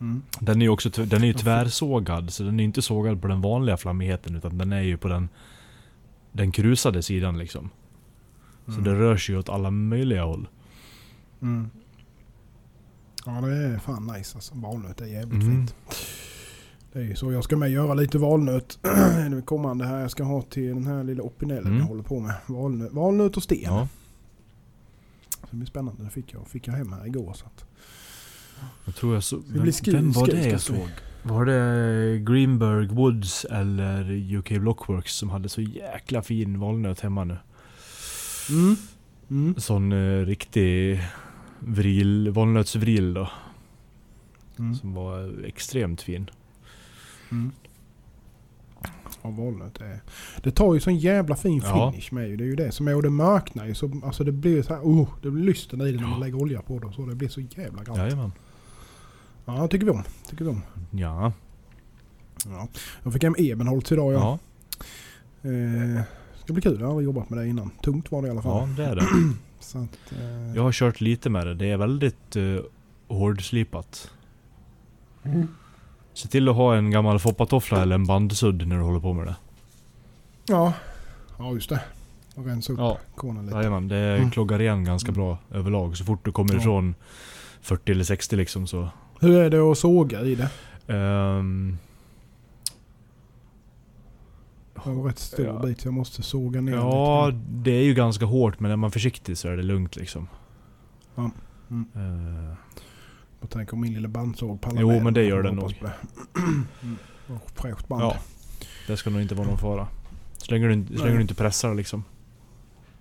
Mm. 0.00 0.22
Den 0.40 0.60
är 0.62 0.66
ju 0.66 0.68
också 0.70 0.88
den 0.90 1.22
är 1.22 1.26
ju 1.26 1.32
tvärsågad, 1.32 2.32
så 2.32 2.42
den 2.42 2.60
är 2.60 2.64
inte 2.64 2.82
sågad 2.82 3.22
på 3.22 3.28
den 3.28 3.40
vanliga 3.40 3.76
flammigheten 3.76 4.36
utan 4.36 4.58
den 4.58 4.72
är 4.72 4.80
ju 4.82 4.96
på 4.96 5.08
den 5.08 5.28
den 6.32 6.52
krusade 6.52 7.02
sidan 7.02 7.38
liksom. 7.38 7.70
Så 8.66 8.72
Mm. 8.72 8.84
det 8.84 8.94
rör 8.94 9.16
sig 9.16 9.36
åt 9.36 9.48
alla 9.48 9.70
möjliga 9.70 10.24
håll. 10.24 10.48
Mm. 11.42 11.70
Ja 13.26 13.32
det 13.32 13.56
är 13.56 13.78
fan 13.78 14.06
nice 14.06 14.36
alltså. 14.36 14.54
Valnöt 14.54 15.00
är 15.00 15.06
jävligt 15.06 15.42
Mm. 15.42 15.56
fint. 15.66 15.74
Det 16.92 16.98
är 16.98 17.02
ju 17.04 17.14
så. 17.16 17.32
Jag 17.32 17.44
ska 17.44 17.56
med 17.56 17.70
göra 17.70 17.94
lite 17.94 18.18
valnöt. 18.18 18.78
det 19.30 19.42
kommande 19.44 19.86
här 19.86 20.00
jag 20.00 20.10
ska 20.10 20.24
ha 20.24 20.42
till 20.42 20.68
den 20.74 20.86
här 20.86 21.04
lilla 21.04 21.22
opinellen 21.22 21.66
Mm. 21.66 21.78
jag 21.78 21.84
håller 21.86 22.02
på 22.02 22.20
med. 22.20 22.34
Valnöt, 22.46 22.92
valnöt 22.92 23.36
och 23.36 23.42
sten. 23.42 23.58
Ja. 23.62 23.88
Så 25.40 25.46
det 25.50 25.56
blir 25.56 25.66
spännande. 25.66 26.04
Det 26.04 26.10
fick 26.10 26.34
jag, 26.34 26.46
fick 26.48 26.68
jag 26.68 26.74
hem 26.74 26.92
här 26.92 27.06
igår. 27.06 27.32
Så 27.32 27.46
att. 27.46 27.64
Jag 28.84 28.94
tror 28.94 29.14
jag 29.14 29.24
så, 29.24 29.36
Det 29.36 29.58
vem, 29.58 29.72
vem 29.84 30.12
var 30.12 30.26
det 30.26 30.48
jag 30.48 30.60
såg? 30.60 30.88
Var 31.22 31.44
det 31.44 32.18
Greenberg 32.18 32.86
Woods 32.86 33.44
eller 33.44 34.10
UK 34.36 34.48
Blockworks 34.48 35.12
som 35.12 35.30
hade 35.30 35.48
så 35.48 35.60
jäkla 35.60 36.22
fin 36.22 36.58
valnöt 36.58 37.00
hemma 37.00 37.24
nu? 37.24 37.36
Mm. 38.50 38.76
Mm. 39.30 39.54
Sån 39.58 39.92
eh, 39.92 40.26
riktig 40.26 41.00
vril, 41.58 42.30
valnötsvril 42.30 43.14
då. 43.14 43.30
Mm. 44.58 44.74
Som 44.74 44.94
var 44.94 45.44
extremt 45.46 46.02
fin. 46.02 46.30
Mm. 47.30 47.52
Ja, 49.22 49.30
valnöt 49.30 49.80
är... 49.80 50.00
Det 50.42 50.50
tar 50.50 50.74
ju 50.74 50.80
sån 50.80 50.96
jävla 50.96 51.36
fin 51.36 51.62
Ja. 51.64 51.92
finish 51.92 52.12
med 52.12 52.28
ju. 52.28 52.36
Det 52.36 52.44
är 52.44 52.48
ju 52.48 52.56
det 52.56 52.72
som 52.72 52.88
är. 52.88 52.94
Och 52.96 53.02
det 53.02 53.10
mörknar 53.10 53.66
ju. 53.66 53.74
Så, 53.74 54.00
alltså 54.04 54.24
det 54.24 54.32
blir 54.32 54.62
så 54.62 54.74
här... 54.74 54.80
Oh, 54.82 55.08
det 55.22 55.30
blir 55.30 55.44
lysten 55.44 55.80
i 55.80 55.92
det 55.92 56.00
när 56.00 56.08
man 56.08 56.20
lägger 56.20 56.42
olja 56.42 56.62
på 56.62 56.78
det. 56.78 56.92
Så 56.92 57.06
det 57.06 57.14
blir 57.14 57.28
så 57.28 57.40
jävla 57.40 57.84
gott. 57.84 57.96
Jajamän. 57.96 58.32
Ja, 59.46 59.52
det 59.62 59.68
tycker 59.68 59.86
vi 59.86 59.92
om. 59.92 60.02
Tycker 60.30 60.44
vi 60.44 60.50
om. 60.50 60.62
Ja. 60.90 61.32
Ja. 62.46 62.68
Jag 63.02 63.12
fick 63.12 63.22
hem 63.22 63.34
Ebenholts 63.38 63.92
idag 63.92 64.12
ja. 64.12 64.18
Ja, 64.18 64.38
Eh, 65.50 66.02
ska 66.44 66.52
bli 66.52 66.62
kul. 66.62 66.76
Jag 66.80 66.86
har 66.86 66.90
aldrig 66.90 67.04
jobbat 67.04 67.30
med 67.30 67.38
det 67.38 67.48
innan. 67.48 67.70
Tungt 67.82 68.10
var 68.12 68.22
det 68.22 68.28
i 68.28 68.30
alla 68.30 68.42
fall. 68.42 68.68
ja 68.68 68.84
det 68.84 68.90
är 68.90 68.96
det. 68.96 69.06
Så 69.60 69.78
att, 69.78 70.12
eh, 70.12 70.56
Jag 70.56 70.62
har 70.62 70.72
kört 70.72 71.00
lite 71.00 71.30
med 71.30 71.46
det. 71.46 71.54
Det 71.54 71.70
är 71.70 71.76
väldigt 71.76 72.36
uh, 72.36 72.60
hårdslipat. 73.08 74.10
Mm. 75.22 75.48
Se 76.14 76.28
till 76.28 76.48
att 76.48 76.54
ha 76.56 76.76
en 76.76 76.90
gammal 76.90 77.18
foppatoffla 77.18 77.82
eller 77.82 77.94
en 77.94 78.06
bandsudd 78.06 78.66
när 78.68 78.76
du 78.76 78.82
håller 78.82 79.00
på 79.00 79.12
med 79.12 79.26
det. 79.26 79.36
ja. 80.46 80.72
ja, 81.38 81.52
just 81.52 81.68
det. 81.70 81.80
Och 82.34 82.46
rensa 82.46 82.72
upp 82.72 82.78
Ja, 82.78 82.98
konen 83.16 83.46
lite. 83.46 83.56
jajamän. 83.58 83.88
Det 83.88 83.96
Mm. 84.16 84.30
kloggar 84.30 84.60
igen 84.60 84.84
ganska 84.84 85.12
bra 85.12 85.38
överlag. 85.50 85.96
Så 85.96 86.04
fort 86.04 86.24
du 86.24 86.32
kommer 86.32 86.54
Ja. 86.54 86.60
ifrån 86.60 86.94
40 87.60 87.92
eller 87.92 88.04
60 88.04 88.36
liksom 88.36 88.66
så... 88.66 88.88
Hur 89.20 89.40
är 89.40 89.50
det 89.50 89.58
att 89.60 89.78
såga 89.78 90.20
i 90.20 90.34
det? 90.34 90.50
Det 94.74 94.80
var 94.84 94.92
en 94.92 95.04
rätt 95.04 95.18
stor 95.18 95.46
Ja. 95.46 95.58
bit 95.58 95.84
jag 95.84 95.94
måste 95.94 96.22
såga 96.22 96.60
ner 96.60 96.72
ja, 96.72 97.26
lite. 97.26 97.38
det 97.48 97.70
är 97.70 97.82
ju 97.84 97.94
ganska 97.94 98.24
hårt 98.24 98.60
men 98.60 98.70
är 98.70 98.76
man 98.76 98.90
försiktig 98.90 99.38
så 99.38 99.48
är 99.48 99.56
det 99.56 99.62
lugnt 99.62 99.96
liksom. 99.96 100.28
Ja. 101.14 101.30
Mm. 101.70 101.86
Eh, 101.94 102.54
Jag 103.40 103.50
tänker 103.50 103.74
om 103.74 103.80
min 103.80 103.94
lilla 103.94 104.08
bandsåg 104.08 104.60
pallar 104.60 104.80
Jo, 104.80 104.88
med 104.90 105.02
men 105.04 105.14
det 105.14 105.20
Jag 105.20 105.28
gör 105.28 105.42
den 105.42 105.54
nog. 105.54 105.74
det. 105.80 105.92
Mm. 107.28 107.38
Fräscht 107.54 107.88
band. 107.88 108.02
ja, 108.02 108.16
det 108.86 108.96
ska 108.96 109.10
nog 109.10 109.20
inte 109.22 109.34
vara 109.34 109.48
någon 109.48 109.58
fara. 109.58 109.86
Så 110.36 110.50
länge 110.52 110.68
du, 110.68 110.96
så 110.96 111.04
länge 111.04 111.16
du 111.16 111.22
inte 111.22 111.34
pressar 111.34 111.74
liksom. 111.74 112.04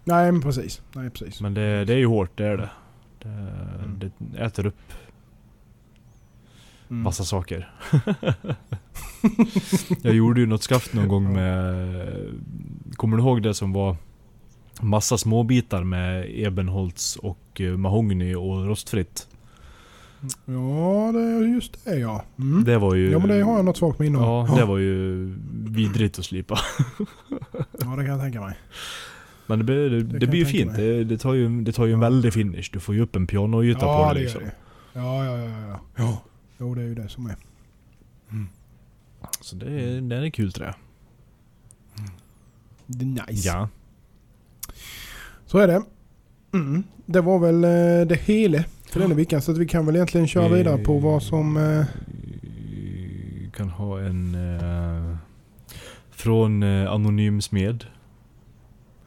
Nej 0.03 0.31
men 0.31 0.41
precis. 0.41 0.81
Nej 0.95 1.09
precis. 1.09 1.41
Men 1.41 1.53
det, 1.53 1.85
det 1.85 1.93
är 1.93 1.97
ju 1.97 2.05
hårt, 2.05 2.29
det 2.37 2.45
är 2.45 2.57
det. 2.57 2.69
Det, 3.19 3.29
Mm. 3.29 3.99
det 4.17 4.37
äter 4.43 4.65
upp 4.65 4.77
Mm. 6.89 7.03
massa 7.03 7.23
saker. 7.23 7.71
jag 10.01 10.15
gjorde 10.15 10.39
ju 10.41 10.45
något 10.47 10.63
skaft 10.63 10.93
någon 10.93 11.07
gång 11.07 11.33
med... 11.33 12.05
Kommer 12.95 13.17
du 13.17 13.23
ihåg 13.23 13.43
det 13.43 13.53
som 13.53 13.73
var 13.73 13.95
massa 14.81 15.17
småbitar 15.17 15.83
med 15.83 16.25
ebenholts 16.45 17.15
och 17.15 17.61
eh, 17.61 17.77
mahogny 17.77 18.35
och 18.35 18.65
rostfritt? 18.67 19.27
Ja, 20.45 21.11
det 21.13 21.19
är 21.19 21.53
just 21.53 21.85
det 21.85 21.95
ja. 21.95 22.23
Mm. 22.39 22.63
Det 22.63 22.77
var 22.77 22.95
ju... 22.95 23.11
Ja 23.11 23.19
men 23.19 23.27
det 23.27 23.41
har 23.43 23.55
jag 23.55 23.65
något 23.65 23.77
svagt 23.77 23.99
minne 23.99 24.17
om. 24.17 24.47
Ja, 24.49 24.55
det 24.55 24.65
var 24.65 24.77
ju 24.77 25.25
vidrigt 25.53 26.19
att 26.19 26.25
slipa. 26.25 26.59
Ja 27.79 27.85
det 27.95 27.95
kan 27.95 28.05
jag 28.05 28.21
tänka 28.21 28.41
mig. 28.41 28.55
Men 29.47 29.59
det, 29.59 29.65
blir- 29.65 29.89
det, 29.89 30.09
kan 30.11 30.19
det 30.19 30.27
blir 30.27 30.39
ju 30.39 30.45
fint. 30.45 30.75
Det, 30.75 31.03
det, 31.03 31.17
tar 31.17 31.33
ju, 31.33 31.61
det 31.61 31.71
tar 31.71 31.85
ju 31.85 31.93
en 31.93 31.99
väldig 31.99 32.33
finish. 32.33 32.69
Du 32.73 32.79
får 32.79 32.95
ju 32.95 33.01
upp 33.01 33.15
en 33.15 33.27
pianoyta 33.27 33.85
Ja 33.85 34.07
på 34.07 34.13
det 34.13 34.19
det 34.19 34.23
liksom. 34.23 34.41
det. 34.43 34.51
Ja 34.93 35.25
ja 35.25 35.37
ja 35.37 35.49
ja. 35.67 35.79
ja. 35.95 36.21
Jo 36.57 36.75
det 36.75 36.81
är 36.81 36.85
ju 36.85 36.95
det 36.95 37.09
som 37.09 37.25
är. 37.25 37.35
Så 39.41 39.55
det, 39.55 39.65
är- 39.65 40.01
det 40.01 40.15
är 40.15 40.29
kul 40.29 40.51
trä. 40.53 40.73
Det 42.87 43.05
är 43.05 43.27
nice. 43.27 43.47
Ja. 43.47 43.69
Så 45.45 45.57
är 45.57 45.67
det. 45.67 45.83
Mm. 46.53 46.83
Det 47.05 47.21
var 47.21 47.39
väl 47.39 47.63
eh, 47.63 48.07
det 48.07 48.19
hela 48.21 48.63
för 48.89 48.99
denna 48.99 49.15
veckan. 49.15 49.41
Så 49.41 49.51
att 49.51 49.57
vi 49.57 49.67
kan 49.67 49.85
väl 49.85 49.95
egentligen 49.95 50.27
köra 50.27 50.47
vidare 50.49 50.77
på 50.77 50.99
vad 50.99 51.23
som... 51.23 51.57
Eh, 51.57 51.85
kan 53.53 53.69
ha 53.69 53.99
en... 53.99 54.35
Eh, 54.35 55.15
från 56.11 56.63
eh, 56.63 56.91
Anonym 56.91 57.41
Smed. 57.41 57.85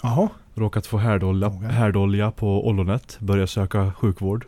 Jaha. 0.03 0.29
Råkat 0.55 0.87
få 0.87 0.97
härdolja, 0.99 1.49
härdolja 1.51 2.31
på 2.31 2.69
ollonet. 2.69 3.17
Börjar 3.21 3.47
söka 3.47 3.93
sjukvård. 3.93 4.47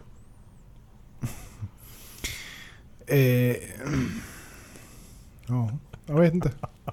Eh, 3.10 3.16
ja, 5.46 5.70
jag 6.06 6.20
vet 6.20 6.34
inte. 6.34 6.52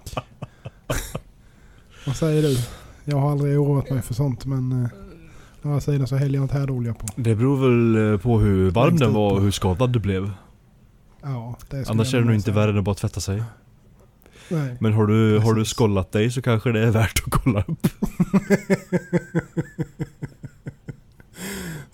vad 2.06 2.16
säger 2.16 2.42
du? 2.42 2.58
Jag 3.04 3.18
har 3.18 3.32
aldrig 3.32 3.60
oroat 3.60 3.90
mig 3.90 4.02
för 4.02 4.14
sånt 4.14 4.46
men... 4.46 4.84
Eh, 4.84 4.90
å 5.64 5.68
andra 5.68 5.82
sidan 5.82 6.08
så 6.08 6.16
häller 6.16 6.36
jag 6.36 6.44
inte 6.44 6.58
härdolja 6.58 6.94
på. 6.94 7.08
Det 7.16 7.36
beror 7.36 7.58
väl 7.58 8.14
eh, 8.14 8.20
på 8.20 8.40
hur 8.40 8.72
varm 8.72 8.98
den 8.98 9.14
var 9.14 9.34
och 9.34 9.42
hur 9.42 9.52
skadad 9.52 9.90
du 9.90 10.00
blev. 10.00 10.32
Ja, 11.22 11.58
det 11.70 11.90
Annars 11.90 12.14
är 12.14 12.20
det 12.20 12.26
nog 12.26 12.36
inte 12.36 12.52
värre 12.52 12.72
än 12.72 12.78
att 12.78 12.84
bara 12.84 12.96
tvätta 12.96 13.20
sig. 13.20 13.44
Nej. 14.50 14.78
Men 14.80 14.94
har 14.94 15.08
du, 15.08 15.40
har 15.40 15.54
du 15.54 15.62
Precis. 15.62 15.72
skollat 15.72 16.12
dig 16.12 16.32
så 16.32 16.42
kanske 16.42 16.72
det 16.72 16.80
är 16.80 16.92
värt 16.92 17.24
att 17.26 17.32
kolla 17.32 17.64
upp. 17.68 17.88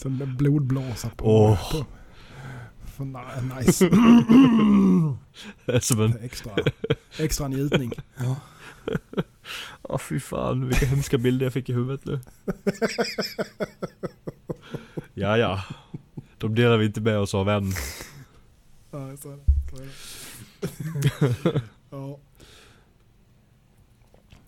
Det 0.05 0.25
blodblåsa 0.25 1.09
på. 1.09 1.25
Åh. 1.25 1.71
på. 1.71 1.85
För 3.03 3.41
na- 3.41 3.59
nice. 3.59 3.89
Det 5.65 5.71
är 5.75 5.79
som 5.79 6.01
en... 6.01 6.17
extra, 6.23 6.51
extra 7.19 7.47
njutning. 7.47 7.91
Ja. 8.17 8.35
Åh 9.81 9.97
fy 9.97 10.19
fan, 10.19 10.67
vilka 10.67 10.85
hemska 10.85 11.17
bilder 11.17 11.45
jag 11.45 11.53
fick 11.53 11.69
i 11.69 11.73
huvudet 11.73 12.05
nu. 12.05 12.19
ja, 15.13 15.37
ja. 15.37 15.63
De 16.37 16.55
delar 16.55 16.77
vi 16.77 16.85
inte 16.85 17.01
med 17.01 17.17
oss 17.19 17.33
av 17.33 17.49
än. 17.49 17.71
Ja, 18.91 19.17
så 19.17 19.31
är 19.31 19.37
det. 19.37 19.43
Så 19.69 19.77
är 19.77 19.85
det. 21.53 21.61
ja. 21.89 22.19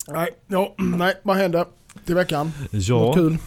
Nej, 0.08 0.28
ja, 0.46 0.74
nej, 0.78 1.14
vad 1.22 1.36
händer 1.36 1.64
till 2.04 2.14
veckan? 2.14 2.52
Något 2.70 2.86
Ja, 2.88 3.12
kul? 3.14 3.38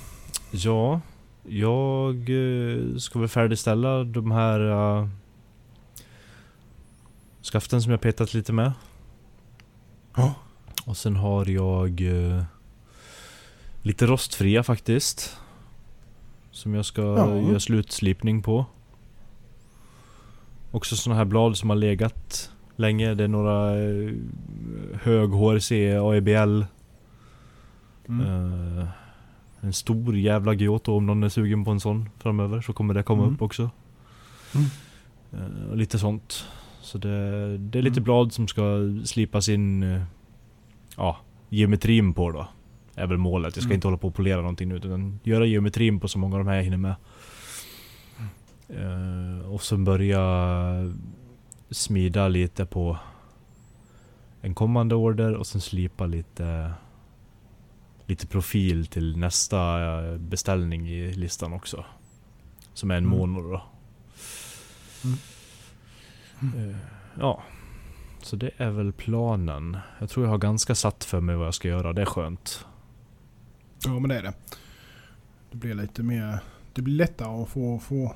ja. 0.51 1.01
Jag 1.49 2.15
eh, 2.29 2.95
ska 2.97 3.19
väl 3.19 3.27
färdigställa 3.27 4.03
de 4.03 4.31
här 4.31 4.59
uh, 4.59 5.07
skaften 7.41 7.81
som 7.81 7.91
jag 7.91 8.01
petat 8.01 8.33
lite 8.33 8.53
med. 8.53 8.71
Ja. 10.15 10.33
Och 10.85 10.97
sen 10.97 11.15
har 11.15 11.45
jag 11.49 12.01
eh, 12.01 12.43
lite 13.81 14.05
rostfria 14.05 14.63
faktiskt. 14.63 15.37
Som 16.51 16.73
jag 16.73 16.85
ska 16.85 17.01
Ja. 17.01 17.37
göra 17.37 17.59
slutslipning 17.59 18.41
på. 18.41 18.65
Också 20.71 20.95
såna 20.95 21.15
här 21.15 21.25
blad 21.25 21.57
som 21.57 21.69
har 21.69 21.77
legat 21.77 22.51
länge. 22.75 23.13
Det 23.13 23.23
är 23.23 23.27
några 23.27 23.69
hög 25.01 25.29
HRC 25.29 25.71
AEBL. 25.97 26.63
Mm. 28.07 28.25
Eh, 28.77 28.87
en 29.61 29.73
stor 29.73 30.17
jävla 30.17 30.53
Giotto 30.53 30.93
om 30.95 31.05
någon 31.05 31.23
är 31.23 31.29
sugen 31.29 31.65
på 31.65 31.71
en 31.71 31.79
sån 31.79 32.09
framöver 32.17 32.61
så 32.61 32.73
kommer 32.73 32.93
det 32.93 33.03
komma 33.03 33.23
Mm. 33.23 33.35
upp 33.35 33.41
också. 33.41 33.69
Mm. 34.55 34.67
Eh, 35.69 35.75
lite 35.75 35.99
sånt. 35.99 36.45
Så 36.81 36.97
det, 36.97 37.57
det 37.57 37.77
är 37.79 37.83
lite 37.83 37.99
Mm. 37.99 38.03
blad 38.03 38.33
som 38.33 38.47
ska 38.47 38.77
slipas 39.05 39.49
in 39.49 39.83
eh, 39.83 40.01
ja, 40.97 41.17
geometrin 41.49 42.13
på 42.13 42.31
då. 42.31 42.47
Är 42.95 43.07
väl 43.07 43.17
målet. 43.17 43.55
Jag 43.55 43.63
ska 43.63 43.69
Mm. 43.69 43.75
inte 43.75 43.87
hålla 43.87 43.97
på 43.97 44.07
och 44.07 44.15
polera 44.15 44.41
någonting 44.41 44.69
nu 44.69 44.75
utan 44.75 45.19
göra 45.23 45.45
geometrin 45.45 45.99
på 45.99 46.07
så 46.07 46.19
många 46.19 46.35
av 46.35 46.39
de 46.43 46.47
här 46.49 46.55
jag 46.55 46.63
hinner 46.63 46.77
med. 46.77 46.95
Eh, 48.69 49.51
och 49.53 49.61
sen 49.63 49.83
börja 49.83 50.23
smida 51.69 52.27
lite 52.27 52.65
på 52.65 52.97
en 54.41 54.55
kommande 54.55 54.95
order 54.95 55.33
och 55.33 55.47
sen 55.47 55.61
slipa 55.61 56.05
lite 56.05 56.71
lite 58.09 58.27
profil 58.27 58.87
till 58.87 59.17
nästa 59.17 59.81
eh, 60.11 60.17
beställning 60.17 60.89
i 60.89 61.13
listan 61.13 61.53
också. 61.53 61.85
Som 62.73 62.91
är 62.91 62.95
en 62.95 63.05
Mm. 63.05 63.17
mono 63.19 63.41
då. 63.51 63.61
Eh, 66.41 66.75
Ja. 67.19 67.43
Så 68.21 68.35
det 68.35 68.51
är 68.57 68.69
väl 68.69 68.93
planen. 68.93 69.77
Jag 69.99 70.09
tror 70.09 70.25
jag 70.25 70.31
har 70.31 70.37
ganska 70.37 70.75
satt 70.75 71.03
för 71.03 71.19
mig 71.21 71.35
vad 71.35 71.47
jag 71.47 71.53
ska 71.53 71.67
göra. 71.67 71.93
Det 71.93 72.01
är 72.01 72.05
skönt. 72.05 72.65
Ja 73.85 73.99
men 73.99 74.09
det 74.09 74.17
är 74.17 74.23
det. 74.23 74.33
Det 75.51 75.57
blir 75.57 75.73
lite 75.73 76.03
mer... 76.03 76.39
Det 76.73 76.81
blir 76.81 76.93
lättare 76.95 77.41
att 77.43 77.49
få, 77.49 77.79
få 77.79 78.15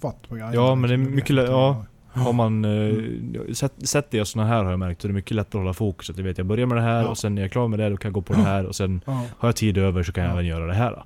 fatt 0.00 0.28
på 0.28 0.34
grejerna. 0.34 0.54
Ja, 0.54 0.74
men 0.74 0.88
det 0.90 0.94
är 0.94 0.98
liksom. 0.98 1.14
mycket 1.14 1.30
lä- 1.36 1.42
ja. 1.44 1.84
Har 2.12 2.32
man... 2.32 2.64
Eh, 2.64 3.52
sätt- 3.52 3.88
Sätter 3.88 4.18
jag 4.18 4.26
såna 4.26 4.46
här 4.46 4.64
har 4.64 4.70
jag 4.70 4.78
märkt 4.78 5.02
så 5.02 5.08
det 5.08 5.12
är 5.12 5.14
mycket 5.14 5.30
lättare 5.36 5.58
att 5.60 5.64
hålla 5.64 5.74
fokuset. 5.74 6.16
Jag 6.16 6.24
vet 6.24 6.38
jag 6.38 6.46
börjar 6.46 6.66
med 6.66 6.76
det 6.78 6.82
här 6.82 7.02
Ja. 7.02 7.08
och 7.08 7.18
sen 7.18 7.34
när 7.34 7.42
jag 7.42 7.46
är 7.46 7.52
klar 7.52 7.68
med 7.68 7.78
det 7.78 7.88
då 7.88 7.96
kan 7.96 8.08
jag 8.08 8.14
gå 8.14 8.22
på 8.22 8.32
det 8.32 8.38
här 8.42 8.66
och 8.66 8.76
sen 8.76 9.00
Ja, 9.06 9.24
har 9.38 9.48
jag 9.48 9.56
tid 9.56 9.78
över 9.78 10.02
så 10.02 10.12
kan 10.12 10.24
jag 10.24 10.30
Ja. 10.30 10.34
även 10.34 10.46
göra 10.46 10.66
det 10.66 10.74
här. 10.74 11.04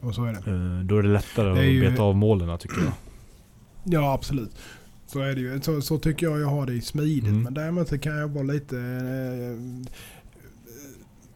och 0.00 0.14
så 0.14 0.24
är 0.24 0.32
det. 0.32 0.50
Eh, 0.50 0.84
Då 0.84 0.98
är 0.98 1.02
det 1.02 1.08
lättare 1.08 1.54
Det 1.54 1.60
är 1.60 1.64
ju- 1.64 1.86
att 1.86 1.92
beta 1.92 2.02
av 2.02 2.16
målen 2.16 2.58
tycker 2.58 2.76
jag. 2.84 2.92
Ja 3.84 4.12
absolut. 4.12 4.56
Så 5.06 5.20
är 5.20 5.34
det 5.34 5.40
ju. 5.40 5.60
Så, 5.60 5.80
så 5.80 5.98
tycker 5.98 6.26
jag 6.26 6.40
jag 6.40 6.46
har 6.48 6.66
det 6.66 6.80
smidigt. 6.80 7.24
Mm. 7.24 7.42
Men 7.42 7.54
däremot 7.54 8.00
kan 8.00 8.16
jag 8.16 8.28
vara 8.28 8.44
lite... 8.44 8.76
Eh, 8.78 9.86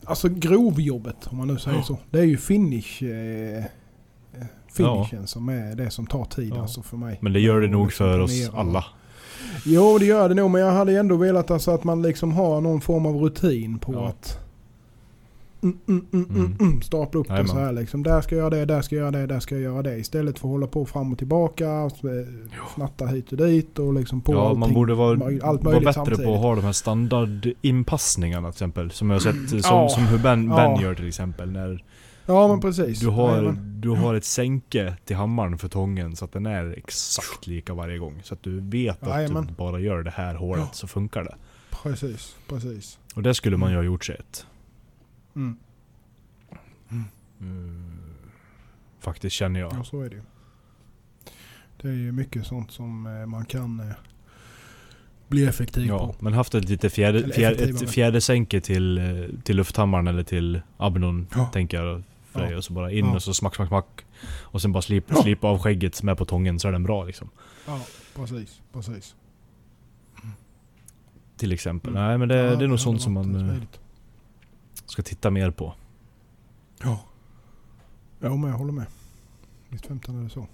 alltså 0.04 0.28
grovjobbet 0.28 1.26
om 1.26 1.36
man 1.36 1.48
nu 1.48 1.58
säger 1.58 1.76
Ja. 1.78 1.82
så. 1.84 1.98
Det 2.10 2.18
är 2.18 2.24
ju 2.24 2.36
finish... 2.36 3.02
Eh, 3.02 3.64
finishen 4.76 5.26
som 5.26 5.48
är 5.48 5.76
det 5.76 5.90
som 5.90 6.06
tar 6.06 6.24
tid 6.24 6.52
Ja. 6.56 6.60
alltså 6.62 6.82
för 6.82 6.96
mig. 6.96 7.18
Men 7.22 7.32
det 7.32 7.40
gör 7.40 7.60
det 7.60 7.68
nog 7.68 7.86
liksom 7.86 8.06
för 8.06 8.20
oss 8.20 8.50
alla. 8.54 8.84
Jo 9.64 9.98
det 9.98 10.04
gör 10.06 10.28
det 10.28 10.34
nog 10.34 10.50
men 10.50 10.60
jag 10.60 10.72
hade 10.72 10.98
ändå 10.98 11.16
velat 11.16 11.50
alltså 11.50 11.70
att 11.70 11.84
man 11.84 12.02
liksom 12.02 12.32
har 12.32 12.60
någon 12.60 12.80
form 12.80 13.06
av 13.06 13.16
rutin 13.16 13.78
på 13.78 13.92
Ja. 13.94 14.08
att 14.08 14.38
mm, 15.62 15.78
mm, 15.88 16.06
mm, 16.12 16.24
mm, 16.30 16.44
Mm. 16.44 16.56
mm, 16.60 16.82
stapla 16.82 17.20
upp 17.20 17.26
det 17.28 17.32
Jajamän. 17.32 17.48
så 17.52 17.58
här 17.58 17.72
liksom. 17.72 18.02
Där 18.02 18.20
ska 18.20 18.34
jag 18.36 18.40
göra 18.42 18.50
det, 18.50 18.64
där 18.74 18.82
ska 18.82 18.94
jag 18.94 19.00
göra 19.02 19.10
det, 19.10 19.26
där 19.26 19.40
ska 19.40 19.54
jag 19.54 19.62
göra 19.62 19.82
det. 19.82 19.96
Istället 19.96 20.38
för 20.38 20.48
att 20.48 20.52
hålla 20.52 20.66
på 20.66 20.86
fram 20.86 21.12
och 21.12 21.18
tillbaka, 21.18 21.64
eh, 21.66 21.88
snatta 22.74 23.06
hit 23.06 23.32
och 23.32 23.38
dit 23.38 23.78
och 23.78 23.94
liksom 23.94 24.20
på 24.20 24.32
ja, 24.34 24.40
allting. 24.46 24.60
man 24.60 24.74
borde 24.74 24.94
vara, 24.94 25.10
allt 25.42 25.64
vara 25.64 25.78
bättre 25.80 25.92
samtidigt. 25.92 26.24
på 26.24 26.34
att 26.34 26.40
ha 26.40 26.54
de 26.54 26.64
här 26.64 26.72
standardinpassningarna 26.72 28.48
till 28.48 28.54
exempel. 28.56 28.90
Som 28.90 29.10
jag 29.10 29.14
har 29.14 29.20
sett, 29.20 29.48
som, 29.64 29.76
Ja. 29.76 29.88
som 29.88 30.02
hur 30.06 30.18
Ben, 30.18 30.48
Ja. 30.48 30.56
ben 30.56 30.80
gör 30.82 30.94
till 30.94 31.08
exempel. 31.08 31.50
När 31.50 31.84
Ja 32.26 32.48
men 32.48 32.60
precis. 32.60 33.00
du 33.00 33.08
har, 33.08 33.30
Jajamän. 33.36 33.80
du 33.80 33.90
har 33.90 34.14
ett 34.14 34.24
sänke 34.24 34.96
till 35.04 35.16
hammaren 35.16 35.58
för 35.58 35.68
tången 35.68 36.16
så 36.16 36.24
att 36.24 36.32
den 36.32 36.46
är 36.46 36.74
exakt 36.78 37.46
lika 37.46 37.74
varje 37.74 37.98
gång. 37.98 38.20
Så 38.22 38.34
att 38.34 38.42
du 38.42 38.60
vet 38.60 39.02
att 39.02 39.08
Jajamän. 39.08 39.46
du 39.46 39.52
bara 39.54 39.78
gör 39.80 40.02
det 40.02 40.10
här 40.10 40.34
hålet 40.34 40.64
Ja. 40.64 40.72
så 40.72 40.86
funkar 40.86 41.24
det. 41.24 41.34
Precis, 41.82 42.36
precis. 42.48 42.98
Och 43.14 43.22
det 43.22 43.34
skulle 43.34 43.56
man 43.56 43.70
ju 43.70 43.76
ha 43.76 43.82
gjort 43.84 44.04
sig 44.04 44.16
ett. 44.20 44.46
Mm. 45.36 45.56
Mm. 47.40 47.90
Faktiskt 49.00 49.36
känner 49.36 49.60
jag. 49.60 49.72
Ja 49.72 49.84
så 49.84 50.02
är 50.02 50.08
det 50.10 50.16
ju. 50.16 50.22
Det 51.82 51.88
är 51.88 51.92
ju 51.92 52.12
mycket 52.12 52.46
sånt 52.46 52.70
som 52.70 53.06
eh, 53.06 53.26
man 53.26 53.44
kan 53.44 53.80
eh, 53.80 53.86
bli 55.28 55.44
effektiv 55.46 55.86
Ja, 55.86 55.98
på. 55.98 56.14
men 56.24 56.32
haft 56.32 56.54
ett 56.54 56.68
lite 56.68 56.90
fjärde, 56.90 57.32
fjärde, 57.32 57.64
ett 57.64 57.90
fjädersänke 57.90 58.60
till, 58.60 58.98
eh, 58.98 59.04
till 59.44 59.56
lufthammaren 59.56 60.06
eller 60.06 60.22
till 60.22 60.60
Abnon 60.76 61.26
Ja. 61.34 61.46
tänker 61.52 61.82
jag. 61.84 62.02
För 62.36 62.46
dig. 62.46 62.56
Och 62.56 62.64
så 62.64 62.72
bara 62.72 62.92
in 62.92 63.06
och 63.06 63.22
så 63.22 63.34
smack, 63.34 63.54
smack, 63.54 63.68
smack. 63.68 64.04
Och 64.42 64.62
sen 64.62 64.72
bara 64.72 64.82
slip, 64.82 65.04
Ja. 65.08 65.22
slipa 65.22 65.48
av 65.48 65.58
skägget 65.58 66.02
med 66.02 66.18
på 66.18 66.24
tången 66.24 66.58
så 66.58 66.68
är 66.68 66.72
den 66.72 66.82
bra 66.82 67.04
liksom. 67.04 67.30
Ja, 67.66 67.80
precis, 68.14 68.60
precis. 68.72 69.14
Till 71.36 71.52
exempel. 71.52 71.90
Mm. 71.90 72.02
Nej 72.08 72.18
men 72.18 72.28
det, 72.28 72.36
Ja, 72.36 72.56
det 72.56 72.64
är 72.64 72.68
nog 72.68 72.80
sånt 72.80 73.02
som 73.02 73.12
man 73.12 73.50
eh, 73.50 73.56
ska 74.86 75.02
titta 75.02 75.30
mer 75.30 75.50
på. 75.50 75.74
Ja. 76.82 77.00
Ja 78.20 78.36
men 78.36 78.50
jag 78.50 78.58
håller 78.58 78.72
med. 78.72 78.86
Visst 79.68 79.86
15 79.86 80.18
är 80.20 80.24
det 80.24 80.30
så. 80.30 80.46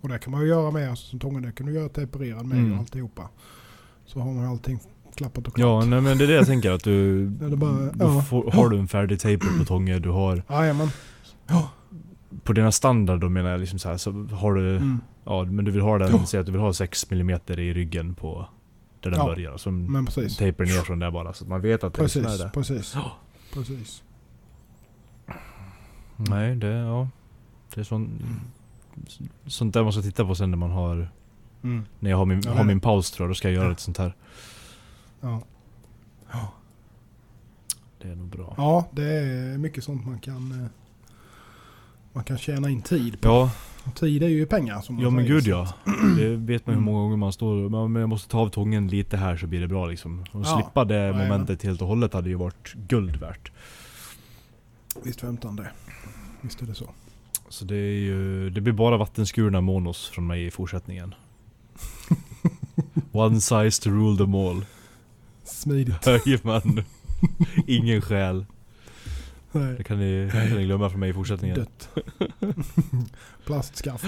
Och 0.00 0.08
det 0.08 0.18
kan 0.18 0.30
man 0.30 0.40
ju 0.42 0.46
göra 0.48 0.70
med, 0.70 0.90
alltså, 0.90 1.06
som 1.06 1.18
tången, 1.18 1.42
det 1.42 1.52
kan 1.52 1.66
du 1.66 1.72
göra 1.72 1.88
tempererad 1.88 2.46
med 2.46 2.58
Mm. 2.58 2.72
och 2.72 2.78
alltihopa. 2.78 3.28
Så 4.06 4.20
har 4.20 4.32
man 4.32 4.44
allting 4.44 4.80
klappat 5.14 5.46
och 5.48 5.54
klart. 5.54 5.84
Ja 5.84 5.88
nej, 5.90 6.00
men 6.00 6.18
det 6.18 6.24
är 6.24 6.28
det 6.28 6.34
jag 6.34 6.46
tänker 6.46 6.70
att 6.70 6.84
du... 6.84 7.26
Det 7.30 7.56
bara- 7.56 7.90
ja. 7.98 8.22
får, 8.22 8.50
har 8.50 8.68
du 8.68 8.78
en 8.78 8.88
färdig 8.88 9.20
taper 9.20 9.58
på 9.58 9.64
tången, 9.64 10.02
du 10.02 10.10
har... 10.10 10.42
Jajamän. 10.50 10.88
På 12.44 12.52
dina 12.52 12.72
standard 12.72 13.20
då 13.20 13.28
menar 13.28 13.50
jag 13.50 13.60
liksom 13.60 13.78
så 13.78 13.88
här, 13.88 13.96
så 13.96 14.12
har 14.12 14.54
du... 14.54 14.76
Mm. 14.76 15.00
Ja 15.24 15.44
men 15.44 15.64
du 15.64 15.70
vill 15.70 15.80
ha 15.82 15.98
den, 15.98 16.12
Ja. 16.12 16.26
säg 16.26 16.40
att 16.40 16.46
du 16.46 16.52
vill 16.52 16.60
ha 16.60 16.72
6 16.72 17.06
mm 17.12 17.40
i 17.48 17.72
ryggen 17.74 18.14
på... 18.14 18.48
Där 19.00 19.10
den 19.10 19.20
Ja, 19.20 19.26
börjar. 19.26 19.56
Så 19.56 19.70
Men 19.70 20.06
precis. 20.06 20.36
taper 20.36 20.64
ner 20.64 20.80
från 20.82 20.98
där 20.98 21.10
bara 21.10 21.32
så 21.32 21.44
att 21.44 21.48
man 21.50 21.60
vet 21.60 21.84
att 21.84 21.94
det 21.94 21.98
är 22.00 22.02
Precis, 22.02 22.22
sådär. 22.36 22.48
precis. 22.48 22.92
Ja. 22.94 23.12
Precis. 23.54 24.02
Nej, 26.16 26.56
det, 26.56 26.66
ja. 26.68 27.08
Det 27.74 27.80
är 27.80 27.84
sånt, 27.84 28.10
sånt 29.46 29.74
där 29.74 29.82
man 29.82 29.92
ska 29.92 30.02
titta 30.02 30.24
på 30.24 30.34
sen 30.34 30.50
när 30.50 30.58
man 30.58 30.70
har... 30.70 31.08
Mm. 31.62 31.84
När 32.00 32.10
jag 32.10 32.16
har 32.16 32.24
min, 32.26 32.40
Ja, 32.44 32.52
har 32.54 32.64
min 32.64 32.80
paus 32.80 33.10
tror 33.10 33.24
jag, 33.24 33.30
då 33.30 33.34
ska 33.34 33.48
jag 33.48 33.54
göra 33.54 33.68
lite 33.68 33.82
sånt 33.82 33.98
här. 33.98 34.14
Ja. 35.20 35.42
Det 38.02 38.08
är 38.10 38.14
nog 38.16 38.26
bra. 38.28 38.54
ja, 38.56 38.88
det 38.90 39.04
är 39.04 39.58
mycket 39.58 39.84
sånt 39.84 40.06
man 40.06 40.18
kan, 40.18 40.52
eh, 40.64 40.66
Man 42.14 42.24
kan 42.24 42.38
tjäna 42.38 42.70
in 42.70 42.82
tid. 42.82 43.20
På. 43.20 43.28
Ja, 43.28 43.50
Tid 43.94 44.22
är 44.22 44.28
ju 44.28 44.46
pengar 44.46 44.80
som 44.80 44.94
man 44.94 45.04
ja 45.04 45.10
men 45.10 45.24
säger. 45.24 45.34
gud 45.34 45.46
ja. 45.46 45.74
Det 46.18 46.28
vet 46.36 46.66
man 46.66 46.74
hur 46.74 46.82
Mm. 46.82 46.84
många 46.84 46.98
gånger 47.02 47.16
man 47.16 47.32
står 47.32 47.74
och 47.74 47.90
men 47.90 48.00
jag 48.00 48.08
måste 48.08 48.28
ta 48.28 48.38
av 48.38 48.48
tången 48.48 48.88
lite 48.88 49.16
här 49.16 49.36
så 49.36 49.46
blir 49.46 49.60
det 49.60 49.68
bra 49.68 49.86
liksom. 49.86 50.24
Och 50.32 50.40
Ja. 50.44 50.56
slippa 50.62 50.84
det 50.84 50.94
Jajamän. 50.94 51.28
momentet 51.28 51.62
helt 51.62 51.82
och 51.82 51.88
hållet 51.88 52.12
hade 52.14 52.28
ju 52.28 52.34
varit 52.34 52.72
guld 52.74 53.16
värt. 53.16 53.52
Visst 55.04 55.24
väntan 55.24 55.56
det. 55.56 55.70
Visst 56.40 56.62
är 56.62 56.66
det 56.66 56.74
så. 56.74 56.90
Så 57.48 57.64
det 57.64 57.76
är 57.76 57.92
ju, 58.00 58.50
det 58.50 58.60
blir 58.60 58.72
bara 58.72 58.96
vattenskurna 58.96 59.60
monos 59.60 60.08
från 60.08 60.26
mig 60.26 60.46
i 60.46 60.50
fortsättningen. 60.50 61.14
One 63.12 63.40
size 63.40 63.82
to 63.82 63.90
rule 63.90 64.18
them 64.18 64.34
all. 64.34 64.64
Smidigt. 65.44 66.06
Jajamän. 66.26 66.84
Ingen 67.66 68.02
själ. 68.02 68.46
Nej. 69.54 69.74
Det 69.76 69.84
kan 69.84 69.98
ni, 69.98 70.28
kan 70.32 70.40
ni 70.48 70.64
glömma 70.64 70.90
från 70.90 71.00
mig 71.00 71.10
i 71.10 71.12
fortsättningen. 71.12 71.56
Dött. 71.56 71.88
Plastskaft. 73.44 74.04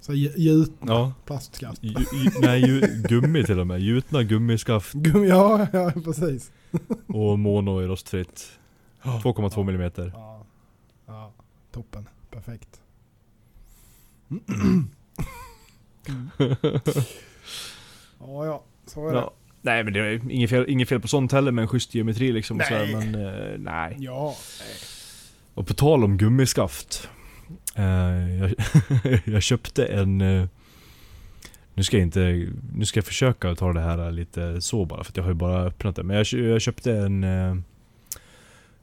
Så 0.00 0.12
gj- 0.12 0.36
gjut 0.36 0.72
Ja. 0.86 1.12
plastskaft. 1.26 1.82
Ju, 1.84 1.90
ju, 1.90 2.30
nej, 2.40 2.60
ju, 2.60 2.80
gummi 3.08 3.44
till 3.44 3.60
och 3.60 3.66
med. 3.66 3.80
Gjutna 3.80 4.22
gummiskaft 4.22 4.94
Gum- 4.94 5.24
Ja, 5.24 5.66
ja 5.72 5.92
precis. 6.04 6.50
och 7.06 7.38
mono 7.38 7.82
i 7.82 7.86
rostfritt. 7.86 8.52
2,2 9.02 9.64
millimeter. 9.64 10.12
Ja. 10.14 10.46
ja, 11.06 11.32
toppen. 11.72 12.08
Perfekt. 12.30 12.80
Ja, 18.20 18.46
ja. 18.46 18.62
Så 18.86 19.08
är 19.08 19.12
det. 19.12 19.18
Ja. 19.18 19.32
Nej 19.62 19.84
men 19.84 19.92
det 19.92 20.00
är 20.00 20.30
inget 20.30 20.50
fel, 20.50 20.64
inget 20.68 20.88
fel 20.88 21.00
på 21.00 21.08
sånt 21.08 21.32
heller 21.32 21.52
med 21.52 21.62
en 21.62 21.68
schysst 21.68 21.94
geometri 21.94 22.32
liksom. 22.32 22.56
och 22.56 22.64
Nej. 22.70 22.92
Sådär, 22.92 23.06
men 23.06 23.26
eh, 23.26 23.58
nej. 23.58 23.96
Ja. 23.98 24.34
Och 25.54 25.66
på 25.66 25.74
tal 25.74 26.04
om 26.04 26.16
gummiskaft. 26.18 27.08
Eh, 27.74 28.36
jag, 28.38 28.54
jag 29.24 29.42
köpte 29.42 29.86
en... 29.86 30.20
Eh, 30.20 30.44
nu 31.74 31.82
ska 31.82 31.96
jag 31.96 32.06
inte... 32.06 32.48
Nu 32.74 32.84
ska 32.84 32.98
jag 32.98 33.04
försöka 33.04 33.54
ta 33.54 33.72
det 33.72 33.80
här 33.80 34.10
lite 34.10 34.60
så 34.60 34.84
bara 34.84 35.04
för 35.04 35.12
att 35.12 35.16
jag 35.16 35.24
har 35.24 35.30
ju 35.30 35.34
bara 35.34 35.62
öppnat 35.62 35.96
det. 35.96 36.02
Men 36.02 36.16
jag, 36.16 36.26
jag 36.32 36.60
köpte 36.60 36.92
en... 36.92 37.24
Eh, 37.24 37.56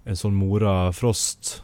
en 0.03 0.17
sån 0.17 0.35
Mora 0.35 0.93
Frost. 0.93 1.63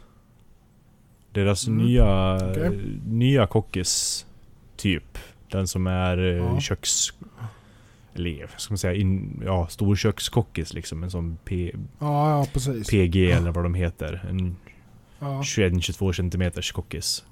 Deras 1.32 1.66
Mm, 1.66 1.84
nya... 1.86 2.36
okej. 2.50 2.80
Nya 3.06 3.46
kockis. 3.46 4.26
Typ. 4.76 5.18
Den 5.50 5.68
som 5.68 5.86
är 5.86 6.18
eh, 6.18 6.36
Ja. 6.36 6.60
köks... 6.60 7.08
Eller 8.14 8.46
ska 8.56 8.72
man 8.72 8.78
säga 8.78 8.94
in, 8.94 9.42
ja, 9.44 9.66
storkökskockis 9.68 10.74
liksom. 10.74 11.02
En 11.02 11.10
sån 11.10 11.38
P, 11.44 11.72
Ja, 11.98 12.30
ja 12.30 12.46
precis. 12.52 12.90
PG 12.90 13.30
eller 13.30 13.50
vad 13.52 13.64
de 13.64 13.74
heter. 13.74 14.26
En 14.30 14.56
Ja. 15.18 15.40
21-22 15.42 16.12
centimeters 16.12 16.72
kockis. 16.72 17.24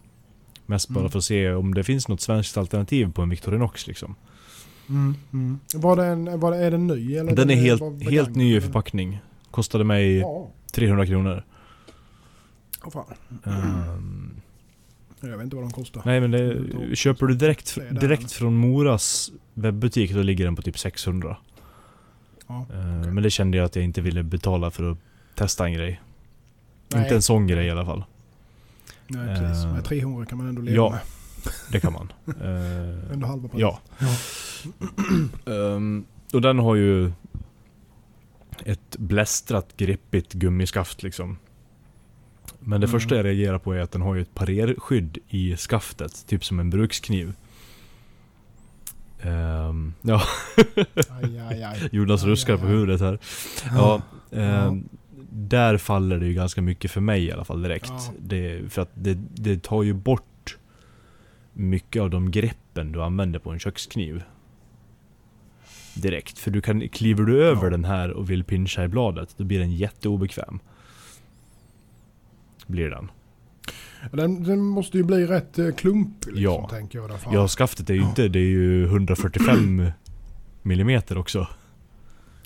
Mest 0.67 0.89
bara 0.89 1.01
Mm. 1.01 1.11
för 1.11 1.19
att 1.19 1.25
se 1.25 1.53
om 1.53 1.75
det 1.75 1.85
finns 1.85 2.09
något 2.09 2.21
svenskt 2.21 2.57
alternativ 2.57 3.13
på 3.13 3.23
en 3.23 3.29
Victorinox 3.29 3.87
liksom. 3.87 4.15
Mm, 4.89 5.15
mm. 5.33 5.59
Var 5.75 5.97
den, 5.97 6.41
var 6.41 6.53
är 6.53 6.71
den 6.71 6.87
ny 6.87 7.15
eller? 7.17 7.37
Den 7.37 7.51
är 7.51 7.55
helt, 7.55 7.83
helt 8.11 8.37
ny 8.37 8.57
i 8.57 8.61
förpackning. 8.61 9.19
Kostade 9.51 9.85
mig 9.85 10.17
Ja. 10.19 10.51
300 10.73 11.07
kronor. 11.07 11.45
Åh 12.85 12.91
fan. 12.91 13.05
Ehm, 13.45 14.40
Jag 15.21 15.29
vet 15.37 15.45
inte 15.45 15.57
vad 15.57 15.65
de 15.65 15.71
kostar. 15.71 16.03
nej 16.05 16.21
men 16.21 16.31
det, 16.31 16.97
köper 16.97 17.27
du 17.27 17.35
direkt, 17.35 17.79
direkt 18.01 18.33
från 18.33 18.55
Moras 18.57 19.31
webbutik 19.55 20.13
då 20.15 20.23
ligger 20.23 20.45
den 20.45 20.57
på 20.57 20.63
typ 20.63 20.79
600. 20.79 21.37
Ja. 22.47 22.67
Ehm, 22.75 23.01
Men 23.15 23.23
det 23.23 23.31
kände 23.31 23.57
jag 23.59 23.65
att 23.65 23.77
jag 23.77 23.85
inte 23.85 24.01
ville 24.01 24.23
betala 24.23 24.71
för 24.71 24.91
att 24.93 24.99
testa 25.35 25.65
en 25.67 25.73
grej. 25.73 26.01
Nej. 26.89 27.03
Inte 27.03 27.15
en 27.15 27.23
sån 27.23 27.47
grej 27.47 27.67
i 27.67 27.71
alla 27.71 27.85
fall. 27.85 28.05
Nej 29.07 29.39
precis. 29.41 29.65
Eh, 29.65 29.73
Med 29.73 29.85
300 29.85 30.27
kan 30.27 30.39
man 30.39 30.49
ändå 30.49 30.63
leva 30.63 30.77
ja. 30.77 30.91
med. 30.91 31.01
Det 31.73 31.81
kan 31.81 31.93
man. 31.93 32.13
Ehm, 32.45 33.13
Ändå 33.13 33.27
halva 33.27 33.49
pris. 33.49 33.61
Ja. 33.61 33.81
Ehm, 35.53 36.05
och 36.33 36.41
den 36.43 36.59
har 36.59 36.75
ju 36.75 37.13
ett 38.65 38.97
blästrat, 38.99 39.77
greppigt 39.77 40.33
gummiskaft 40.33 41.03
liksom. 41.03 41.39
Men 42.59 42.81
det 42.81 42.87
Mm. 42.87 43.01
första 43.01 43.17
jag 43.17 43.25
reagerar 43.25 43.59
på 43.59 43.73
är 43.75 43.81
att 43.81 43.93
den 43.93 44.03
har 44.03 44.15
ju 44.15 44.23
ett 44.23 44.35
parerskydd 44.35 45.19
i 45.29 45.57
skaftet, 45.57 46.27
typ 46.27 46.45
som 46.45 46.61
en 46.61 46.71
brukskniv. 46.71 47.33
Ehm, 49.23 49.95
ja, 50.03 50.23
Aj, 51.11 51.39
aj, 51.51 51.63
aj. 51.63 51.89
Jonas 51.93 52.25
Aj, 52.25 52.31
ruskar 52.31 52.53
aj, 52.55 52.61
på 52.61 52.67
aj. 52.67 52.73
huvudet 52.73 53.01
här. 53.01 53.19
Ja, 53.71 54.03
Ja. 54.31 54.39
ehm, 54.39 54.89
Där 55.33 55.77
faller 55.79 56.19
det 56.21 56.27
ju 56.27 56.35
ganska 56.35 56.63
mycket 56.63 56.91
för 56.91 57.01
mig 57.01 57.25
i 57.25 57.33
alla 57.33 57.45
fall 57.45 57.63
direkt. 57.63 57.89
Ja. 57.91 58.13
Det, 58.19 58.73
för 58.73 58.83
att 58.83 58.91
det, 58.95 59.15
det 59.35 59.63
tar 59.63 59.83
ju 59.83 59.93
bort 59.93 60.57
mycket 61.53 62.03
av 62.03 62.11
de 62.11 62.31
greppen 62.31 62.93
du 62.93 63.03
använder 63.03 63.39
på 63.39 63.51
en 63.51 63.59
kökskniv. 63.59 64.23
Direkt. 65.95 66.39
För 66.39 66.51
du 66.51 66.61
kan, 66.61 66.89
kliver 66.89 67.25
du 67.25 67.45
över 67.45 67.65
Ja. 67.65 67.71
den 67.71 67.85
här 67.85 68.11
och 68.11 68.31
vill 68.31 68.45
pincha 68.45 68.85
i 68.85 68.89
bladet, 68.89 69.35
då 69.37 69.45
blir 69.45 69.59
den 69.59 69.73
jätteobekväm. 69.73 70.59
Blir 72.71 72.91
den. 72.91 73.11
Den, 74.13 74.43
den 74.43 74.61
måste 74.61 74.97
ju 74.97 75.03
bli 75.05 75.27
rätt 75.27 75.59
eh, 75.59 75.71
klumpig 75.71 76.27
liksom, 76.27 76.43
Ja. 76.43 76.69
tänker 76.71 76.99
jag. 76.99 77.11
Därför. 77.11 77.35
Ja, 77.35 77.49
skaftet 77.49 77.91
är 77.91 77.95
ju 77.95 78.03
inte, 78.03 78.29
det 78.29 78.39
är 78.39 78.43
ju 78.51 78.85
145 78.85 79.83
millimeter 80.63 81.19
också. 81.19 81.47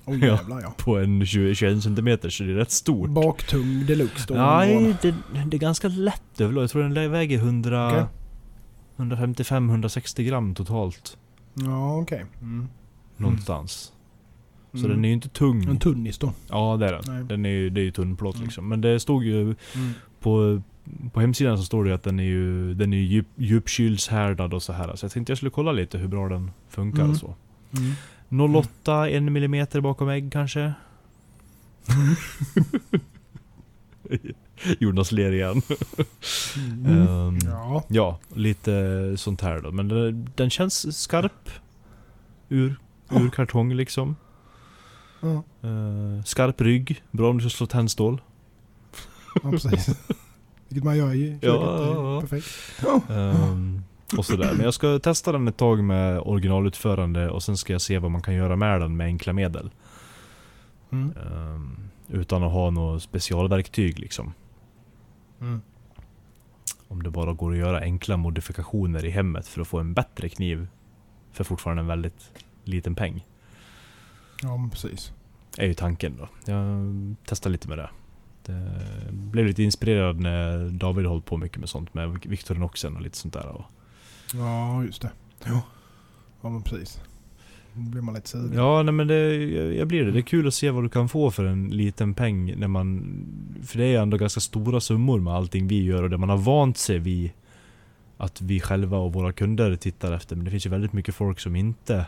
Ja. 0.07 0.15
jävlar 0.15 0.61
ja. 0.63 0.75
På 0.79 0.99
en 0.99 1.27
20, 1.27 1.55
21 1.55 1.83
centimeter, 1.83 2.31
så 2.31 2.45
det 2.45 2.51
är 2.53 2.55
rätt 2.55 2.71
stort. 2.71 3.09
Baktung 3.11 3.87
deluxe 3.87 4.25
då. 4.29 4.35
Nej, 4.35 4.95
det, 5.03 5.15
det 5.47 5.57
är 5.57 5.61
ganska 5.61 5.89
lätt 5.89 6.41
överlag. 6.41 6.63
Jag 6.63 6.71
tror 6.71 6.83
den 6.83 7.11
väger 7.13 7.39
100... 7.39 7.89
Okej. 7.91 8.05
155-160 8.97 10.23
gram 10.23 10.55
totalt. 10.55 11.17
Ja 11.55 11.97
okej. 11.99 12.25
Mm. 12.41 12.69
Någonstans. 13.17 13.93
Så 14.73 14.79
Mm. 14.79 14.91
den 14.91 15.05
är 15.05 15.09
ju 15.09 15.15
inte 15.15 15.29
tung. 15.29 15.65
En 15.65 15.79
tunnis 15.79 16.19
då. 16.19 16.33
Ja 16.51 16.77
det 16.81 16.87
är 16.89 16.93
den. 16.93 17.03
Nej. 17.07 17.25
den 17.25 17.45
är 17.47 17.51
ju, 17.51 17.71
det 17.71 17.81
är 17.81 17.85
ju 17.85 17.91
tunnplåt 17.91 18.35
Mm. 18.35 18.45
liksom. 18.47 18.69
Men 18.69 18.81
det 18.81 19.01
stod 19.01 19.25
ju 19.25 19.41
Mm. 19.43 19.55
På, 20.25 20.63
på 21.13 21.21
hemsidan 21.21 21.59
så 21.59 21.65
står 21.65 21.85
det 21.85 21.95
att 21.95 22.03
den 22.03 22.21
är 22.21 22.25
ju 22.25 22.75
den 22.75 22.93
är 22.93 22.97
djup, 22.97 23.27
djupkylshärdad 23.37 24.55
och 24.55 24.63
så 24.63 24.73
här. 24.73 24.97
Så 24.97 25.05
jag 25.05 25.13
tänkte 25.13 25.31
jag 25.31 25.39
skulle 25.39 25.51
kolla 25.51 25.73
lite 25.73 25.99
hur 25.99 26.09
bra 26.09 26.29
den 26.29 26.51
funkar 26.69 26.99
Mm. 27.01 27.11
och 27.11 27.17
så. 27.17 27.35
Mm. 28.31 28.55
08, 28.57 29.09
1 29.09 29.23
millimeter 29.23 29.81
bakom 29.81 30.09
ägg 30.09 30.33
kanske? 30.33 30.73
Jonas 34.79 35.13
ler 35.13 35.33
igen. 35.33 35.63
Mm. 36.57 37.09
Ehm, 37.09 37.39
Ja. 37.45 37.85
Ja, 37.89 38.19
lite 38.35 38.73
sånt 39.17 39.41
här 39.41 39.61
då. 39.61 39.73
Men 39.73 39.89
den, 39.89 40.29
den 40.35 40.51
känns 40.51 41.03
skarp. 41.03 41.51
Ur, 42.49 42.77
ur 43.11 43.31
kartong 43.31 43.75
liksom. 43.75 44.17
Eh, 45.23 46.25
skarp 46.25 46.61
rygg. 46.61 47.03
Bra 47.11 47.31
om 47.31 47.39
du 47.39 47.51
ska 47.51 47.57
slå 47.57 47.67
tändstål. 47.67 48.21
Ja 49.43 49.51
precis. 49.51 49.89
Vilket 50.69 50.85
man 50.85 50.97
gör 50.97 51.15
i 51.15 51.31
köket. 51.31 51.43
Ja, 51.43 52.15
ja. 52.15 52.21
Perfekt. 52.21 52.47
Ehm, 53.11 53.83
och 54.19 54.27
sådär. 54.27 54.53
Men 54.57 54.65
jag 54.65 54.75
ska 54.75 54.99
testa 54.99 55.33
den 55.33 55.49
ett 55.49 55.57
tag 55.57 55.85
med 55.85 56.21
originalutförande 56.21 57.31
och 57.31 57.43
sen 57.43 57.57
ska 57.57 57.73
jag 57.73 57.83
se 57.83 57.99
vad 57.99 58.11
man 58.11 58.23
kan 58.23 58.35
göra 58.35 58.57
med 58.57 58.81
den 58.81 58.97
med 58.97 59.05
enkla 59.05 59.33
medel. 59.33 59.71
Mm. 60.91 61.13
Ehm, 61.17 61.77
utan 62.09 62.43
att 62.43 62.53
ha 62.53 62.71
något 62.71 63.03
specialverktyg 63.03 63.99
liksom. 63.99 64.33
Mm. 65.41 65.63
Om 66.89 67.03
det 67.03 67.11
bara 67.11 67.33
går 67.33 67.53
att 67.53 67.59
göra 67.59 67.81
enkla 67.81 68.17
modifikationer 68.17 69.05
i 69.05 69.11
hemmet 69.11 69.49
för 69.49 69.61
att 69.61 69.69
få 69.69 69.79
en 69.79 69.95
bättre 69.95 70.29
kniv. 70.29 70.69
För 71.33 71.45
fortfarande 71.45 71.81
en 71.81 71.87
väldigt 71.87 72.31
liten 72.65 72.95
peng. 72.95 73.27
Ja 74.43 74.57
men 74.57 74.71
precis. 74.71 75.13
Är 75.59 75.67
ju 75.67 75.75
tanken 75.75 76.17
då. 76.17 76.53
Jag 76.53 77.15
testar 77.25 77.51
lite 77.51 77.69
med 77.69 77.79
det. 77.79 77.91
Det 78.47 78.71
blev 79.11 79.47
lite 79.47 79.63
inspirerad 79.63 80.21
när 80.21 80.69
David 80.69 81.07
hållit 81.07 81.25
på 81.25 81.37
mycket 81.37 81.59
med 81.59 81.69
sånt 81.69 81.95
med 81.95 82.19
Victorinoxen 82.25 82.97
och 82.97 83.03
lite 83.03 83.17
sånt 83.17 83.35
där. 83.35 83.47
Och 83.47 83.65
Ja 84.35 84.85
just 84.85 85.03
det. 85.03 85.11
Ja. 85.45 85.63
Ja 86.43 86.49
men 86.49 86.63
precis. 86.63 87.01
Då 87.73 87.91
blir 87.91 88.03
man 88.03 88.15
lite 88.15 88.29
sugen. 88.29 88.53
ja, 88.55 88.83
nej 88.83 88.95
men 88.95 89.07
det, 89.07 89.35
jag 89.37 89.75
jag 89.75 89.89
blir 89.89 90.05
det. 90.05 90.11
Det 90.13 90.19
är 90.19 90.23
kul 90.23 90.47
att 90.47 90.55
se 90.55 90.71
vad 90.71 90.85
du 90.85 90.89
kan 90.89 91.09
få 91.09 91.31
för 91.31 91.45
en 91.45 91.69
liten 91.69 92.15
peng 92.15 92.59
när 92.59 92.69
man... 92.69 93.17
För 93.63 93.79
det 93.79 93.85
är 93.85 94.03
ändå 94.03 94.17
ganska 94.17 94.41
stora 94.41 94.81
summor 94.81 95.21
med 95.21 95.35
allting 95.35 95.67
vi 95.67 95.85
gör 95.85 96.03
och 96.03 96.11
det 96.11 96.19
man 96.19 96.29
har 96.29 96.37
vant 96.37 96.79
sig 96.79 96.99
vid 96.99 97.31
att 98.17 98.41
vi 98.41 98.61
själva 98.61 98.99
och 98.99 99.13
våra 99.13 99.33
kunder 99.33 99.77
tittar 99.77 100.13
efter. 100.13 100.37
Men 100.37 100.45
det 100.45 100.51
finns 100.51 100.67
ju 100.67 100.71
väldigt 100.71 100.93
mycket 100.93 101.15
folk 101.15 101.41
som 101.41 101.57
inte... 101.57 102.07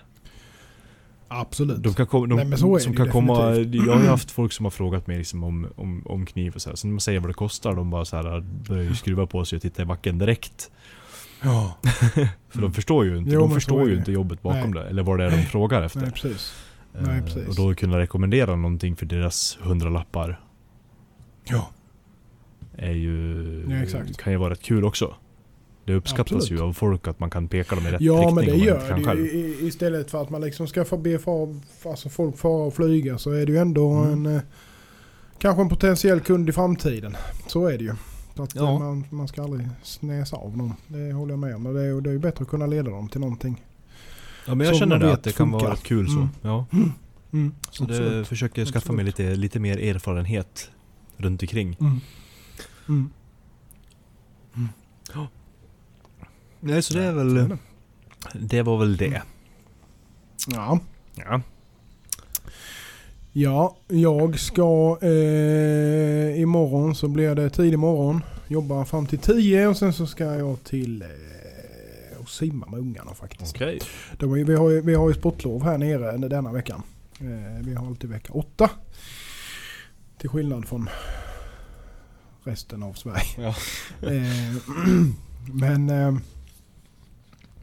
Absolut. 1.29 1.83
De 1.83 1.95
kan 1.95 2.07
komma, 2.07 2.27
de, 2.27 2.51
Nej, 2.51 2.81
som 2.81 2.97
kan 2.97 3.11
komma. 3.11 3.55
Jag 3.57 3.93
har 3.95 4.01
ju 4.03 4.07
haft 4.09 4.31
folk 4.31 4.53
som 4.53 4.66
har 4.66 4.70
frågat 4.70 5.07
mig 5.07 5.18
liksom 5.18 5.45
om, 5.45 5.66
om, 5.77 6.03
om 6.07 6.27
kniv 6.27 6.55
och 6.55 6.62
så 6.62 6.70
här. 6.70 6.77
Sen 6.77 6.91
när 6.91 6.93
man 6.95 7.01
säger 7.01 7.20
vad 7.20 7.31
det 7.31 7.35
kostar, 7.35 7.74
de 7.74 7.91
bara 7.91 8.05
så 8.05 8.16
här 8.16 8.41
börjar 8.41 8.83
ju 8.85 8.95
skruva 8.95 9.27
på 9.27 9.45
sig 9.45 9.57
och 9.57 9.62
titta 9.62 9.83
i 9.83 9.85
backen 9.85 10.18
direkt. 10.18 10.70
Ja. 11.43 11.77
För 12.49 12.61
de 12.61 12.72
förstår 12.72 13.05
ju 13.05 13.18
inte, 13.18 13.31
Jo, 13.31 13.41
de 13.41 13.51
förstår 13.55 13.89
ju 13.89 13.97
inte 13.97 14.12
jobbet 14.12 14.43
bakom 14.43 14.70
Nej. 14.70 14.83
det. 14.83 14.89
Eller 14.89 15.03
vad 15.03 15.18
det 15.18 15.24
är 15.24 15.31
de 15.31 15.43
frågar 15.43 15.83
efter. 15.83 16.01
Nej 16.01 16.11
precis. 16.11 16.55
Nej, 17.01 17.18
Eh, 17.18 17.24
precis. 17.24 17.49
Och 17.49 17.55
då 17.55 17.74
kunna 17.74 17.99
rekommendera 17.99 18.57
någonting 18.57 18.97
för 18.97 19.07
deras 19.07 19.59
hundralappar 19.61 20.41
Ja. 21.45 21.70
är 22.77 22.93
ju, 22.93 23.66
Ja, 23.70 23.77
exakt. 23.77 24.16
kan 24.16 24.33
ju 24.33 24.39
vara 24.39 24.51
rätt 24.51 24.62
kul 24.62 24.85
också. 24.85 25.14
Det 25.87 25.95
uppskattas 25.95 26.32
Absolut. 26.37 26.61
ju 26.61 26.64
av 26.64 26.72
folk 26.72 27.09
att 27.09 27.20
man 27.20 27.30
kan 27.30 27.49
peka 27.49 27.74
dem 27.74 27.87
i 27.87 27.91
rätt 27.91 28.01
Ja 28.01 28.12
riktning 28.14 28.34
men 28.34 28.45
det 28.45 28.57
gör 28.57 28.95
det 28.97 29.05
själv. 29.05 29.20
ju. 29.26 29.57
Istället 29.68 30.11
för 30.11 30.22
att 30.22 30.30
man 30.30 30.41
liksom 30.41 30.66
ska 30.68 30.84
få 30.84 30.97
be 30.97 31.18
för, 31.18 31.57
alltså 31.84 32.09
folk 32.09 32.39
fara 32.39 32.66
och 32.66 32.74
flyga 32.74 33.18
så 33.18 33.30
är 33.30 33.47
det 33.47 33.53
ju 33.53 33.59
ändå 33.59 33.91
Mm. 33.93 34.26
en... 34.26 34.37
eh, 34.37 34.43
Kanske 35.39 35.62
en 35.62 35.68
potentiell 35.68 36.20
kund 36.20 36.49
i 36.49 36.53
framtiden. 36.53 37.16
Så 37.47 37.66
är 37.66 37.78
det 37.78 37.84
ju. 37.84 37.95
Så 38.37 38.43
att 38.43 38.55
Ja. 38.55 38.72
eh, 38.72 38.78
man, 38.78 39.05
man 39.11 39.28
ska 39.28 39.43
aldrig 39.43 39.68
snäsa 39.82 40.37
av 40.37 40.57
någon. 40.57 40.72
Det 40.87 41.12
håller 41.12 41.32
jag 41.32 41.39
med 41.39 41.55
om. 41.57 41.64
Det 41.74 41.80
är, 41.82 42.01
det 42.01 42.11
är 42.11 42.12
ju 42.12 42.18
bättre 42.18 42.43
att 42.43 42.49
kunna 42.49 42.66
leda 42.66 42.91
dem 42.91 43.09
till 43.09 43.20
någonting. 43.20 43.64
Ja 44.47 44.55
men 44.55 44.66
jag 44.66 44.76
känner 44.76 44.99
det 44.99 45.12
att 45.12 45.22
det 45.22 45.32
kan 45.37 45.47
funkar. 45.51 45.64
vara 45.66 45.72
rätt 45.74 45.82
kul 45.82 46.07
så. 46.09 46.16
Mm. 46.16 46.28
Ja. 46.43 46.66
Mm. 47.32 47.55
Så 47.70 47.84
det 47.84 47.91
Absolut. 47.99 48.28
försöker 48.28 48.61
jag 48.61 48.68
skaffa 48.68 48.93
mig 48.93 49.09
Absolut. 49.09 49.18
lite, 49.30 49.41
lite 49.41 49.61
mer 49.61 49.78
erfarenhet 49.78 50.70
runt 51.16 51.43
omkring. 51.43 51.76
Mm. 51.80 52.01
Mm. 52.89 53.11
Nej 56.61 56.82
så 56.82 56.94
det 56.94 57.04
är 57.04 57.12
väl, 57.12 57.57
det. 58.34 58.62
var 58.62 58.78
väl 58.78 58.96
det. 58.96 59.22
Ja. 60.48 60.80
Ja. 61.14 61.40
Ja, 63.32 63.76
jag 63.88 64.38
ska 64.40 64.98
eh, 65.02 66.40
imorgon 66.40 66.94
så 66.94 67.09
blir 67.09 67.34
det 67.34 67.50
tidig 67.50 67.78
morgon. 67.78 68.22
Jobbar 68.48 68.84
fram 68.84 69.07
till 69.07 69.18
10 69.18 69.66
och 69.66 69.76
sen 69.76 69.92
så 69.92 70.07
ska 70.07 70.24
jag 70.24 70.64
till 70.64 71.02
eh, 71.02 72.20
och 72.20 72.30
simma 72.30 72.66
med 72.66 72.80
ungarna 72.80 73.14
faktiskt. 73.14 73.54
Okej. 73.54 73.80
De, 74.18 74.32
vi, 74.32 74.54
har 74.54 74.80
vi 74.80 74.94
har 74.94 75.09
ju 75.09 75.14
sportlov 75.14 75.64
här 75.64 75.78
nere 75.78 76.28
denna 76.28 76.52
veckan. 76.52 76.82
Eh, 77.20 77.64
vi 77.64 77.74
har 77.74 77.86
alltid 77.86 78.11
vecka 78.11 78.32
8. 78.32 78.70
Till 80.18 80.28
skillnad 80.28 80.68
från 80.68 80.88
resten 82.44 82.82
av 82.82 82.92
Sverige. 82.92 83.24
Ja. 83.38 83.54
Eh, 84.11 84.57
men 85.52 85.90
eh, 85.90 86.16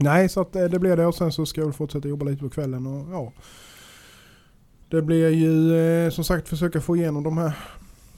nej, 0.04 0.28
så 0.28 0.40
att 0.40 0.56
eh, 0.56 0.64
det 0.64 0.78
blir 0.78 0.96
det 0.96 1.06
och 1.06 1.14
sen 1.14 1.32
så 1.32 1.46
ska 1.46 1.60
jag 1.60 1.66
väl 1.66 1.74
fortsätta 1.74 2.08
jobba 2.08 2.24
lite 2.24 2.42
på 2.42 2.50
kvällen 2.50 2.86
och 2.86 3.12
ja. 3.12 3.32
Det 4.88 5.02
blir 5.02 5.28
ju 5.28 5.76
eh, 5.78 6.10
som 6.10 6.24
sagt 6.24 6.48
försöka 6.48 6.80
få 6.80 6.96
igenom 6.96 7.22
de 7.22 7.38
här 7.38 7.52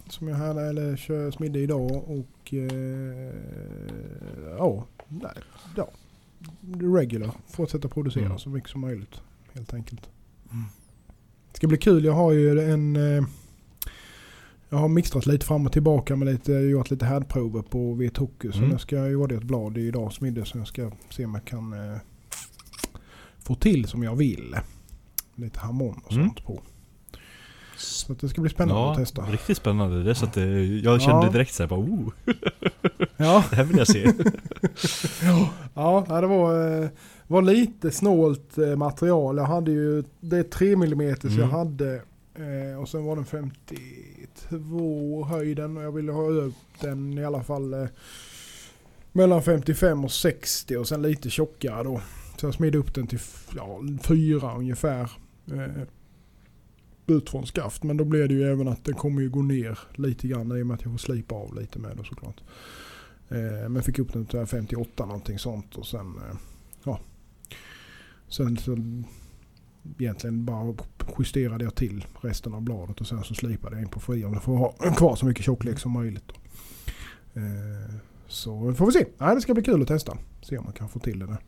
som 0.08 0.28
jag 0.28 0.36
hade 0.36 0.62
eller 0.62 0.96
kör 0.96 1.30
smidde 1.30 1.58
idag 1.58 1.90
och 1.90 2.54
eh, 2.54 3.34
ja, 4.58 4.84
nej, 5.08 5.32
ja, 5.76 5.88
regular. 6.80 7.30
Fortsätta 7.48 7.88
producera 7.88 8.24
Mm. 8.26 8.38
så 8.38 8.48
mycket 8.48 8.70
som 8.70 8.80
möjligt 8.80 9.20
helt 9.52 9.74
enkelt. 9.74 10.00
Det 11.52 11.56
ska 11.56 11.66
bli 11.66 11.78
kul. 11.78 12.04
Jag 12.04 12.12
har 12.12 12.32
ju 12.32 12.60
en 12.72 12.96
eh, 12.96 13.24
jag 14.68 14.78
har 14.78 14.88
mixtrat 14.88 15.26
lite 15.26 15.46
fram 15.46 15.66
och 15.66 15.72
tillbaka 15.72 16.16
med 16.16 16.28
lite, 16.28 16.52
gjort 16.52 16.90
lite 16.90 17.04
härdprover 17.04 17.62
på 17.62 17.94
Vetoku. 17.94 18.52
Så 18.52 18.58
Mm. 18.58 18.70
nu 18.70 18.78
ska 18.78 18.96
jag 18.96 19.10
göra 19.10 19.26
det 19.26 19.34
ett 19.34 19.42
blad 19.42 19.78
idag 19.78 20.12
smidde 20.12 20.44
så 20.44 20.58
jag 20.58 20.66
ska 20.66 20.90
se 21.10 21.24
om 21.24 21.34
jag 21.34 21.44
kan 21.44 21.72
eh, 21.72 21.98
få 23.38 23.54
till 23.54 23.88
som 23.88 24.02
jag 24.02 24.16
vill. 24.16 24.56
Lite 25.34 25.60
harmon 25.60 26.00
och 26.04 26.12
Mm. 26.12 26.24
sånt 26.26 26.44
på. 26.44 26.62
Så 27.76 28.12
det 28.14 28.28
ska 28.28 28.40
bli 28.40 28.50
spännande 28.50 28.80
Ja, 28.82 28.90
att 28.92 28.98
testa. 28.98 29.22
riktigt 29.22 29.56
spännande. 29.56 30.02
Det 30.02 30.10
är 30.10 30.14
så 30.14 30.24
att 30.24 30.32
det, 30.32 30.64
jag 30.64 31.00
kände 31.02 31.26
Ja. 31.26 31.32
direkt 31.32 31.54
såhär 31.54 31.68
bara 31.68 31.80
oh, 31.80 32.08
Ja, 33.16 33.44
det 33.50 33.56
här 33.56 33.64
vill 33.64 33.78
jag 33.78 33.86
se. 33.86 34.12
ja 35.74 36.04
nej, 36.08 36.20
det 36.20 36.26
var, 36.26 36.82
eh, 36.82 36.88
var 37.26 37.42
lite 37.42 37.90
snålt 37.90 38.58
eh, 38.58 38.76
material. 38.76 39.36
Jag 39.36 39.44
hade 39.44 39.70
ju, 39.70 40.04
det 40.20 40.36
är 40.38 40.42
3 40.42 40.72
mm 40.72 41.16
så 41.20 41.26
Mm. 41.26 41.38
jag 41.40 41.46
hade 41.48 42.02
eh, 42.38 42.80
och 42.80 42.88
sen 42.88 43.04
var 43.04 43.16
den 43.16 43.24
52 43.24 45.24
höjden 45.24 45.76
och 45.76 45.82
jag 45.82 45.92
ville 45.92 46.12
ha 46.12 46.30
upp 46.30 46.54
den 46.80 47.18
i 47.18 47.24
alla 47.24 47.42
fall 47.42 47.74
eh, 47.74 47.86
mellan 49.12 49.42
55 49.42 50.04
och 50.04 50.12
60 50.12 50.76
och 50.76 50.88
sen 50.88 51.02
lite 51.02 51.30
tjockare 51.30 51.82
då. 51.82 52.00
Så 52.36 52.46
jag 52.46 52.54
smidde 52.54 52.78
upp 52.78 52.94
den 52.94 53.06
till 53.06 53.20
ja, 53.56 53.80
4 54.02 54.56
ungefär. 54.56 55.10
Eh, 55.52 55.82
ut 57.06 57.30
från 57.30 57.46
skaft. 57.46 57.82
Men 57.82 57.96
då 57.96 58.04
blev 58.04 58.28
det 58.28 58.34
ju 58.34 58.42
även 58.42 58.68
att 58.68 58.84
den 58.84 58.94
kommer 58.94 59.22
ju 59.22 59.30
gå 59.30 59.42
ner 59.42 59.78
lite 59.94 60.28
grann 60.28 60.58
i 60.58 60.62
och 60.62 60.66
med 60.66 60.74
att 60.74 60.82
jag 60.82 60.92
får 60.92 60.98
slipa 60.98 61.34
av 61.34 61.60
lite 61.60 61.78
med 61.78 61.96
det 61.96 62.04
såklart. 62.04 62.40
Eh, 63.28 63.68
men 63.68 63.82
fick 63.82 63.98
upp 63.98 64.12
den 64.12 64.26
till 64.26 64.46
58 64.46 65.06
någonting 65.06 65.38
sånt 65.38 65.74
och 65.74 65.86
sen 65.86 66.16
eh, 66.16 66.36
ja. 66.84 67.00
Sen 68.28 68.56
så 68.56 68.76
egentligen 69.98 70.44
bara 70.44 70.74
justerade 71.18 71.64
jag 71.64 71.74
till 71.74 72.06
resten 72.20 72.54
av 72.54 72.62
bladet 72.62 73.00
och 73.00 73.06
sen 73.06 73.24
så 73.24 73.34
slipade 73.34 73.76
jag 73.76 73.82
in 73.82 73.88
på 73.88 74.00
frian 74.00 74.40
för 74.40 74.54
att 74.54 74.58
ha 74.58 74.94
kvar 74.94 75.16
så 75.16 75.26
mycket 75.26 75.44
tjocklek 75.44 75.78
som 75.78 75.92
möjligt. 75.92 76.32
Eh, 77.34 77.94
så 78.26 78.74
får 78.74 78.86
vi 78.86 78.92
se. 78.92 79.06
Nej, 79.18 79.34
det 79.34 79.40
ska 79.40 79.54
bli 79.54 79.62
kul 79.62 79.82
att 79.82 79.88
testa. 79.88 80.16
Se 80.42 80.58
om 80.58 80.64
man 80.64 80.72
kan 80.72 80.88
få 80.88 80.98
till 80.98 81.18
det 81.18 81.26
där. 81.26 81.38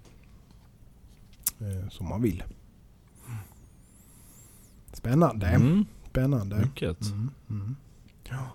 Eh, 1.60 1.88
som 1.88 2.08
man 2.08 2.22
vill. 2.22 2.42
Spännande. 4.92 5.46
Mm, 5.46 5.84
Spännande. 6.10 6.56
mycket. 6.56 7.06
Mm, 7.10 7.30
mm. 7.50 7.76
Ja. 8.28 8.46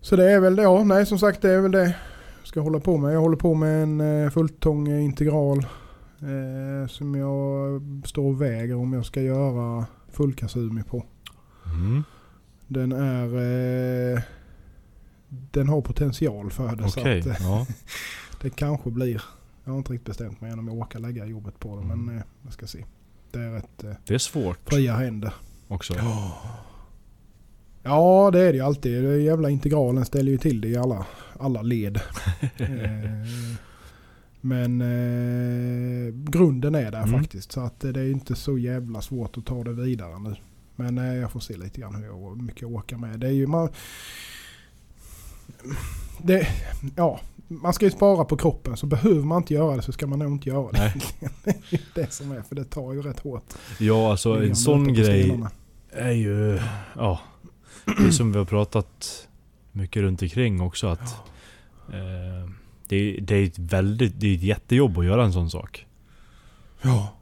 Så 0.00 0.16
det 0.16 0.30
är 0.30 0.40
väl 0.40 0.56
det. 0.56 0.62
Ja, 0.62 0.84
nej 0.84 1.06
som 1.06 1.18
sagt 1.18 1.42
det 1.42 1.50
är 1.50 1.60
väl 1.60 1.72
det 1.72 1.96
jag 2.38 2.48
ska 2.48 2.60
hålla 2.60 2.80
på 2.80 2.96
med. 2.96 3.14
Jag 3.14 3.20
håller 3.20 3.36
på 3.36 3.54
med 3.54 3.82
en 3.82 4.00
eh, 4.00 4.30
fulltång 4.30 4.88
integral 4.88 5.66
eh, 6.20 6.88
som 6.88 7.14
jag 7.14 7.82
står 8.04 8.24
och 8.24 8.42
väger 8.42 8.76
om 8.76 8.92
jag 8.92 9.06
ska 9.06 9.22
göra 9.22 9.86
fullkasumi 10.08 10.82
på. 10.82 11.04
Mm. 11.66 12.02
Den 12.68 12.92
är... 12.92 13.26
Eh, 14.14 14.20
den 15.28 15.68
har 15.68 15.80
potential 15.80 16.50
för 16.50 16.76
det. 16.76 16.88
Så 16.88 17.00
Okej, 17.00 17.20
att, 17.20 17.26
eh, 17.26 17.36
ja. 17.40 17.66
det 18.42 18.50
kanske 18.50 18.90
blir... 18.90 19.22
Jag 19.64 19.72
har 19.72 19.78
inte 19.78 19.92
riktigt 19.92 20.06
bestämt 20.06 20.40
mig 20.40 20.50
än 20.50 20.58
om 20.58 20.68
jag 20.68 20.78
orkar 20.78 20.98
lägga 20.98 21.26
jobbet 21.26 21.60
på 21.60 21.76
det. 21.76 21.82
Mm. 21.82 22.04
Men 22.04 22.16
eh, 22.16 22.22
jag 22.42 22.52
ska 22.52 22.66
se. 22.66 22.84
Det 23.30 23.38
är 23.38 23.50
rätt 23.50 23.84
eh, 23.84 23.92
Det 24.06 24.14
är 24.14 24.18
svårt 24.18 24.58
fria 24.64 24.96
händer. 24.96 25.34
också. 25.68 25.94
Ja, 27.82 28.30
det 28.32 28.40
är 28.40 28.52
det 28.52 28.58
ju 28.58 28.64
alltid. 28.64 29.02
Den 29.04 29.24
jävla 29.24 29.50
integralen 29.50 30.04
ställer 30.04 30.32
ju 30.32 30.38
till 30.38 30.60
det 30.60 30.68
i 30.68 30.76
alla, 30.76 31.06
alla 31.38 31.62
led. 31.62 31.96
eh, 32.56 32.68
men 34.46 34.80
eh, 34.80 36.14
grunden 36.14 36.74
är 36.74 36.90
där 36.90 37.02
Mm. 37.02 37.20
faktiskt. 37.20 37.52
Så 37.52 37.60
att 37.60 37.80
det 37.80 38.00
är 38.00 38.10
inte 38.10 38.34
så 38.34 38.58
jävla 38.58 39.02
svårt 39.02 39.38
att 39.38 39.46
ta 39.46 39.64
det 39.64 39.72
vidare 39.72 40.18
nu. 40.18 40.36
Men 40.76 40.98
eh, 40.98 41.14
jag 41.14 41.32
får 41.32 41.40
se 41.40 41.56
lite 41.56 41.80
grann 41.80 41.94
hur 41.94 42.04
jag, 42.04 42.42
mycket 42.42 42.62
jag 42.62 42.72
orkar 42.74 42.96
med. 42.96 43.20
Det 43.20 43.26
är 43.26 43.30
ju 43.32 43.46
man... 43.46 43.68
Det, 46.22 46.48
ja, 46.96 47.20
man 47.48 47.72
ska 47.72 47.84
ju 47.84 47.90
spara 47.90 48.24
på 48.24 48.36
kroppen. 48.36 48.76
Så 48.76 48.86
behöver 48.86 49.22
man 49.22 49.42
inte 49.42 49.54
göra 49.54 49.76
det 49.76 49.82
så 49.82 49.92
ska 49.92 50.06
man 50.06 50.18
nog 50.18 50.32
inte 50.32 50.48
göra 50.48 50.72
det. 50.72 50.78
Nej. 50.78 51.24
det 51.70 51.76
är 51.76 51.80
det 51.94 52.12
som 52.12 52.32
är. 52.32 52.42
För 52.42 52.54
det 52.54 52.64
tar 52.64 52.92
ju 52.92 53.02
rätt 53.02 53.20
hårt. 53.20 53.54
Ja, 53.78 54.10
alltså 54.10 54.44
en 54.44 54.56
sån 54.56 54.92
grej 54.94 55.40
är 55.90 56.12
ju... 56.12 56.60
Ja. 56.96 57.20
Det 57.98 58.12
som 58.12 58.32
vi 58.32 58.38
har 58.38 58.44
pratat 58.44 59.28
mycket 59.72 60.02
runt 60.02 60.22
omkring 60.22 60.60
också 60.60 60.86
att... 60.86 61.16
Eh, 61.92 62.50
det, 62.88 63.18
det 63.20 63.34
är 63.36 63.44
ett 63.44 63.58
väldigt... 63.58 64.20
Det 64.20 64.26
är 64.26 64.34
ett 64.34 64.42
jättejobb 64.42 64.98
att 64.98 65.04
göra 65.04 65.24
en 65.24 65.32
sån 65.32 65.50
sak. 65.50 65.86
Ja. 66.82 67.12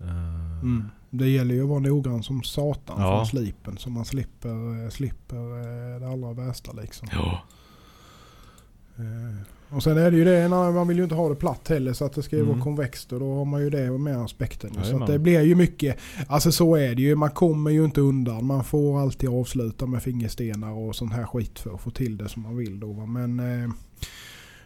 Eh, 0.00 0.60
Mm. 0.62 0.84
Det 1.12 1.28
gäller 1.28 1.54
ju 1.54 1.62
att 1.62 1.68
vara 1.68 1.78
noggrann 1.78 2.22
som 2.22 2.42
satan 2.42 2.96
Ja. 3.00 3.16
från 3.18 3.26
slipen. 3.26 3.76
Så 3.78 3.90
man 3.90 4.04
slipper, 4.04 4.84
eh, 4.84 4.90
slipper 4.90 5.36
eh, 5.36 6.00
det 6.00 6.08
allra 6.08 6.32
värsta 6.32 6.72
liksom. 6.72 7.08
Ja. 7.12 7.42
Och 9.68 9.82
sen 9.82 9.98
är 9.98 10.10
det 10.10 10.16
ju 10.16 10.24
det, 10.24 10.48
man 10.48 10.88
vill 10.88 10.96
ju 10.96 11.02
inte 11.02 11.14
ha 11.14 11.28
det 11.28 11.34
platt 11.34 11.68
heller 11.68 11.92
så 11.92 12.04
att 12.04 12.12
det 12.12 12.22
ska 12.22 12.36
ju 12.36 12.42
Mm. 12.42 12.52
vara 12.54 12.64
konvext 12.64 13.12
och 13.12 13.20
då 13.20 13.34
har 13.34 13.44
man 13.44 13.60
ju 13.62 13.70
det 13.70 13.90
med 13.90 14.16
aspekten. 14.16 14.70
Så 14.74 14.80
Jajamän. 14.80 15.02
att 15.02 15.08
det 15.08 15.18
blir 15.18 15.40
ju 15.40 15.54
mycket, 15.54 15.96
alltså 16.28 16.52
så 16.52 16.74
är 16.76 16.94
det 16.94 17.02
ju, 17.02 17.14
man 17.16 17.30
kommer 17.30 17.70
ju 17.70 17.84
inte 17.84 18.00
undan. 18.00 18.44
Man 18.46 18.64
får 18.64 19.00
alltid 19.00 19.28
avsluta 19.30 19.86
med 19.86 20.02
fingerstenar 20.02 20.70
och 20.72 20.96
sån 20.96 21.12
här 21.12 21.24
skit 21.24 21.58
för 21.58 21.74
att 21.74 21.80
få 21.80 21.90
till 21.90 22.16
det 22.16 22.28
som 22.28 22.42
man 22.42 22.56
vill 22.56 22.80
då. 22.80 22.92
Men 23.06 23.40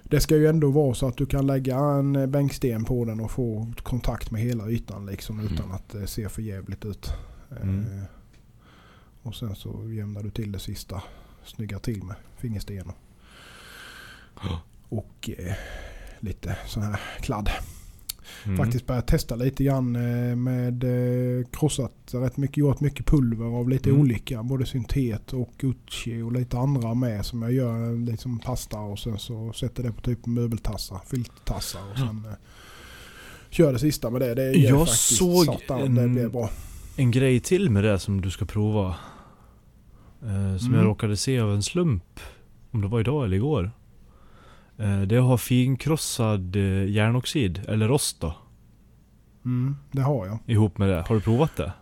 det 0.04 0.20
ska 0.20 0.36
ju 0.36 0.46
ändå 0.46 0.70
vara 0.70 0.94
så 0.94 1.08
att 1.08 1.16
du 1.16 1.26
kan 1.26 1.46
lägga 1.46 1.78
en 1.78 2.16
eh, 2.16 2.26
bänksten 2.26 2.84
på 2.84 3.04
den 3.04 3.20
och 3.20 3.30
få 3.30 3.72
kontakt 3.82 4.30
med 4.30 4.40
hela 4.42 4.68
ytan 4.68 5.06
liksom 5.06 5.40
Mm. 5.40 5.52
utan 5.54 5.72
att 5.72 5.88
det 5.88 6.06
ser 6.06 6.28
för 6.28 6.42
jävligt 6.42 6.84
ut. 6.84 7.12
Eh, 7.50 7.62
Mm. 7.62 7.84
Och 9.22 9.34
sen 9.34 9.56
så 9.56 9.90
jämnar 9.90 10.22
du 10.22 10.30
till 10.30 10.52
det 10.52 10.58
sista, 10.58 11.02
snyggar 11.44 11.78
till 11.78 12.02
med 12.02 12.16
fingerstenar. 12.36 12.94
Ja. 14.42 14.60
Och 14.88 15.30
eh, 15.38 15.54
lite 16.20 16.56
sån 16.66 16.82
här 16.82 17.00
kladd. 17.20 17.50
Mm. 18.44 18.56
Faktiskt 18.56 18.86
börjat 18.86 19.06
testa 19.06 19.36
lite 19.36 19.64
grann 19.64 19.96
eh, 19.96 20.36
med 20.36 20.84
eh, 20.84 21.13
krossat 21.52 21.92
rätt 22.12 22.36
mycket, 22.36 22.56
gjort 22.56 22.80
mycket 22.80 23.06
pulver 23.06 23.44
av 23.46 23.68
lite 23.68 23.88
Mm. 23.90 24.00
olika. 24.00 24.42
Både 24.42 24.66
syntet 24.66 25.32
och 25.32 25.50
Gucci 25.58 26.22
och 26.22 26.32
lite 26.32 26.58
andra 26.58 26.94
med 26.94 27.26
som 27.26 27.42
jag 27.42 27.52
gör 27.52 28.06
liksom 28.06 28.38
pasta 28.38 28.78
och 28.78 28.98
sen 28.98 29.18
så 29.18 29.52
sätter 29.52 29.82
det 29.82 29.92
på 29.92 30.00
typ 30.00 30.26
möbeltassar, 30.26 31.00
filttassar 31.10 31.80
och 31.92 31.98
sen 31.98 32.24
eh, 32.28 32.32
kör 33.50 33.72
det 33.72 33.78
sista 33.78 34.10
med 34.10 34.20
det. 34.20 34.34
Det 34.34 34.42
är 34.42 34.54
Jag 34.68 34.78
faktiskt 34.86 35.16
såg 35.16 35.44
satan, 35.44 35.94
det 35.94 36.02
en- 36.02 36.14
blir 36.14 36.28
bra. 36.28 36.50
En 36.96 37.10
grej 37.10 37.40
till 37.40 37.70
med 37.70 37.84
det 37.84 37.98
som 37.98 38.20
du 38.20 38.30
ska 38.30 38.44
prova. 38.44 38.94
Eh, 40.22 40.56
som 40.58 40.66
Mm. 40.68 40.74
jag 40.74 40.84
råkade 40.86 41.16
se 41.16 41.40
av 41.40 41.52
en 41.54 41.62
slump. 41.62 42.20
om 42.70 42.80
det 42.80 42.88
var 42.88 43.00
idag 43.00 43.24
eller 43.24 43.36
igår. 43.36 43.70
Eh, 44.78 45.00
det 45.02 45.14
är 45.14 45.18
att 45.18 45.24
ha 45.24 45.38
finkrossad 45.38 46.56
eh, 46.56 46.90
järnoxid, 46.90 47.60
eller 47.68 47.88
rost 47.88 48.20
då, 48.20 48.34
Mm, 49.44 49.76
det 49.92 50.00
har 50.02 50.26
jag. 50.26 50.38
ihop 50.46 50.78
med 50.78 50.88
det. 50.88 51.04
Har 51.08 51.14
du 51.14 51.20
provat 51.20 51.56
det? 51.56 51.72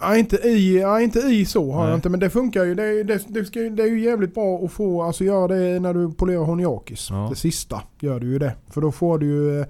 Ja, 0.00 0.16
inte 0.16 0.36
i, 0.36 0.80
ja, 0.80 1.00
inte 1.00 1.18
i 1.18 1.44
så 1.44 1.72
har 1.72 1.80
Nej. 1.80 1.90
jag 1.90 1.98
inte. 1.98 2.08
Men 2.08 2.20
det 2.20 2.30
funkar 2.30 2.64
ju. 2.64 2.74
Det 2.74 3.02
det, 3.02 3.24
det, 3.28 3.44
ska, 3.44 3.60
ju- 3.60 3.70
det 3.70 3.82
är 3.82 3.86
ju 3.86 4.00
jävligt 4.00 4.34
bra 4.34 4.58
att 4.64 4.72
få, 4.72 5.02
alltså 5.02 5.24
göra 5.24 5.48
det 5.48 5.80
när 5.80 5.94
du 5.94 6.12
polerar 6.12 6.44
honiakis. 6.44 7.08
Ja. 7.10 7.26
Det 7.30 7.36
sista 7.36 7.82
gör 8.00 8.20
du 8.20 8.26
ju 8.26 8.38
det. 8.38 8.54
För 8.70 8.80
då 8.80 8.92
får 8.92 9.18
du 9.18 9.26
ju, 9.26 9.60
eh, 9.60 9.66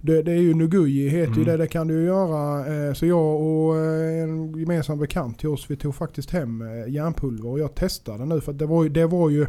det, 0.00 0.22
det 0.22 0.32
är 0.32 0.36
ju 0.40 0.54
Nuguji 0.54 1.08
heter 1.08 1.32
ju 1.34 1.42
Mm. 1.42 1.44
det. 1.44 1.56
Det 1.56 1.66
kan 1.66 1.88
du 1.88 1.94
ju 1.94 2.04
göra. 2.06 2.66
eh, 2.88 2.94
Så 2.94 3.06
jag 3.06 3.40
och 3.40 3.76
eh, 3.76 4.22
en 4.22 4.58
gemensam 4.58 4.98
bekant 4.98 5.38
till 5.38 5.48
oss, 5.48 5.66
vi 5.70 5.76
tog 5.76 5.94
faktiskt 5.94 6.30
hem 6.30 6.64
järnpulver 6.88 7.48
och 7.48 7.58
jag 7.58 7.74
testade 7.74 8.26
nu. 8.26 8.40
För 8.40 8.52
det 8.52 8.66
var 8.66 8.82
ju, 8.82 8.88
det 8.88 9.06
var 9.06 9.30
ju, 9.30 9.46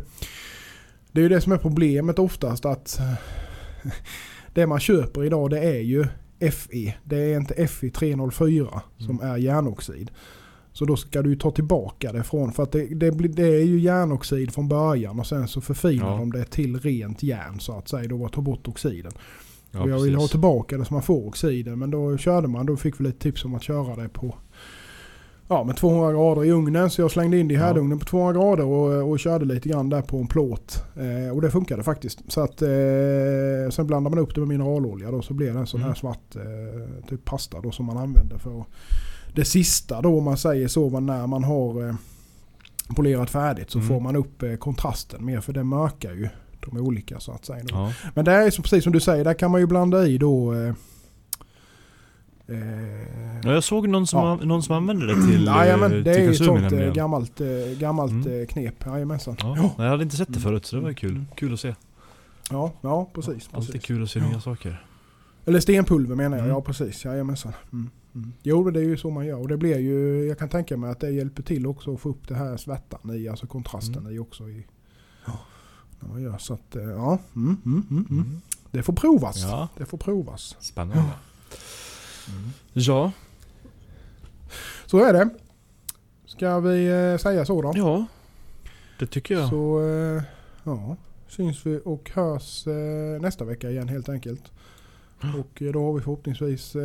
det 1.11 1.19
är 1.19 1.23
ju 1.23 1.29
det 1.29 1.41
som 1.41 1.51
är 1.51 1.57
problemet 1.57 2.19
oftast 2.19 2.65
att 2.65 2.99
det 4.53 4.67
man 4.67 4.79
köper 4.79 5.23
idag 5.25 5.49
det 5.49 5.59
är 5.59 5.81
ju 5.81 6.05
FE. 6.39 6.93
Det 7.03 7.17
är 7.33 7.37
inte 7.37 7.53
FE304 7.53 8.79
som 8.97 9.19
är 9.21 9.37
järnoxid. 9.37 10.11
Så 10.73 10.85
då 10.85 10.95
ska 10.95 11.21
du 11.21 11.35
ta 11.35 11.51
tillbaka 11.51 12.11
det 12.11 12.23
från, 12.23 12.51
för 12.51 12.63
att 12.63 12.71
det, 12.71 12.85
det, 12.85 13.11
det 13.11 13.47
är 13.47 13.63
ju 13.65 13.79
järnoxid 13.79 14.53
från 14.53 14.67
början 14.69 15.19
och 15.19 15.27
sen 15.27 15.47
så 15.47 15.61
förfinar 15.61 16.11
Ja. 16.11 16.17
de 16.17 16.31
det 16.31 16.45
till 16.45 16.79
rent 16.79 17.23
järn 17.23 17.59
så 17.59 17.77
att 17.77 17.87
säga. 17.89 18.07
Då 18.07 18.17
var 18.17 18.29
ta 18.29 18.41
bort 18.41 18.67
oxiden. 18.67 19.11
Ja, 19.71 19.81
och 19.81 19.89
jag 19.89 19.99
vill 19.99 20.15
ha 20.15 20.27
tillbaka 20.27 20.77
det 20.77 20.85
så 20.85 20.93
man 20.93 21.03
får 21.03 21.27
oxiden. 21.27 21.79
Men 21.79 21.91
då 21.91 22.17
körde 22.17 22.47
man, 22.47 22.65
då 22.65 22.77
fick 22.77 22.99
vi 22.99 23.03
lite 23.03 23.19
tips 23.19 23.45
om 23.45 23.55
att 23.55 23.63
köra 23.63 23.95
det 24.03 24.09
på 24.09 24.35
Ja 25.47 25.63
med 25.63 25.75
200 25.77 26.11
grader 26.11 26.45
i 26.45 26.51
ugnen 26.51 26.89
så 26.89 27.01
jag 27.01 27.11
slängde 27.11 27.37
in 27.39 27.47
det 27.47 27.53
i 27.53 27.57
härdugnen 27.57 27.99
på 27.99 28.05
200 28.05 28.33
grader 28.33 28.63
och, 28.65 29.09
och 29.11 29.19
körde 29.19 29.45
lite 29.45 29.69
grann 29.69 29.89
där 29.89 30.01
på 30.01 30.17
en 30.17 30.27
plåt. 30.27 30.83
Eh, 30.95 31.35
och 31.35 31.41
det 31.41 31.51
funkade 31.51 31.83
faktiskt. 31.83 32.19
Så 32.31 32.41
att, 32.41 32.61
eh, 32.61 32.67
sen 33.71 33.87
blandar 33.87 34.09
man 34.09 34.19
upp 34.19 34.35
det 34.35 34.41
med 34.41 34.47
mineralolja 34.47 35.11
då 35.11 35.21
så 35.21 35.33
blir 35.33 35.53
det 35.53 35.59
en 35.59 35.67
sån 35.67 35.79
här 35.79 35.87
Mm. 35.87 35.95
svart 35.95 36.35
eh, 36.35 37.05
typ 37.09 37.25
pasta 37.25 37.61
då 37.61 37.71
som 37.71 37.85
man 37.85 37.97
använder 37.97 38.37
för 38.37 38.63
det 39.35 39.45
sista 39.45 40.01
då 40.01 40.17
om 40.17 40.23
man 40.23 40.37
säger 40.37 40.67
så 40.67 40.99
när 40.99 41.27
man 41.27 41.43
har 41.43 41.87
eh, 41.89 41.95
polerat 42.95 43.29
färdigt 43.29 43.71
så 43.71 43.77
Mm. 43.79 43.87
får 43.87 43.99
man 43.99 44.15
upp 44.15 44.43
eh, 44.43 44.55
kontrasten 44.55 45.25
mer 45.25 45.41
för 45.41 45.53
det 45.53 45.63
mörkar 45.63 46.11
ju 46.13 46.29
de 46.71 46.77
olika 46.77 47.19
så 47.19 47.31
att 47.31 47.45
säga. 47.45 47.63
Ja. 47.71 47.91
Men 48.13 48.25
det 48.25 48.31
är 48.31 48.61
precis 48.61 48.83
som 48.83 48.93
du 48.93 48.99
säger, 48.99 49.23
där 49.23 49.33
kan 49.33 49.51
man 49.51 49.61
ju 49.61 49.67
blanda 49.67 50.07
i 50.07 50.17
då 50.17 50.53
eh, 52.47 52.57
ja, 53.43 53.51
jag 53.53 53.63
såg 53.63 53.87
någon 53.89 54.07
som, 54.07 54.19
Ja. 54.19 54.31
an- 54.31 54.47
någon 54.47 54.63
som 54.63 54.75
använde 54.75 55.05
det 55.07 55.13
till, 55.27 55.45
ja, 55.47 55.65
eh, 55.65 55.89
det 55.89 56.11
är 56.11 56.29
ett 56.29 56.37
sånt 56.37 56.49
eh, 56.49 56.61
nämligen. 56.61 56.93
gammalt, 56.93 57.41
eh, 57.41 57.47
gammalt 57.79 58.11
Mm. 58.25 58.47
knep. 58.47 58.85
Jajamensan. 58.85 59.35
Ja. 59.39 59.57
Ja. 59.57 59.83
Jag 59.83 59.89
hade 59.91 60.03
inte 60.03 60.15
sett 60.17 60.27
det 60.27 60.31
Mm. 60.39 60.41
förut 60.43 60.65
så 60.65 60.75
det 60.75 60.81
var 60.81 60.93
kul. 60.93 61.11
Mm. 61.11 61.25
Kul 61.35 61.53
att 61.53 61.59
se. 61.59 61.75
Ja, 62.51 62.71
ja 62.81 63.09
precis. 63.13 63.49
Alltid 63.51 63.71
precis. 63.73 63.85
kul 63.87 64.03
att 64.03 64.09
se 64.09 64.19
Ja. 64.19 64.27
nya 64.29 64.41
saker. 64.41 64.85
Eller 65.45 65.59
stenpulver 65.59 66.15
menar 66.15 66.37
jag, 66.37 66.43
Mm. 66.45 66.55
ja 66.55 66.61
precis. 66.61 67.05
Jajamensan. 67.05 67.53
Mm. 67.73 67.89
Mm. 68.15 68.33
Jo 68.43 68.71
det 68.71 68.79
är 68.79 68.83
ju 68.83 68.97
så 68.97 69.09
man 69.09 69.25
gör. 69.25 69.39
Och 69.41 69.47
det 69.47 69.57
blir 69.57 69.77
ju, 69.79 70.25
jag 70.27 70.39
kan 70.39 70.49
tänka 70.49 70.77
mig 70.77 70.89
att 70.91 70.99
det 70.99 71.09
hjälper 71.09 71.43
till 71.43 71.67
också 71.67 71.93
att 71.93 71.99
få 71.99 72.09
upp 72.09 72.27
det 72.27 72.35
här 72.35 72.57
svettan 72.57 73.15
i, 73.15 73.27
alltså 73.27 73.47
kontrasten 73.47 73.97
Mm. 73.97 74.13
i 74.15 74.19
också. 74.19 74.49
I, 74.49 74.65
när 75.99 76.09
man 76.09 76.21
gör 76.21 76.37
så 76.37 76.53
att, 76.53 76.75
ja. 76.75 77.17
Mm. 77.35 77.57
Mm. 77.65 78.41
Det 78.71 78.83
får 78.83 78.93
provas. 78.93 79.41
Ja, 79.41 79.67
Det 79.77 79.85
får 79.85 79.97
provas. 79.97 80.55
spännande. 80.59 81.03
Ja, 81.07 81.57
Så 84.85 85.05
är 85.05 85.13
det. 85.13 85.29
Ska 86.25 86.59
vi 86.59 86.87
eh, 86.87 87.17
säga 87.17 87.45
så 87.45 87.61
då? 87.61 87.73
ja. 87.75 88.05
Det 88.99 89.05
tycker 89.05 89.35
jag. 89.35 89.49
Så 89.49 89.81
eh, 89.81 90.23
ja, 90.63 90.97
syns 91.27 91.65
vi 91.65 91.81
och 91.85 92.11
hörs 92.13 92.67
eh, 92.67 93.21
nästa 93.21 93.45
vecka 93.45 93.69
igen 93.69 93.89
helt 93.89 94.09
enkelt. 94.09 94.51
Och 95.37 95.61
då 95.73 95.85
har 95.85 95.93
vi 95.93 96.01
förhoppningsvis 96.01 96.75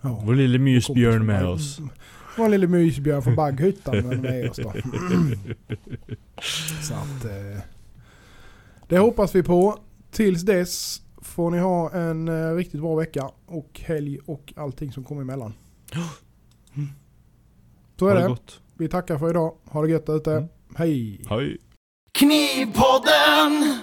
ja, 0.00 0.22
Vår 0.24 0.34
lille 0.34 0.58
mysbjörn 0.58 1.26
med 1.26 1.46
oss. 1.46 1.80
Vår 2.36 2.48
lille 2.48 2.66
mysbjörn 2.66 3.22
från 3.22 3.36
Bagghyttan 3.36 3.94
är 3.94 4.16
med 4.16 4.50
oss 4.50 4.56
då. 4.56 4.72
Så 6.82 6.94
att 6.94 7.26
det 8.88 8.98
hoppas 8.98 9.34
vi 9.34 9.42
på. 9.42 9.78
Tills 10.10 10.42
dess 10.42 11.02
får 11.24 11.50
ni 11.50 11.58
ha 11.58 11.90
en 11.92 12.28
eh, 12.28 12.54
riktigt 12.54 12.80
bra 12.80 12.94
vecka 12.94 13.30
och 13.46 13.80
helg 13.84 14.18
och 14.26 14.52
allting 14.56 14.92
som 14.92 15.04
kommer 15.04 15.22
emellan. 15.22 15.54
Så 17.98 18.06
är 18.06 18.10
Ha 18.12 18.18
det 18.18 18.24
det. 18.24 18.28
gott. 18.28 18.60
Vi 18.74 18.88
tackar 18.88 19.18
för 19.18 19.30
idag. 19.30 19.54
Ha 19.64 19.82
det 19.82 19.90
gött 19.90 20.08
ute. 20.08 20.32
Mm. 20.32 20.48
Hej! 20.76 21.20
Hej. 21.28 21.58
Knivpodden! 22.12 23.78